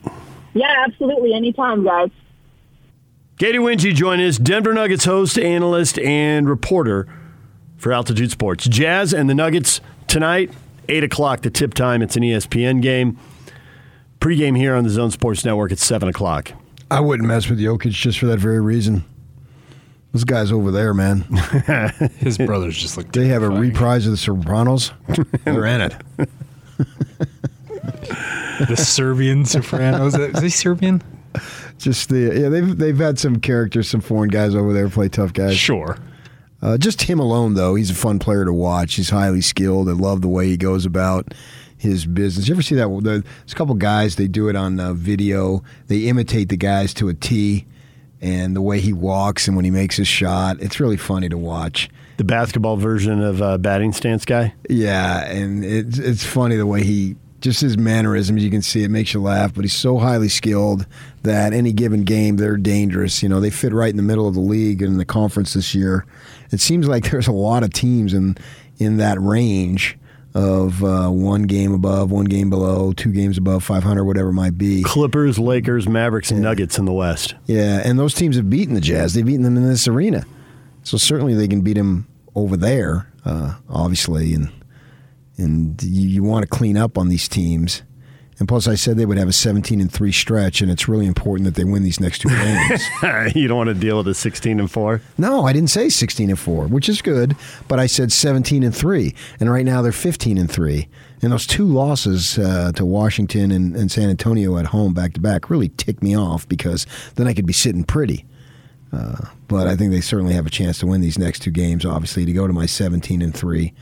Yeah, 0.54 0.86
absolutely. 0.86 1.34
Anytime, 1.34 1.84
guys. 1.84 2.12
Katy 3.38 3.60
Winge 3.60 3.94
joined 3.94 4.22
us, 4.24 4.40
Denver 4.40 4.74
Nuggets 4.74 5.06
host, 5.06 5.38
analyst, 5.38 6.00
and 6.00 6.50
reporter 6.50 7.08
for 7.78 7.94
Altitude 7.94 8.32
Sports. 8.32 8.66
Jazz 8.68 9.14
and 9.14 9.30
the 9.30 9.36
Nuggets 9.36 9.80
tonight, 10.08 10.52
8 10.90 11.04
o'clock, 11.04 11.42
the 11.42 11.52
tip 11.52 11.76
time. 11.76 12.02
It's 12.02 12.16
an 12.16 12.24
ESPN 12.24 12.82
game. 12.82 13.20
Pre-game 14.20 14.56
here 14.56 14.74
on 14.74 14.84
the 14.84 14.90
Zone 14.90 15.12
Sports 15.12 15.46
Network 15.46 15.72
at 15.72 15.78
7 15.78 16.10
o'clock. 16.10 16.52
I 16.90 17.00
wouldn't 17.00 17.28
mess 17.28 17.48
with 17.48 17.60
Jokic 17.60 17.92
just 17.92 18.18
for 18.18 18.26
that 18.26 18.40
very 18.40 18.60
reason. 18.60 19.06
Those 20.14 20.24
guys 20.24 20.52
over 20.52 20.72
there, 20.72 20.96
man. 20.96 21.22
His 22.18 22.40
brothers 22.40 22.76
just 22.76 22.98
look. 22.98 23.12
They 23.12 23.28
have 23.28 23.44
a 23.44 23.50
terrifying. 23.50 23.70
reprise 23.70 24.06
of 24.08 24.12
the 24.14 24.18
Sopranos. 24.18 24.94
They're 25.44 25.66
in 25.66 25.82
it. 25.82 25.96
The 28.68 28.76
Serbian 28.78 29.46
Sopranos. 29.46 30.16
Is 30.16 30.42
he 30.42 30.50
Serbian? 30.50 31.04
Just 31.78 32.10
the 32.10 32.40
yeah, 32.40 32.50
they've 32.50 32.78
they've 32.78 32.98
had 32.98 33.20
some 33.20 33.40
characters, 33.40 33.90
some 33.90 34.02
foreign 34.02 34.30
guys 34.30 34.56
over 34.56 34.74
there 34.74 34.90
play 34.90 35.10
tough 35.10 35.34
guys. 35.34 35.58
Sure. 35.58 35.98
Uh, 36.62 36.78
just 36.78 37.04
him 37.04 37.20
alone, 37.20 37.54
though, 37.54 37.76
he's 37.76 37.92
a 37.92 37.96
fun 37.96 38.18
player 38.18 38.44
to 38.44 38.54
watch. 38.54 38.96
He's 38.96 39.12
highly 39.12 39.42
skilled. 39.42 39.88
I 39.90 39.92
love 39.92 40.22
the 40.22 40.28
way 40.28 40.48
he 40.48 40.58
goes 40.58 40.86
about 40.88 41.36
his 41.78 42.06
business. 42.06 42.48
You 42.48 42.56
ever 42.56 42.64
see 42.64 42.76
that? 42.76 42.90
There's 43.04 43.52
a 43.52 43.56
couple 43.56 43.76
guys. 43.76 44.16
They 44.16 44.28
do 44.28 44.50
it 44.50 44.56
on 44.56 44.80
uh, 44.80 44.94
video. 44.94 45.64
They 45.88 46.08
imitate 46.08 46.50
the 46.50 46.58
guys 46.58 46.94
to 46.96 47.10
a 47.10 47.14
T, 47.14 47.68
and 48.22 48.56
the 48.56 48.62
way 48.62 48.80
he 48.80 48.92
walks 48.92 49.48
and 49.48 49.56
when 49.56 49.66
he 49.66 49.72
makes 49.72 49.98
his 49.98 50.08
shot. 50.08 50.58
It's 50.60 50.80
really 50.80 50.98
funny 50.98 51.30
to 51.30 51.38
watch. 51.38 51.90
The 52.18 52.24
basketball 52.24 52.78
version 52.78 53.22
of 53.22 53.42
uh, 53.44 53.60
batting 53.60 53.94
stance 53.94 54.26
guy. 54.26 54.56
Yeah, 54.68 55.24
and 55.26 55.64
it's 55.64 56.00
it's 56.00 56.26
funny 56.26 56.56
the 56.56 56.66
way 56.66 56.84
he 56.84 57.16
just 57.48 57.62
his 57.62 57.78
mannerisms. 57.78 58.44
You 58.44 58.52
can 58.52 58.62
see 58.62 58.84
it 58.84 58.92
makes 58.92 59.14
you 59.14 59.22
laugh. 59.22 59.54
But 59.54 59.64
he's 59.64 59.74
so 59.74 59.98
highly 59.98 60.28
skilled 60.28 60.86
that 61.24 61.54
any 61.54 61.72
given 61.72 62.04
game 62.04 62.36
they're 62.36 62.58
dangerous. 62.58 63.24
You 63.24 63.30
know, 63.30 63.40
they 63.40 63.50
fit 63.50 63.74
right 63.74 63.90
in 63.90 63.98
the 63.98 64.04
middle 64.04 64.28
of 64.28 64.34
the 64.34 64.42
league 64.42 64.82
and 64.82 64.92
in 64.92 64.98
the 64.98 65.06
conference 65.06 65.54
this 65.54 65.74
year. 65.74 66.06
It 66.52 66.60
seems 66.60 66.88
like 66.88 67.04
there's 67.12 67.28
a 67.28 67.32
lot 67.32 67.64
of 67.64 67.72
teams 67.74 68.14
in 68.14 68.38
in 68.80 68.98
that 68.98 69.20
range 69.20 69.98
of 70.36 70.84
uh, 70.84 71.10
one 71.10 71.44
game 71.44 71.74
above, 71.74 72.12
one 72.12 72.26
game 72.26 72.50
below, 72.50 72.92
two 72.92 73.12
games 73.12 73.40
above 73.40 73.64
500, 73.64 74.04
whatever 74.04 74.30
it 74.30 74.34
might 74.34 74.56
be. 74.56 74.84
Clippers, 74.84 75.40
Lakers, 75.40 75.88
Mavericks, 75.90 76.30
and 76.30 76.42
Nuggets 76.42 76.78
in 76.78 76.86
the 76.86 76.94
West. 76.94 77.34
Yeah, 77.48 77.82
and 77.84 77.98
those 77.98 78.14
teams 78.14 78.36
have 78.36 78.48
beaten 78.48 78.76
the 78.76 78.82
Jazz. 78.82 79.16
They've 79.16 79.26
beaten 79.26 79.42
them 79.42 79.58
in 79.58 79.68
this 79.68 79.88
arena, 79.88 80.26
so 80.84 80.98
certainly 80.98 81.34
they 81.34 81.48
can 81.48 81.62
beat 81.62 81.74
them 81.74 82.08
over 82.36 82.56
there. 82.56 83.08
Uh, 83.26 83.56
obviously, 83.68 84.34
and 84.36 84.52
and 85.38 85.82
you, 85.84 86.08
you 86.08 86.24
want 86.24 86.44
to 86.44 86.48
clean 86.48 86.78
up 86.78 86.98
on 86.98 87.10
these 87.10 87.28
teams. 87.28 87.84
And 88.40 88.48
plus, 88.48 88.68
I 88.68 88.76
said 88.76 88.98
they 88.98 89.06
would 89.06 89.18
have 89.18 89.30
a 89.30 89.34
17 89.34 89.82
and 89.82 89.92
three 89.92 90.12
stretch, 90.12 90.62
and 90.62 90.70
it's 90.70 90.88
really 90.88 91.08
important 91.08 91.46
that 91.46 91.56
they 91.56 91.64
win 91.64 91.84
these 91.84 92.00
next 92.00 92.20
two 92.20 92.30
games. 92.30 92.84
you 93.36 93.48
don't 93.48 93.58
want 93.58 93.70
to 93.70 93.74
deal 93.74 93.98
with 93.98 94.08
a 94.08 94.14
16 94.14 94.60
and 94.60 94.70
4. 94.70 95.02
no, 95.18 95.46
I 95.46 95.54
didn't 95.54 95.72
say 95.72 95.90
16 95.90 96.30
and 96.30 96.38
four, 96.38 96.68
which 96.68 96.88
is 96.88 97.02
good, 97.02 97.36
but 97.68 97.80
I 97.80 97.88
said 97.88 98.12
17 98.12 98.62
and 98.62 98.76
three, 98.76 99.16
and 99.40 99.50
right 99.52 99.66
now 99.66 99.82
they're 99.82 99.92
15 99.92 100.38
and 100.38 100.52
three. 100.52 100.88
And 101.24 101.32
those 101.32 101.48
two 101.48 101.66
losses 101.66 102.38
uh, 102.38 102.74
to 102.76 102.86
Washington 102.86 103.52
and, 103.52 103.76
and 103.76 103.92
San 103.92 104.08
Antonio 104.08 104.58
at 104.58 104.68
home 104.68 104.94
back 104.94 105.14
to 105.14 105.20
back 105.20 105.50
really 105.50 105.70
tick 105.70 106.04
me 106.04 106.16
off 106.16 106.48
because 106.48 106.86
then 107.16 107.26
I 107.28 107.34
could 107.34 107.48
be 107.48 107.54
sitting 107.54 107.84
pretty. 107.84 108.24
Uh, 108.94 109.26
but 109.48 109.66
I 109.66 109.76
think 109.76 109.92
they 109.92 110.00
certainly 110.00 110.36
have 110.36 110.46
a 110.46 110.52
chance 110.52 110.78
to 110.80 110.86
win 110.88 111.02
these 111.02 111.18
next 111.18 111.40
two 111.40 111.52
games. 111.52 111.86
Obviously, 111.86 112.24
to 112.24 112.34
go 112.34 112.46
to 112.46 112.54
my 112.54 112.68
17 112.68 113.24
and 113.24 113.34
three 113.34 113.74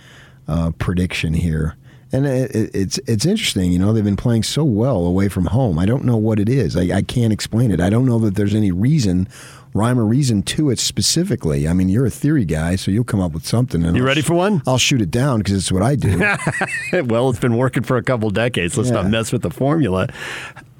uh, 0.47 0.71
prediction 0.77 1.33
here, 1.33 1.75
and 2.11 2.25
it, 2.25 2.55
it, 2.55 2.71
it's 2.73 2.97
it's 3.07 3.25
interesting. 3.25 3.71
You 3.71 3.79
know, 3.79 3.93
they've 3.93 4.03
been 4.03 4.15
playing 4.15 4.43
so 4.43 4.63
well 4.63 5.05
away 5.05 5.27
from 5.29 5.45
home. 5.47 5.79
I 5.79 5.85
don't 5.85 6.05
know 6.05 6.17
what 6.17 6.39
it 6.39 6.49
is. 6.49 6.75
I, 6.75 6.97
I 6.97 7.01
can't 7.01 7.33
explain 7.33 7.71
it. 7.71 7.79
I 7.81 7.89
don't 7.89 8.05
know 8.05 8.19
that 8.19 8.35
there's 8.35 8.55
any 8.55 8.71
reason, 8.71 9.27
rhyme 9.73 9.99
or 9.99 10.05
reason 10.05 10.43
to 10.43 10.69
it 10.69 10.79
specifically. 10.79 11.67
I 11.67 11.73
mean, 11.73 11.89
you're 11.89 12.05
a 12.05 12.11
theory 12.11 12.45
guy, 12.45 12.75
so 12.75 12.91
you'll 12.91 13.03
come 13.03 13.21
up 13.21 13.33
with 13.33 13.45
something. 13.45 13.83
And 13.83 13.95
You 13.95 14.03
I'll 14.03 14.07
ready 14.07 14.21
for 14.21 14.33
one? 14.35 14.61
I'll 14.65 14.77
shoot 14.77 15.01
it 15.01 15.11
down 15.11 15.39
because 15.39 15.55
it's 15.55 15.71
what 15.71 15.83
I 15.83 15.95
do. 15.95 16.17
well, 17.05 17.29
it's 17.29 17.39
been 17.39 17.57
working 17.57 17.83
for 17.83 17.97
a 17.97 18.03
couple 18.03 18.29
decades. 18.29 18.77
Let's 18.77 18.91
not 18.91 19.07
mess 19.09 19.31
with 19.31 19.41
the 19.41 19.51
formula. 19.51 20.07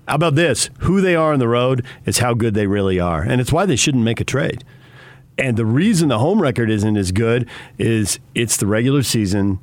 How 0.08 0.16
about 0.16 0.36
this? 0.36 0.70
Who 0.82 1.02
they 1.02 1.16
are 1.16 1.34
on 1.34 1.40
the 1.40 1.48
road 1.48 1.84
is 2.06 2.20
how 2.20 2.36
good 2.36 2.54
they 2.54 2.68
really 2.68 3.00
are. 3.00 3.22
And 3.24 3.42
it's 3.42 3.52
why 3.52 3.66
they 3.66 3.76
shouldn't 3.76 4.04
make 4.04 4.22
a 4.22 4.24
trade. 4.24 4.64
And 5.38 5.58
the 5.58 5.66
reason 5.66 6.10
the 6.10 6.20
home 6.20 6.42
record 6.42 6.70
isn't 6.70 6.96
as 6.96 7.12
good 7.12 7.50
is 7.78 8.20
it's 8.34 8.58
the 8.58 8.68
regular 8.68 9.04
season. 9.04 9.60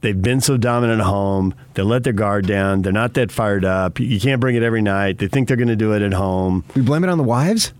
They've 0.00 0.20
been 0.20 0.40
so 0.40 0.56
dominant 0.56 1.00
at 1.00 1.06
home. 1.06 1.54
They 1.74 1.82
let 1.82 2.04
their 2.04 2.12
guard 2.12 2.46
down. 2.46 2.82
They're 2.82 2.92
not 2.92 3.14
that 3.14 3.32
fired 3.32 3.64
up. 3.64 3.98
You 3.98 4.20
can't 4.20 4.40
bring 4.40 4.54
it 4.54 4.62
every 4.62 4.82
night. 4.82 5.18
They 5.18 5.28
think 5.28 5.48
they're 5.48 5.56
going 5.56 5.68
to 5.68 5.76
do 5.76 5.92
it 5.94 6.02
at 6.02 6.12
home. 6.12 6.64
We 6.74 6.82
blame 6.82 7.04
it 7.04 7.10
on 7.10 7.18
the 7.18 7.24
wives? 7.24 7.72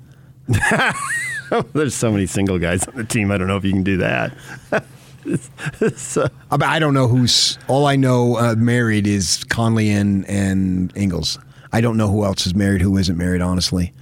There's 1.72 1.95
so 1.95 2.11
many 2.11 2.27
single 2.27 2.59
guys 2.59 2.87
on 2.89 2.97
the 2.97 3.05
team. 3.05 3.31
I 3.31 3.39
don't 3.39 3.47
know 3.47 3.57
if 3.57 3.64
you 3.64 3.72
can 3.72 3.83
do 3.83 3.99
that. 3.99 4.35
so, 5.97 6.29
I 6.51 6.57
I 6.77 6.79
don't 6.79 6.95
know 6.95 7.09
who's. 7.09 7.59
All 7.68 7.87
I 7.87 7.97
know 7.97 8.39
uh, 8.39 8.55
married 8.57 9.07
is 9.07 9.45
Conley 9.45 9.91
and 9.91 10.29
and 10.29 10.97
Ingles. 10.97 11.39
I 11.72 11.81
don't 11.81 11.97
know 11.97 12.09
who 12.09 12.25
else 12.25 12.47
is 12.47 12.55
married, 12.55 12.83
who 12.83 12.97
isn't 12.97 13.16
married. 13.16 13.41
Honestly, 13.43 13.93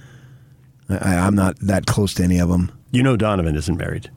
I, 0.89 1.15
I'm 1.15 1.35
not 1.35 1.57
that 1.59 1.85
close 1.85 2.13
to 2.15 2.23
any 2.23 2.39
of 2.39 2.49
them. 2.49 2.71
You 2.93 3.03
know 3.03 3.17
Donovan 3.17 3.55
isn't 3.57 3.75
married. 3.77 4.09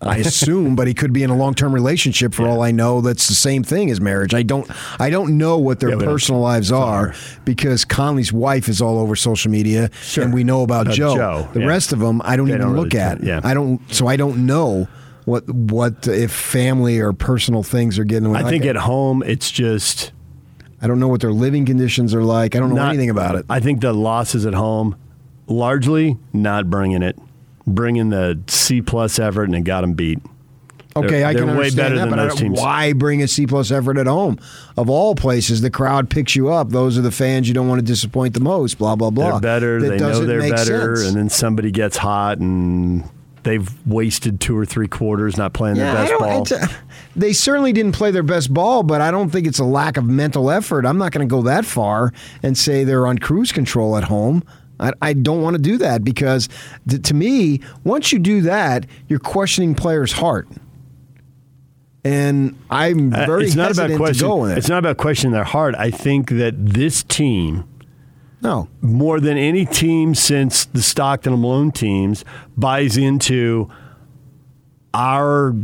I 0.00 0.18
assume, 0.18 0.76
but 0.76 0.86
he 0.86 0.92
could 0.92 1.14
be 1.14 1.22
in 1.22 1.30
a 1.30 1.36
long 1.36 1.54
term 1.54 1.72
relationship 1.72 2.34
for 2.34 2.46
all 2.46 2.60
I 2.60 2.72
know. 2.72 3.00
That's 3.00 3.26
the 3.26 3.34
same 3.34 3.62
thing 3.62 3.90
as 3.90 4.02
marriage. 4.02 4.34
I 4.34 4.42
don't. 4.42 4.70
I 5.00 5.08
don't 5.08 5.38
know 5.38 5.56
what 5.56 5.80
their 5.80 5.90
Yeah, 5.98 6.04
personal 6.04 6.42
lives 6.42 6.70
are 6.70 7.14
because 7.46 7.86
Conley's 7.86 8.30
wife 8.30 8.68
is 8.68 8.82
all 8.82 8.98
over 8.98 9.16
social 9.16 9.50
media, 9.50 9.88
Sure. 10.02 10.24
and 10.24 10.34
we 10.34 10.44
know 10.44 10.62
about 10.62 10.82
About 10.88 10.94
Joe. 10.96 11.16
Joe, 11.16 11.48
The 11.54 11.60
yeah. 11.60 11.66
rest 11.66 11.94
of 11.94 12.00
them, 12.00 12.20
I 12.22 12.36
don't 12.36 12.46
They 12.48 12.52
even 12.54 12.66
don't 12.66 12.76
look 12.76 12.92
really- 12.92 13.02
at. 13.02 13.22
yeah. 13.22 13.40
I 13.42 13.54
don't. 13.54 13.80
So 13.94 14.06
I 14.06 14.16
don't 14.16 14.44
know 14.44 14.88
what 15.24 15.48
what 15.48 16.06
if 16.06 16.30
family 16.30 17.00
or 17.00 17.14
personal 17.14 17.62
things 17.62 17.98
are 17.98 18.04
getting. 18.04 18.28
I 18.36 18.42
like, 18.42 18.46
think 18.52 18.66
at 18.66 18.76
home 18.76 19.22
it's 19.24 19.50
just 19.50 20.12
I 20.82 20.86
don't 20.86 21.00
know 21.00 21.08
what 21.08 21.22
their 21.22 21.32
living 21.32 21.64
conditions 21.64 22.14
are 22.14 22.22
like. 22.24 22.54
I 22.54 22.58
don't 22.58 22.68
know 22.70 22.74
not- 22.76 22.90
anything 22.90 23.08
about 23.08 23.36
it. 23.36 23.46
I 23.48 23.58
think 23.60 23.80
the 23.80 23.94
losses 23.94 24.44
at 24.44 24.52
home, 24.52 24.96
largely 25.46 26.16
not 26.32 26.70
bringing 26.70 27.02
it, 27.02 27.18
bringing 27.66 28.10
the 28.10 28.38
C 28.46 28.82
plus 28.82 29.18
effort 29.18 29.44
and 29.44 29.54
it 29.54 29.62
got 29.62 29.82
them 29.82 29.94
beat. 29.94 30.18
Okay, 30.96 31.08
They're- 31.08 31.26
I 31.26 31.34
can 31.34 31.46
they're 31.48 31.56
way 31.56 31.70
better 31.70 31.96
that, 31.96 32.08
than 32.08 32.16
those 32.16 32.36
teams. 32.36 32.60
why 32.60 32.92
bring 32.92 33.20
a 33.20 33.26
C 33.26 33.46
plus 33.48 33.72
effort 33.72 33.98
at 33.98 34.06
home? 34.06 34.38
Of 34.76 34.88
all 34.88 35.16
places, 35.16 35.60
the 35.60 35.70
crowd 35.70 36.08
picks 36.08 36.36
you 36.36 36.50
up. 36.52 36.70
Those 36.70 36.96
are 36.96 37.00
the 37.02 37.10
fans 37.10 37.48
you 37.48 37.54
don't 37.54 37.66
want 37.66 37.80
to 37.80 37.84
disappoint 37.84 38.34
the 38.34 38.40
most. 38.40 38.78
Blah 38.78 38.94
blah 38.94 39.10
blah. 39.10 39.32
They're 39.32 39.40
better. 39.40 39.80
That 39.80 39.88
they 39.88 39.96
know 39.98 40.24
they're 40.24 40.40
better, 40.40 40.96
sense. 40.96 41.08
and 41.08 41.16
then 41.16 41.28
somebody 41.30 41.72
gets 41.72 41.96
hot 41.96 42.38
and 42.38 43.02
they've 43.42 43.68
wasted 43.86 44.40
two 44.40 44.56
or 44.56 44.64
three 44.64 44.86
quarters 44.86 45.36
not 45.36 45.52
playing 45.52 45.76
Yeah, 45.76 45.94
their 46.06 46.18
best 46.18 46.50
ball. 46.52 46.60
a- 46.60 46.70
they 47.16 47.32
certainly 47.32 47.72
didn't 47.72 47.92
play 47.92 48.12
their 48.12 48.22
best 48.22 48.54
ball, 48.54 48.84
but 48.84 49.00
I 49.00 49.10
don't 49.10 49.30
think 49.30 49.48
it's 49.48 49.58
a 49.58 49.64
lack 49.64 49.96
of 49.96 50.04
mental 50.04 50.48
effort. 50.48 50.86
I'm 50.86 50.96
not 50.96 51.10
going 51.10 51.28
to 51.28 51.30
go 51.30 51.42
that 51.42 51.64
far 51.64 52.12
and 52.42 52.56
say 52.56 52.84
they're 52.84 53.06
on 53.06 53.18
cruise 53.18 53.50
control 53.50 53.96
at 53.96 54.04
home. 54.04 54.44
I, 54.80 54.92
I 55.00 55.12
don't 55.12 55.42
want 55.42 55.56
to 55.56 55.62
do 55.62 55.78
that 55.78 56.04
because, 56.04 56.48
th- 56.88 57.02
to 57.02 57.14
me, 57.14 57.60
once 57.84 58.12
you 58.12 58.18
do 58.18 58.40
that, 58.42 58.86
you're 59.08 59.18
questioning 59.20 59.74
players' 59.74 60.12
heart. 60.12 60.48
And 62.04 62.56
I'm 62.70 63.12
Uh, 63.14 63.24
very 63.26 63.44
it's 63.46 63.54
not 63.54 63.70
about 63.72 63.90
question. 63.96 64.26
go 64.28 64.36
with 64.42 64.50
it. 64.52 64.58
It's 64.58 64.68
not 64.68 64.78
about 64.78 64.96
questioning 64.98 65.32
their 65.32 65.44
heart. 65.44 65.74
I 65.78 65.90
think 65.90 66.30
that 66.30 66.54
this 66.74 67.02
team, 67.02 67.64
no, 68.42 68.68
more 68.82 69.20
than 69.20 69.38
any 69.38 69.64
team 69.64 70.14
since 70.14 70.66
the 70.66 70.82
Stockton 70.82 71.32
and 71.32 71.40
Malone 71.42 71.70
teams, 71.72 72.24
buys 72.56 72.96
into 72.98 73.70
our 74.92 75.54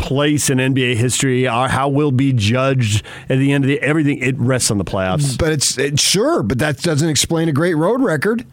place 0.00 0.50
in 0.50 0.58
NBA 0.58 0.96
history, 0.96 1.46
our 1.46 1.68
how 1.68 1.88
we'll 1.88 2.10
be 2.10 2.32
judged 2.32 3.04
at 3.28 3.38
the 3.38 3.52
end 3.52 3.64
of 3.64 3.68
the 3.68 3.80
everything. 3.80 4.18
It 4.18 4.36
rests 4.38 4.70
on 4.70 4.78
the 4.78 4.84
playoffs. 4.84 5.38
But 5.38 5.52
it's 5.52 5.78
it, 5.78 6.00
sure, 6.00 6.42
but 6.42 6.58
that 6.58 6.78
doesn't 6.82 7.08
explain 7.08 7.48
a 7.48 7.52
great 7.52 7.74
road 7.74 8.00
record. 8.02 8.44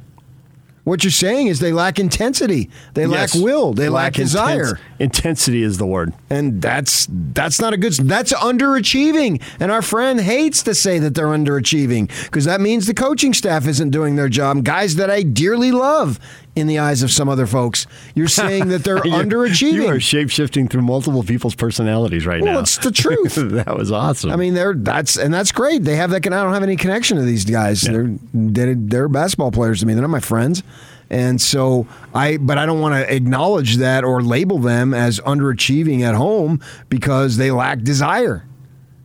What 0.83 1.03
you're 1.03 1.11
saying 1.11 1.47
is 1.47 1.59
they 1.59 1.73
lack 1.73 1.99
intensity. 1.99 2.69
They 2.93 3.05
Yes. 3.05 3.35
lack 3.35 3.43
will. 3.43 3.73
They 3.73 3.89
lack, 3.89 4.13
intense- 4.13 4.31
desire. 4.31 4.79
intensity 4.99 5.61
is 5.61 5.77
the 5.77 5.85
word. 5.85 6.13
And 6.29 6.61
that's 6.61 7.07
that's 7.33 7.59
not 7.59 7.73
a 7.73 7.77
good. 7.77 7.91
That's 7.95 8.31
underachieving. 8.31 9.41
And 9.59 9.69
our 9.69 9.81
friend 9.81 10.19
hates 10.21 10.63
to 10.63 10.73
say 10.73 10.97
that 10.99 11.13
they're 11.13 11.27
underachieving 11.27 12.09
because 12.25 12.45
that 12.45 12.61
means 12.61 12.87
the 12.87 12.93
coaching 12.93 13.33
staff 13.33 13.67
isn't 13.67 13.89
doing 13.89 14.15
their 14.15 14.29
job. 14.29 14.63
Guys 14.63 14.95
that 14.95 15.09
I 15.11 15.23
dearly 15.23 15.71
love 15.73 16.19
in 16.57 16.67
the 16.67 16.79
eyes 16.79 17.03
of 17.03 17.11
some 17.11 17.29
other 17.29 17.45
folks, 17.47 17.85
you're 18.15 18.27
saying 18.27 18.69
that 18.69 18.83
they're 18.83 18.97
underachieving. 19.01 19.73
You 19.73 19.87
are 19.87 19.99
shape 19.99 20.29
shifting 20.29 20.67
through 20.67 20.81
multiple 20.81 21.23
people's 21.23 21.55
personalities 21.55 22.25
right 22.25 22.41
Well, 22.41 22.53
now. 22.55 22.59
it's 22.59 22.77
the 22.77 22.91
truth. 22.91 23.35
that 23.35 23.77
was 23.77 23.91
awesome. 23.91 24.31
I 24.31 24.35
mean, 24.35 24.53
they're 24.53 24.73
that's 24.73 25.17
and 25.17 25.33
that's 25.33 25.51
great. 25.51 25.83
They 25.83 25.95
have 25.95 26.09
that. 26.11 26.23
Con- 26.23 26.33
I 26.33 26.43
don't 26.43 26.53
have 26.53 26.63
any 26.63 26.75
connection 26.75 27.17
to 27.17 27.23
these 27.23 27.45
guys. 27.45 27.81
They're, 27.81 28.09
they're 28.33 28.75
they're 28.75 29.07
basketball 29.07 29.51
players 29.51 29.79
to 29.81 29.85
me. 29.85 29.93
They're 29.93 30.01
not 30.01 30.09
my 30.09 30.19
friends, 30.19 30.63
and 31.09 31.39
so 31.39 31.87
I. 32.13 32.37
But 32.37 32.57
I 32.57 32.65
don't 32.65 32.81
want 32.81 32.95
to 32.95 33.13
acknowledge 33.15 33.77
that 33.77 34.03
or 34.03 34.21
label 34.21 34.57
them 34.59 34.93
as 34.93 35.19
underachieving 35.19 36.01
at 36.01 36.15
home 36.15 36.61
because 36.89 37.37
they 37.37 37.51
lack 37.51 37.81
desire 37.81 38.45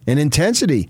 and 0.07 0.19
intensity. 0.19 0.89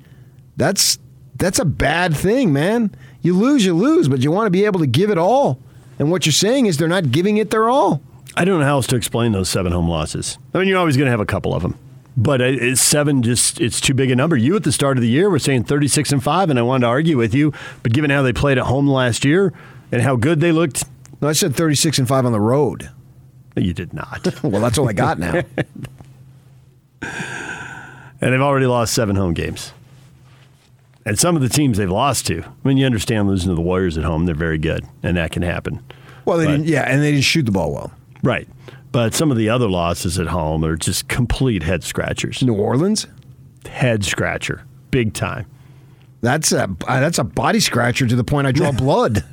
That's 0.56 0.98
that's 1.36 1.58
a 1.58 1.64
bad 1.64 2.16
thing, 2.16 2.52
man. 2.52 2.94
You 3.22 3.34
lose, 3.36 3.64
you 3.64 3.74
lose, 3.74 4.08
but 4.08 4.20
you 4.20 4.30
want 4.30 4.46
to 4.46 4.50
be 4.50 4.64
able 4.64 4.80
to 4.80 4.86
give 4.86 5.10
it 5.10 5.18
all. 5.18 5.58
And 6.02 6.10
what 6.10 6.26
you're 6.26 6.32
saying 6.32 6.66
is 6.66 6.78
they're 6.78 6.88
not 6.88 7.12
giving 7.12 7.36
it 7.36 7.50
their 7.50 7.68
all. 7.70 8.02
I 8.36 8.44
don't 8.44 8.58
know 8.58 8.66
how 8.66 8.72
else 8.72 8.88
to 8.88 8.96
explain 8.96 9.30
those 9.30 9.48
seven 9.48 9.70
home 9.70 9.88
losses. 9.88 10.36
I 10.52 10.58
mean, 10.58 10.66
you're 10.66 10.78
always 10.80 10.96
going 10.96 11.04
to 11.06 11.12
have 11.12 11.20
a 11.20 11.24
couple 11.24 11.54
of 11.54 11.62
them, 11.62 11.78
but 12.16 12.40
uh, 12.40 12.46
it's 12.46 12.80
seven 12.80 13.22
just 13.22 13.60
it's 13.60 13.80
too 13.80 13.94
big 13.94 14.10
a 14.10 14.16
number. 14.16 14.36
You 14.36 14.56
at 14.56 14.64
the 14.64 14.72
start 14.72 14.96
of 14.96 15.02
the 15.02 15.08
year 15.08 15.30
were 15.30 15.38
saying 15.38 15.62
36 15.62 16.10
and 16.10 16.20
five, 16.20 16.50
and 16.50 16.58
I 16.58 16.62
wanted 16.62 16.80
to 16.80 16.86
argue 16.88 17.16
with 17.16 17.36
you, 17.36 17.52
but 17.84 17.92
given 17.92 18.10
how 18.10 18.22
they 18.22 18.32
played 18.32 18.58
at 18.58 18.64
home 18.64 18.88
last 18.88 19.24
year 19.24 19.52
and 19.92 20.02
how 20.02 20.16
good 20.16 20.40
they 20.40 20.50
looked, 20.50 20.82
No, 21.20 21.28
I 21.28 21.34
said 21.34 21.54
36 21.54 22.00
and 22.00 22.08
5 22.08 22.26
on 22.26 22.32
the 22.32 22.40
road. 22.40 22.90
you 23.54 23.72
did 23.72 23.92
not. 23.94 24.26
Well, 24.42 24.60
that's 24.60 24.78
all 24.78 24.88
I 24.88 24.94
got 24.94 25.20
now. 25.20 25.34
and 27.00 27.12
they've 28.20 28.40
already 28.40 28.66
lost 28.66 28.92
seven 28.92 29.14
home 29.14 29.34
games. 29.34 29.72
And 31.04 31.18
some 31.18 31.34
of 31.34 31.42
the 31.42 31.48
teams 31.48 31.78
they've 31.78 31.90
lost 31.90 32.26
to, 32.28 32.42
I 32.44 32.68
mean, 32.68 32.76
you 32.76 32.86
understand 32.86 33.26
losing 33.28 33.48
to 33.50 33.54
the 33.56 33.60
Warriors 33.60 33.98
at 33.98 34.04
home, 34.04 34.24
they're 34.26 34.34
very 34.34 34.58
good, 34.58 34.84
and 35.02 35.16
that 35.16 35.32
can 35.32 35.42
happen. 35.42 35.82
Well, 36.24 36.38
they 36.38 36.44
But- 36.46 36.52
didn't. 36.52 36.68
Yeah, 36.68 36.82
and 36.82 37.02
they 37.02 37.10
didn't 37.10 37.24
shoot 37.24 37.44
the 37.46 37.50
ball 37.52 37.72
well. 37.72 37.92
Right. 38.22 38.46
But 38.92 39.12
some 39.14 39.30
of 39.30 39.36
the 39.36 39.48
other 39.48 39.68
losses 39.68 40.18
at 40.18 40.28
home 40.28 40.64
are 40.64 40.76
just 40.76 41.08
complete 41.08 41.62
head 41.64 41.82
scratchers. 41.82 42.42
New 42.42 42.54
Orleans. 42.54 43.06
Head 43.68 44.04
scratcher. 44.04 44.62
Big 44.90 45.12
time. 45.14 45.46
That's 46.20 46.52
a 46.52 46.64
uh, 46.86 47.00
that's 47.00 47.18
a 47.18 47.24
body 47.24 47.58
scratcher 47.58 48.06
to 48.06 48.14
the 48.14 48.22
point 48.22 48.46
I 48.46 48.52
draw 48.52 48.70
blood. 48.72 49.24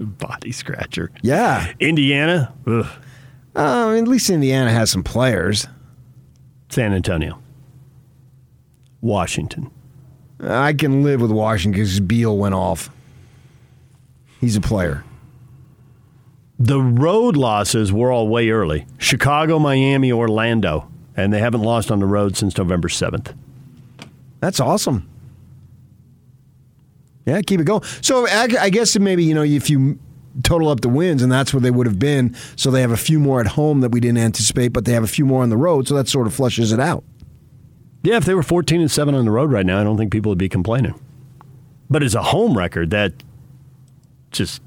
Body 0.00 0.52
scratcher. 0.52 1.10
Yeah, 1.22 1.72
Indiana, 1.80 2.52
ugh. 2.66 2.84
uh, 3.56 3.60
I 3.60 3.94
mean, 3.94 4.02
at 4.04 4.08
least 4.08 4.28
Indiana 4.28 4.70
has 4.70 4.90
some 4.90 5.02
players. 5.02 5.66
San 6.68 6.92
Antonio, 6.92 7.38
Washington. 9.00 9.70
I 10.42 10.72
can 10.72 11.02
live 11.02 11.20
with 11.20 11.30
Washington 11.30 11.80
because 11.80 12.00
Beal 12.00 12.36
went 12.36 12.54
off. 12.54 12.90
He's 14.40 14.56
a 14.56 14.60
player. 14.60 15.04
The 16.58 16.80
road 16.80 17.36
losses 17.36 17.92
were 17.92 18.10
all 18.10 18.28
way 18.28 18.50
early. 18.50 18.86
Chicago, 18.98 19.58
Miami, 19.58 20.12
Orlando, 20.12 20.90
and 21.16 21.32
they 21.32 21.38
haven't 21.38 21.62
lost 21.62 21.90
on 21.90 22.00
the 22.00 22.06
road 22.06 22.36
since 22.36 22.56
November 22.56 22.88
7th. 22.88 23.34
That's 24.40 24.60
awesome. 24.60 25.08
Yeah, 27.26 27.40
keep 27.42 27.60
it 27.60 27.64
going. 27.64 27.82
So 28.00 28.26
I, 28.26 28.48
I 28.58 28.70
guess 28.70 28.98
maybe 28.98 29.24
you 29.24 29.34
know 29.34 29.42
if 29.42 29.68
you 29.68 29.98
total 30.42 30.68
up 30.68 30.80
the 30.80 30.88
wins, 30.88 31.22
and 31.22 31.30
that's 31.30 31.52
where 31.52 31.60
they 31.60 31.70
would 31.70 31.86
have 31.86 31.98
been. 31.98 32.34
So 32.56 32.70
they 32.70 32.80
have 32.80 32.92
a 32.92 32.96
few 32.96 33.20
more 33.20 33.40
at 33.40 33.46
home 33.48 33.80
that 33.80 33.90
we 33.90 34.00
didn't 34.00 34.18
anticipate, 34.18 34.68
but 34.68 34.84
they 34.84 34.92
have 34.92 35.04
a 35.04 35.08
few 35.08 35.26
more 35.26 35.42
on 35.42 35.50
the 35.50 35.56
road. 35.56 35.88
So 35.88 35.94
that 35.94 36.08
sort 36.08 36.26
of 36.26 36.34
flushes 36.34 36.72
it 36.72 36.80
out. 36.80 37.04
Yeah, 38.02 38.16
if 38.16 38.24
they 38.24 38.34
were 38.34 38.42
14 38.42 38.80
and 38.80 38.90
7 38.90 39.14
on 39.14 39.24
the 39.24 39.30
road 39.30 39.52
right 39.52 39.66
now, 39.66 39.80
I 39.80 39.84
don't 39.84 39.96
think 39.96 40.10
people 40.12 40.30
would 40.30 40.38
be 40.38 40.48
complaining. 40.48 40.98
But 41.88 42.02
as 42.02 42.14
a 42.14 42.22
home 42.22 42.56
record, 42.56 42.90
that 42.90 43.12
just 44.30 44.62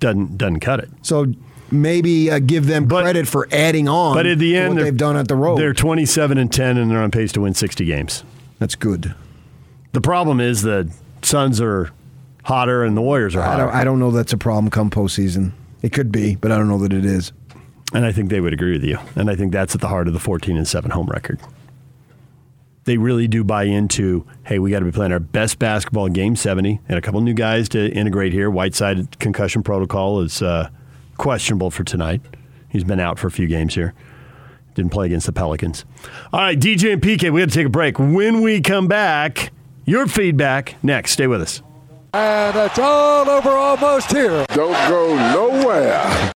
doesn't 0.00 0.38
doesn't 0.38 0.60
cut 0.60 0.80
it. 0.80 0.90
So 1.02 1.26
maybe 1.70 2.30
uh, 2.30 2.38
give 2.38 2.66
them 2.66 2.88
credit 2.88 3.28
for 3.28 3.48
adding 3.52 3.88
on. 3.88 4.14
But 4.14 4.26
at 4.26 4.38
the 4.38 4.56
end, 4.56 4.78
they've 4.78 4.96
done 4.96 5.16
at 5.16 5.28
the 5.28 5.36
road. 5.36 5.58
They're 5.58 5.74
27 5.74 6.38
and 6.38 6.52
10, 6.52 6.78
and 6.78 6.90
they're 6.90 7.02
on 7.02 7.10
pace 7.10 7.32
to 7.32 7.42
win 7.42 7.54
60 7.54 7.84
games. 7.84 8.24
That's 8.58 8.74
good. 8.74 9.14
The 9.92 10.00
problem 10.00 10.40
is 10.40 10.62
the 10.62 10.90
Suns 11.22 11.60
are 11.60 11.90
hotter 12.44 12.82
and 12.84 12.96
the 12.96 13.00
Warriors 13.00 13.34
are 13.36 13.42
I 13.42 13.56
don't, 13.56 13.70
I 13.70 13.84
don't 13.84 13.98
know 13.98 14.10
that's 14.10 14.32
a 14.32 14.36
problem 14.38 14.70
come 14.70 14.90
postseason. 14.90 15.52
It 15.82 15.92
could 15.92 16.10
be, 16.10 16.34
but 16.36 16.50
I 16.50 16.58
don't 16.58 16.68
know 16.68 16.78
that 16.78 16.92
it 16.92 17.04
is. 17.04 17.32
And 17.92 18.04
I 18.04 18.12
think 18.12 18.30
they 18.30 18.40
would 18.40 18.52
agree 18.52 18.72
with 18.72 18.84
you. 18.84 18.98
And 19.16 19.30
I 19.30 19.36
think 19.36 19.52
that's 19.52 19.74
at 19.74 19.80
the 19.80 19.88
heart 19.88 20.08
of 20.08 20.14
the 20.14 20.18
14 20.20 20.56
and 20.56 20.66
7 20.66 20.90
home 20.90 21.06
record. 21.06 21.40
They 22.84 22.98
really 22.98 23.28
do 23.28 23.44
buy 23.44 23.64
into, 23.64 24.26
hey, 24.44 24.58
we 24.58 24.70
got 24.70 24.80
to 24.80 24.84
be 24.84 24.92
playing 24.92 25.12
our 25.12 25.20
best 25.20 25.58
basketball 25.58 26.06
in 26.06 26.12
game 26.12 26.36
70 26.36 26.80
and 26.88 26.98
a 26.98 27.00
couple 27.00 27.20
new 27.20 27.32
guys 27.34 27.68
to 27.70 27.90
integrate 27.92 28.32
here. 28.32 28.50
Whiteside 28.50 29.18
concussion 29.18 29.62
protocol 29.62 30.20
is 30.20 30.42
uh, 30.42 30.68
questionable 31.16 31.70
for 31.70 31.82
tonight. 31.84 32.20
He's 32.68 32.84
been 32.84 33.00
out 33.00 33.18
for 33.18 33.28
a 33.28 33.30
few 33.30 33.46
games 33.46 33.74
here. 33.74 33.94
Didn't 34.74 34.90
play 34.90 35.06
against 35.06 35.26
the 35.26 35.32
Pelicans. 35.32 35.84
All 36.32 36.40
right, 36.40 36.58
DJ 36.58 36.92
and 36.92 37.00
PK, 37.00 37.32
we 37.32 37.40
got 37.40 37.48
to 37.48 37.54
take 37.54 37.66
a 37.66 37.70
break. 37.70 37.98
When 37.98 38.42
we 38.42 38.60
come 38.60 38.88
back, 38.88 39.52
your 39.84 40.06
feedback 40.06 40.76
next. 40.82 41.12
Stay 41.12 41.26
with 41.26 41.40
us. 41.40 41.62
And 42.12 42.56
it's 42.56 42.78
all 42.78 43.28
over 43.28 43.50
almost 43.50 44.10
here. 44.12 44.44
Don't 44.48 44.88
go 44.88 45.16
nowhere. 45.32 46.33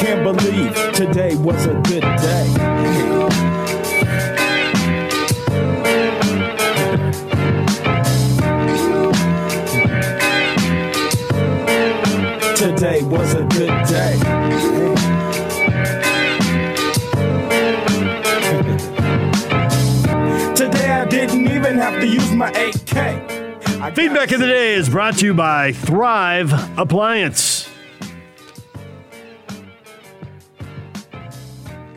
Can't 0.00 0.24
believe 0.24 0.74
today 0.94 1.36
was 1.36 1.66
a 1.66 1.74
good 1.74 2.00
day. 2.00 2.46
Today 12.56 13.02
was 13.02 13.34
a 13.34 13.44
good 13.44 13.68
day. 13.84 14.16
Today 20.54 20.90
I 20.90 21.06
didn't 21.10 21.46
even 21.46 21.76
have 21.76 22.00
to 22.00 22.06
use 22.06 22.32
my 22.32 22.50
8K. 22.52 23.94
Feedback 23.94 24.32
of 24.32 24.40
the 24.40 24.46
day 24.46 24.72
is 24.72 24.88
brought 24.88 25.18
to 25.18 25.26
you 25.26 25.34
by 25.34 25.72
Thrive 25.72 26.78
Appliance. 26.78 27.59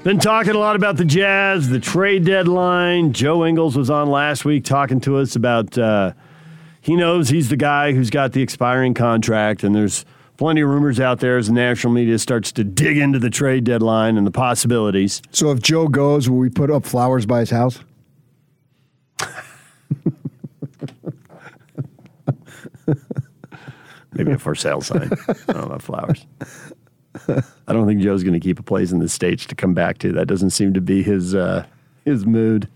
Been 0.04 0.20
talking 0.20 0.54
a 0.54 0.58
lot 0.58 0.76
about 0.76 0.98
the 0.98 1.06
Jazz, 1.06 1.70
the 1.70 1.80
trade 1.80 2.26
deadline. 2.26 3.14
Joe 3.14 3.46
Ingles 3.46 3.78
was 3.78 3.90
on 3.90 4.10
last 4.10 4.44
week 4.44 4.66
talking 4.66 5.00
to 5.00 5.16
us 5.16 5.38
about 5.38 5.78
uh, 5.78 6.12
he 6.82 6.98
knows 6.98 7.30
he's 7.30 7.48
the 7.48 7.56
guy 7.56 7.94
who's 7.94 8.10
got 8.10 8.34
the 8.34 8.42
expiring 8.42 8.94
contract, 8.94 9.64
and 9.64 9.74
there's 9.74 10.04
plenty 10.36 10.60
of 10.60 10.68
rumors 10.68 11.00
out 11.00 11.22
there 11.22 11.38
as 11.38 11.48
the 11.48 11.54
national 11.54 11.94
media 11.94 12.20
starts 12.20 12.52
to 12.52 12.66
dig 12.66 12.98
into 12.98 13.18
the 13.18 13.30
trade 13.30 13.64
deadline 13.64 14.18
and 14.18 14.28
the 14.28 14.32
possibilities. 14.32 15.22
So 15.32 15.52
if 15.52 15.62
Joe 15.62 15.88
goes, 15.88 16.30
will 16.30 16.40
we 16.40 16.50
put 16.50 16.70
up 16.70 16.86
flowers 16.86 17.26
by 17.26 17.40
his 17.40 17.52
house? 17.52 17.80
Maybe 24.12 24.34
a 24.34 24.38
for 24.38 24.54
sale 24.54 24.82
sign. 24.82 25.12
I 25.30 25.34
don't 25.54 25.58
know 25.58 25.64
about 25.64 25.82
flowers. 25.82 26.26
I 27.68 27.74
don't 27.74 27.88
think 27.88 28.02
Joe's 28.02 28.24
going 28.24 28.34
to 28.34 28.40
keep 28.40 28.60
a 28.60 28.64
place 28.64 28.92
in 28.92 29.00
the 29.00 29.10
States 29.10 29.46
to 29.48 29.56
come 29.56 29.74
back 29.74 29.98
to. 30.00 30.12
That 30.12 30.28
doesn't 30.28 30.52
seem 30.52 30.74
to 30.74 30.82
be 30.82 31.04
his 31.04 31.34
uh, 31.36 31.66
his 32.06 32.26
mood. 32.26 32.68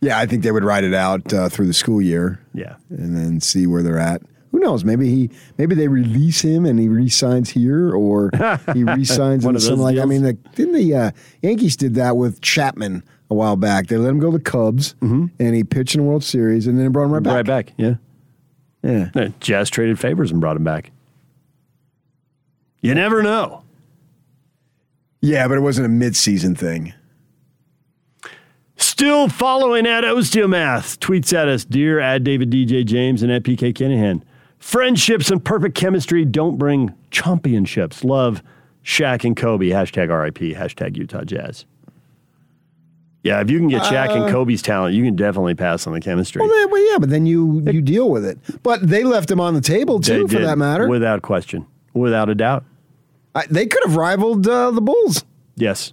Yeah, 0.00 0.18
I 0.18 0.26
think 0.26 0.42
they 0.42 0.52
would 0.52 0.64
ride 0.64 0.84
it 0.84 0.94
out 0.94 1.32
uh, 1.32 1.48
through 1.48 1.66
the 1.66 1.72
school 1.72 2.02
year. 2.02 2.40
Yeah, 2.52 2.76
and 2.90 3.16
then 3.16 3.40
see 3.40 3.66
where 3.66 3.82
they're 3.82 3.98
at. 3.98 4.22
Who 4.52 4.60
knows? 4.60 4.84
Maybe 4.84 5.08
he, 5.08 5.30
maybe 5.58 5.74
they 5.74 5.88
release 5.88 6.40
him 6.40 6.64
and 6.64 6.78
he 6.78 6.88
resigns 6.88 7.50
here, 7.50 7.92
or 7.92 8.30
he 8.72 8.84
resigns 8.94 9.44
One 9.44 9.54
in 9.54 9.56
of 9.56 9.62
something 9.62 9.82
like. 9.82 9.98
I 9.98 10.04
mean, 10.04 10.22
the, 10.22 10.34
didn't 10.34 10.74
the 10.74 10.94
uh, 10.94 11.10
Yankees 11.42 11.76
did 11.76 11.94
that 11.94 12.16
with 12.16 12.40
Chapman 12.40 13.02
a 13.30 13.34
while 13.34 13.56
back? 13.56 13.88
They 13.88 13.96
let 13.96 14.10
him 14.10 14.20
go 14.20 14.30
to 14.30 14.38
the 14.38 14.44
Cubs, 14.44 14.94
and 15.00 15.30
he 15.38 15.64
pitched 15.64 15.96
in 15.96 16.02
the 16.02 16.06
World 16.06 16.22
Series, 16.22 16.66
and 16.68 16.78
then 16.78 16.92
brought 16.92 17.06
him 17.06 17.12
right 17.14 17.22
back. 17.22 17.34
Right 17.34 17.46
back. 17.46 17.72
Yeah. 17.76 17.94
Yeah. 18.84 19.28
Jazz 19.40 19.70
traded 19.70 19.98
favors 19.98 20.30
and 20.30 20.40
brought 20.40 20.56
him 20.56 20.64
back. 20.64 20.90
You 22.84 22.94
never 22.94 23.22
know. 23.22 23.62
Yeah, 25.22 25.48
but 25.48 25.56
it 25.56 25.62
wasn't 25.62 25.86
a 25.86 25.88
mid-season 25.88 26.54
thing. 26.54 26.92
Still 28.76 29.30
following 29.30 29.86
at 29.86 30.04
Osteomath. 30.04 30.98
Tweets 30.98 31.32
at 31.32 31.48
us, 31.48 31.64
dear 31.64 31.98
at 31.98 32.24
David 32.24 32.50
DJ 32.50 32.84
James 32.84 33.22
and 33.22 33.32
at 33.32 33.42
PK 33.42 33.72
Kinahan. 33.72 34.20
Friendships 34.58 35.30
and 35.30 35.42
perfect 35.42 35.74
chemistry 35.74 36.26
don't 36.26 36.58
bring 36.58 36.92
championships. 37.10 38.04
Love 38.04 38.42
Shaq 38.84 39.24
and 39.24 39.34
Kobe. 39.34 39.68
Hashtag 39.70 40.10
RIP. 40.10 40.54
Hashtag 40.54 40.98
Utah 40.98 41.24
Jazz. 41.24 41.64
Yeah, 43.22 43.40
if 43.40 43.48
you 43.48 43.58
can 43.60 43.68
get 43.68 43.80
Shaq 43.84 44.10
Uh, 44.10 44.24
and 44.24 44.30
Kobe's 44.30 44.60
talent, 44.60 44.94
you 44.94 45.02
can 45.02 45.16
definitely 45.16 45.54
pass 45.54 45.86
on 45.86 45.94
the 45.94 46.00
chemistry. 46.02 46.42
Well, 46.42 46.50
then, 46.50 46.70
well, 46.70 46.92
yeah, 46.92 46.98
but 46.98 47.08
then 47.08 47.24
you 47.24 47.62
you 47.72 47.80
deal 47.80 48.10
with 48.10 48.26
it. 48.26 48.38
But 48.62 48.86
they 48.86 49.04
left 49.04 49.30
him 49.30 49.40
on 49.40 49.54
the 49.54 49.62
table 49.62 50.00
too, 50.00 50.28
for 50.28 50.40
that 50.40 50.58
matter. 50.58 50.86
Without 50.86 51.22
question. 51.22 51.64
Without 51.94 52.28
a 52.28 52.34
doubt. 52.34 52.64
I, 53.34 53.46
they 53.46 53.66
could 53.66 53.82
have 53.84 53.96
rivaled 53.96 54.46
uh, 54.46 54.70
the 54.70 54.80
Bulls. 54.80 55.24
Yes. 55.56 55.92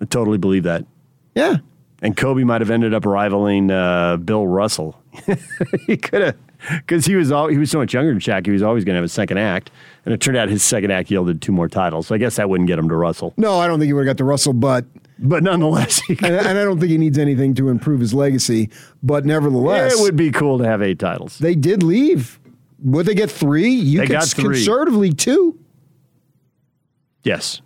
I 0.00 0.04
totally 0.06 0.38
believe 0.38 0.64
that. 0.64 0.84
Yeah. 1.34 1.58
And 2.02 2.16
Kobe 2.16 2.44
might 2.44 2.60
have 2.60 2.70
ended 2.70 2.92
up 2.92 3.06
rivaling 3.06 3.70
uh, 3.70 4.18
Bill 4.18 4.46
Russell. 4.46 5.00
he 5.86 5.96
could 5.96 6.20
have, 6.22 6.36
because 6.70 7.06
he 7.06 7.16
was 7.16 7.32
all, 7.32 7.48
he 7.48 7.56
was 7.56 7.70
so 7.70 7.78
much 7.78 7.94
younger 7.94 8.10
than 8.10 8.20
Shaq. 8.20 8.44
He 8.44 8.52
was 8.52 8.62
always 8.62 8.84
going 8.84 8.94
to 8.94 8.98
have 8.98 9.04
a 9.04 9.08
second 9.08 9.38
act, 9.38 9.70
and 10.04 10.12
it 10.12 10.20
turned 10.20 10.36
out 10.36 10.48
his 10.50 10.62
second 10.62 10.90
act 10.90 11.10
yielded 11.10 11.40
two 11.40 11.52
more 11.52 11.68
titles. 11.68 12.08
So 12.08 12.14
I 12.14 12.18
guess 12.18 12.36
that 12.36 12.50
wouldn't 12.50 12.66
get 12.66 12.78
him 12.78 12.88
to 12.90 12.94
Russell. 12.96 13.32
No, 13.38 13.58
I 13.58 13.66
don't 13.66 13.78
think 13.78 13.86
he 13.86 13.92
would 13.94 14.06
have 14.06 14.16
got 14.16 14.18
to 14.18 14.24
Russell, 14.24 14.52
but 14.52 14.84
but 15.18 15.42
nonetheless, 15.42 15.98
he 16.00 16.14
and, 16.22 16.34
and 16.36 16.58
I 16.58 16.64
don't 16.64 16.78
think 16.78 16.90
he 16.90 16.98
needs 16.98 17.16
anything 17.16 17.54
to 17.54 17.68
improve 17.70 18.00
his 18.00 18.12
legacy. 18.12 18.68
But 19.02 19.24
nevertheless, 19.24 19.98
it 19.98 20.02
would 20.02 20.16
be 20.16 20.30
cool 20.30 20.58
to 20.58 20.64
have 20.64 20.82
eight 20.82 20.98
titles. 20.98 21.38
They 21.38 21.54
did 21.54 21.82
leave. 21.82 22.38
Would 22.82 23.06
they 23.06 23.14
get 23.14 23.30
three? 23.30 23.70
You 23.70 24.00
They 24.00 24.06
could 24.08 24.12
got 24.12 24.24
three. 24.28 24.56
conservatively 24.56 25.12
two. 25.14 25.58
Yes, 27.24 27.60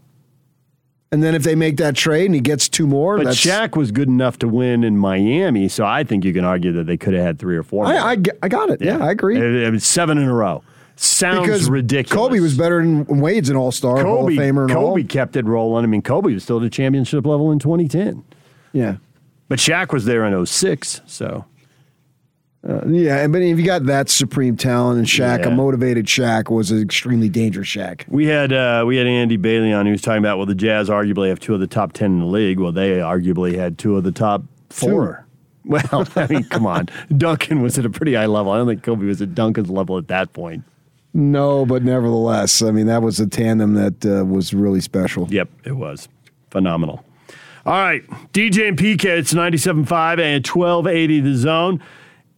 And 1.12 1.22
then 1.22 1.34
if 1.34 1.42
they 1.42 1.54
make 1.54 1.76
that 1.78 1.96
trade 1.96 2.26
and 2.26 2.34
he 2.34 2.40
gets 2.40 2.68
two 2.68 2.86
more, 2.86 3.16
but 3.18 3.24
that's 3.26 3.44
Shaq 3.44 3.76
was 3.76 3.90
good 3.90 4.08
enough 4.08 4.38
to 4.38 4.48
win 4.48 4.84
in 4.84 4.96
Miami, 4.96 5.68
so 5.68 5.84
I 5.84 6.04
think 6.04 6.24
you 6.24 6.32
can 6.32 6.44
argue 6.44 6.72
that 6.72 6.86
they 6.86 6.96
could 6.96 7.14
have 7.14 7.24
had 7.24 7.38
three 7.38 7.56
or 7.56 7.62
four. 7.62 7.86
I, 7.86 8.12
I, 8.12 8.16
I 8.42 8.48
got 8.48 8.70
it. 8.70 8.80
Yeah, 8.80 8.98
I 8.98 9.10
agree. 9.10 9.36
It, 9.36 9.74
it 9.74 9.82
seven 9.82 10.18
in 10.18 10.24
a 10.28 10.34
row. 10.34 10.62
Sounds 10.96 11.42
because 11.42 11.70
ridiculous. 11.70 12.12
Kobe 12.28 12.40
was 12.40 12.56
better 12.58 12.80
than 12.80 13.04
Wade's 13.20 13.50
an 13.50 13.56
All 13.56 13.70
Star, 13.70 14.04
Hall 14.04 14.26
of 14.26 14.34
Famer, 14.34 14.62
and 14.62 14.72
Kobe 14.72 15.02
all. 15.02 15.08
kept 15.08 15.36
it 15.36 15.44
rolling. 15.44 15.84
I 15.84 15.86
mean, 15.86 16.02
Kobe 16.02 16.34
was 16.34 16.42
still 16.42 16.56
at 16.58 16.64
a 16.64 16.70
championship 16.70 17.24
level 17.24 17.52
in 17.52 17.58
2010. 17.60 18.24
Yeah, 18.72 18.96
But 19.48 19.60
Shaq 19.60 19.92
was 19.92 20.04
there 20.04 20.24
in 20.24 20.44
06, 20.46 21.00
so 21.06 21.44
uh, 22.66 22.86
yeah. 22.88 23.18
And 23.18 23.32
but 23.32 23.42
if 23.42 23.58
you 23.58 23.64
got 23.64 23.84
that 23.84 24.08
supreme 24.08 24.56
talent 24.56 24.98
and 24.98 25.06
Shaq, 25.06 25.40
Yeah. 25.40 25.48
a 25.48 25.50
motivated 25.50 26.06
Shaq 26.06 26.50
was 26.50 26.70
an 26.70 26.80
extremely 26.80 27.28
dangerous 27.28 27.68
Shaq. 27.68 28.04
we 28.08 28.26
had 28.26 28.52
uh, 28.52 28.84
we 28.86 28.96
had 28.96 29.06
Andy 29.06 29.36
Bailey 29.36 29.72
on 29.72 29.86
He 29.86 29.92
was 29.92 30.02
talking 30.02 30.18
about 30.18 30.38
well 30.38 30.46
the 30.46 30.54
Jazz 30.54 30.88
arguably 30.88 31.28
have 31.28 31.38
two 31.40 31.54
of 31.54 31.60
the 31.60 31.66
top 31.66 31.92
10 31.92 32.06
in 32.12 32.18
the 32.20 32.26
league. 32.26 32.58
Well, 32.58 32.72
they 32.72 32.98
arguably 32.98 33.56
had 33.56 33.78
two 33.78 33.96
of 33.96 34.04
the 34.04 34.12
top 34.12 34.42
4. 34.70 35.24
Well, 35.64 36.08
I 36.16 36.26
mean, 36.28 36.44
come 36.44 36.64
on. 36.64 36.88
Duncan 37.14 37.60
was 37.60 37.78
at 37.78 37.84
a 37.84 37.90
pretty 37.90 38.14
high 38.14 38.24
level. 38.24 38.52
I 38.52 38.56
don't 38.56 38.66
think 38.66 38.82
Kobe 38.82 39.04
was 39.04 39.20
at 39.20 39.34
Duncan's 39.34 39.68
level 39.68 39.98
at 39.98 40.08
that 40.08 40.32
point. 40.32 40.64
No, 41.12 41.66
but 41.66 41.82
nevertheless, 41.82 42.62
I 42.62 42.70
mean 42.70 42.86
that 42.86 43.02
was 43.02 43.20
a 43.20 43.26
tandem 43.26 43.74
that 43.74 44.06
uh, 44.06 44.24
was 44.24 44.54
really 44.54 44.80
special. 44.80 45.26
Yep, 45.28 45.50
it 45.64 45.72
was. 45.76 46.08
Phenomenal. 46.50 47.04
All 47.66 47.74
right, 47.82 48.02
DJ 48.32 48.68
and 48.68 48.78
PK, 48.78 49.04
it's 49.04 49.34
97.5 49.34 50.20
and 50.20 50.46
1280 50.46 51.20
The 51.20 51.34
Zone. 51.34 51.82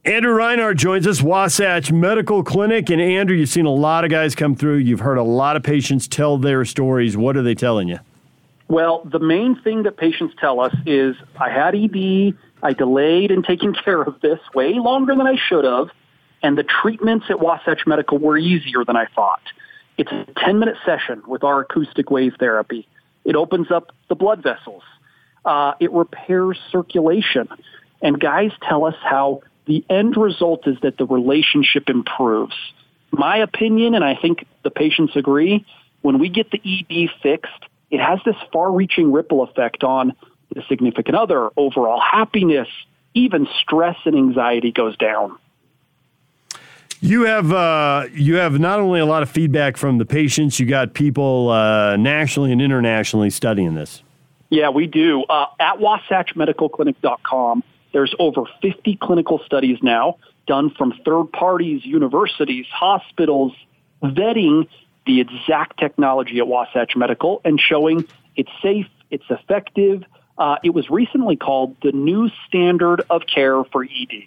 Andrew 0.05 0.33
Reinhardt 0.33 0.79
joins 0.79 1.07
us, 1.07 1.21
Wasatch 1.21 1.93
Medical 1.93 2.43
Clinic. 2.43 2.89
And 2.89 3.03
Andrew, 3.03 3.37
you've 3.37 3.51
seen 3.51 3.67
a 3.67 3.73
lot 3.73 4.03
of 4.03 4.11
guys 4.11 4.35
come 4.35 4.57
through. 4.57 4.77
You've 4.77 5.01
heard 5.01 5.19
a 5.19 5.23
lot 5.23 5.57
of 5.57 5.63
patients 5.63 6.09
tell 6.09 6.39
their 6.39 6.65
stories. 6.65 7.19
What 7.19 7.37
are 7.37 7.43
they 7.43 7.55
telling 7.55 7.89
you? 7.89 7.99
Well, 8.69 9.03
the 9.05 9.19
main 9.19 9.61
thing 9.61 9.83
that 9.83 9.99
patients 9.99 10.35
tell 10.41 10.61
us 10.61 10.75
is 10.87 11.17
I 11.39 11.51
had 11.51 11.75
ED, 11.75 12.35
I 12.63 12.73
delayed 12.73 13.31
in 13.31 13.43
taking 13.43 13.75
care 13.85 14.01
of 14.01 14.19
this 14.23 14.39
way 14.55 14.73
longer 14.75 15.15
than 15.15 15.27
I 15.27 15.37
should 15.37 15.67
have, 15.67 15.91
and 16.43 16.57
the 16.57 16.63
treatments 16.63 17.27
at 17.29 17.39
Wasatch 17.39 17.87
Medical 17.87 18.17
were 18.17 18.39
easier 18.39 18.87
than 18.87 18.97
I 18.97 19.05
thought. 19.15 19.43
It's 19.99 20.11
a 20.11 20.27
10 20.39 20.59
minute 20.59 20.77
session 20.87 21.23
with 21.27 21.45
our 21.45 21.61
acoustic 21.61 22.11
wave 22.11 22.37
therapy. 22.39 22.89
It 23.27 23.37
opens 23.37 23.71
up 23.71 23.95
the 24.09 24.15
blood 24.15 24.43
vessels. 24.43 24.83
Uh, 25.45 25.75
it 25.79 25.93
repairs 25.93 26.59
circulation. 26.73 27.49
And 28.01 28.19
guys 28.19 28.53
tell 28.67 28.87
us 28.87 28.95
how 29.03 29.43
the 29.71 29.85
end 29.89 30.17
result 30.17 30.67
is 30.67 30.77
that 30.83 30.99
the 30.99 31.07
relationship 31.07 31.89
improves. 31.89 32.57
My 33.13 33.39
opinion, 33.39 33.95
and 33.95 34.05
I 34.05 34.17
think 34.17 34.45
the 34.65 34.71
patients 34.71 35.15
agree, 35.15 35.65
when 36.03 36.19
we 36.19 36.29
get 36.29 36.51
the 36.51 36.59
ED 36.59 37.11
fixed, 37.23 37.63
it 37.89 38.01
has 38.01 38.19
this 38.25 38.35
far 38.53 38.73
reaching 38.73 39.13
ripple 39.13 39.45
effect 39.45 39.85
on 39.85 40.13
the 40.53 40.63
significant 40.69 41.17
other, 41.17 41.51
overall 41.57 42.01
happiness, 42.01 42.67
even 43.15 43.47
stress 43.63 43.97
and 44.07 44.17
anxiety 44.17 44.73
goes 44.73 44.97
down. 44.97 45.39
You 47.01 47.23
have 47.27 47.53
uh, 47.53 48.07
you 48.13 48.37
have 48.37 48.59
not 48.59 48.81
only 48.81 48.99
a 48.99 49.07
lot 49.07 49.23
of 49.23 49.31
feedback 49.31 49.77
from 49.77 49.99
the 49.99 50.05
patients, 50.05 50.59
you 50.59 50.67
got 50.67 50.95
people 50.95 51.49
uh, 51.49 51.97
nationally 51.97 52.51
and 52.51 52.61
internationally 52.61 53.31
studying 53.31 53.75
this. 53.77 54.03
Yeah, 54.51 54.71
we 54.71 54.89
do. 54.89 55.23
Uh, 55.23 55.47
at 55.61 55.77
wasatchmedicalclinic.com, 55.77 57.63
there's 57.93 58.15
over 58.19 58.45
50 58.63 58.99
clinical 59.01 59.41
studies 59.45 59.79
now 59.83 60.17
done 60.47 60.71
from 60.71 60.93
third 61.05 61.27
parties, 61.33 61.85
universities, 61.85 62.67
hospitals, 62.73 63.53
vetting 64.03 64.69
the 65.07 65.21
exact 65.21 65.79
technology 65.79 66.39
at 66.39 66.47
Wasatch 66.47 66.97
Medical 66.97 67.41
and 67.45 67.61
showing 67.61 68.07
it's 68.37 68.51
safe, 68.63 68.87
it's 69.11 69.25
effective. 69.29 70.05
Uh, 70.39 70.57
it 70.65 70.71
was 70.71 70.89
recently 70.89 71.37
called 71.37 71.77
the 71.83 71.93
new 71.93 72.31
standard 72.47 73.03
of 73.11 73.23
care 73.33 73.63
for 73.65 73.85
ED. 73.85 74.25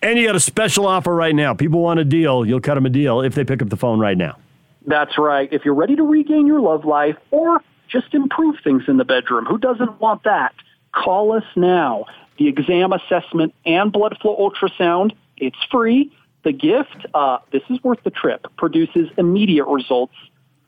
And 0.00 0.18
you 0.18 0.26
got 0.26 0.36
a 0.36 0.40
special 0.40 0.86
offer 0.86 1.14
right 1.14 1.34
now. 1.34 1.54
People 1.54 1.80
want 1.80 2.00
a 2.00 2.04
deal. 2.04 2.46
You'll 2.46 2.60
cut 2.60 2.74
them 2.74 2.86
a 2.86 2.90
deal 2.90 3.20
if 3.20 3.34
they 3.34 3.44
pick 3.44 3.60
up 3.60 3.68
the 3.68 3.76
phone 3.76 3.98
right 3.98 4.16
now. 4.16 4.38
That's 4.86 5.18
right. 5.18 5.52
If 5.52 5.64
you're 5.64 5.74
ready 5.74 5.96
to 5.96 6.04
regain 6.04 6.46
your 6.46 6.60
love 6.60 6.84
life 6.84 7.16
or 7.30 7.60
just 7.88 8.14
improve 8.14 8.56
things 8.62 8.84
in 8.86 8.96
the 8.96 9.04
bedroom, 9.04 9.44
who 9.44 9.58
doesn't 9.58 10.00
want 10.00 10.24
that? 10.24 10.54
Call 10.92 11.32
us 11.32 11.44
now. 11.56 12.06
The 12.38 12.48
exam 12.48 12.92
assessment 12.92 13.54
and 13.66 13.92
blood 13.92 14.16
flow 14.20 14.36
ultrasound. 14.36 15.12
It's 15.36 15.58
free. 15.70 16.12
The 16.44 16.52
gift, 16.52 17.06
uh, 17.12 17.38
this 17.52 17.62
is 17.68 17.82
worth 17.82 18.02
the 18.04 18.10
trip, 18.10 18.46
produces 18.56 19.10
immediate 19.18 19.66
results 19.66 20.14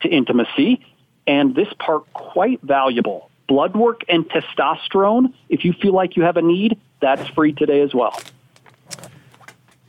to 0.01 0.09
intimacy. 0.09 0.85
And 1.27 1.55
this 1.55 1.69
part, 1.79 2.13
quite 2.13 2.61
valuable. 2.63 3.31
Blood 3.47 3.77
work 3.77 4.03
and 4.09 4.29
testosterone, 4.29 5.33
if 5.49 5.65
you 5.65 5.73
feel 5.73 5.93
like 5.93 6.17
you 6.17 6.23
have 6.25 6.37
a 6.37 6.43
need, 6.43 6.79
that's 7.01 7.27
free 7.29 7.53
today 7.53 7.81
as 7.81 7.95
well. 7.95 8.21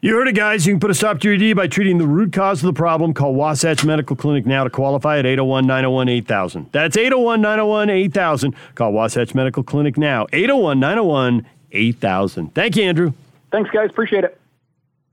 You 0.04 0.16
heard 0.16 0.28
it, 0.28 0.34
guys. 0.34 0.66
You 0.66 0.74
can 0.74 0.80
put 0.80 0.90
a 0.90 0.96
stop 0.96 1.20
to 1.20 1.32
your 1.32 1.52
ED 1.52 1.56
by 1.56 1.68
treating 1.68 2.00
the 2.00 2.08
root 2.08 2.34
cause 2.34 2.64
of 2.64 2.66
the 2.66 2.74
problem. 2.74 3.14
Call 3.14 3.36
Wasatch 3.36 3.86
Medical 3.86 4.16
Clinic 4.16 4.48
now 4.48 4.64
to 4.64 4.70
qualify 4.72 5.20
at 5.20 5.28
801 5.28 5.68
901 5.68 6.10
8000. 6.10 6.70
That's 6.72 6.98
801 6.98 7.40
901 7.40 7.90
8000. 7.92 8.56
Call 8.74 8.94
Wasatch 8.94 9.36
Medical 9.36 9.62
Clinic 9.62 10.00
now, 10.00 10.26
801 10.34 10.80
901 10.80 11.46
8000. 11.72 12.54
Thank 12.54 12.76
you, 12.76 12.84
Andrew. 12.84 13.14
Thanks, 13.52 13.70
guys. 13.72 13.90
Appreciate 13.90 14.24
it. 14.24 14.40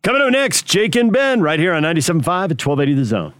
Coming 0.02 0.22
up 0.22 0.30
next, 0.30 0.64
Jake 0.66 0.94
and 0.96 1.12
Ben 1.12 1.40
right 1.40 1.58
here 1.58 1.72
on 1.74 1.82
97.5 1.82 2.18
at 2.18 2.64
1280 2.64 2.94
The 2.94 3.04
Zone. 3.04 3.34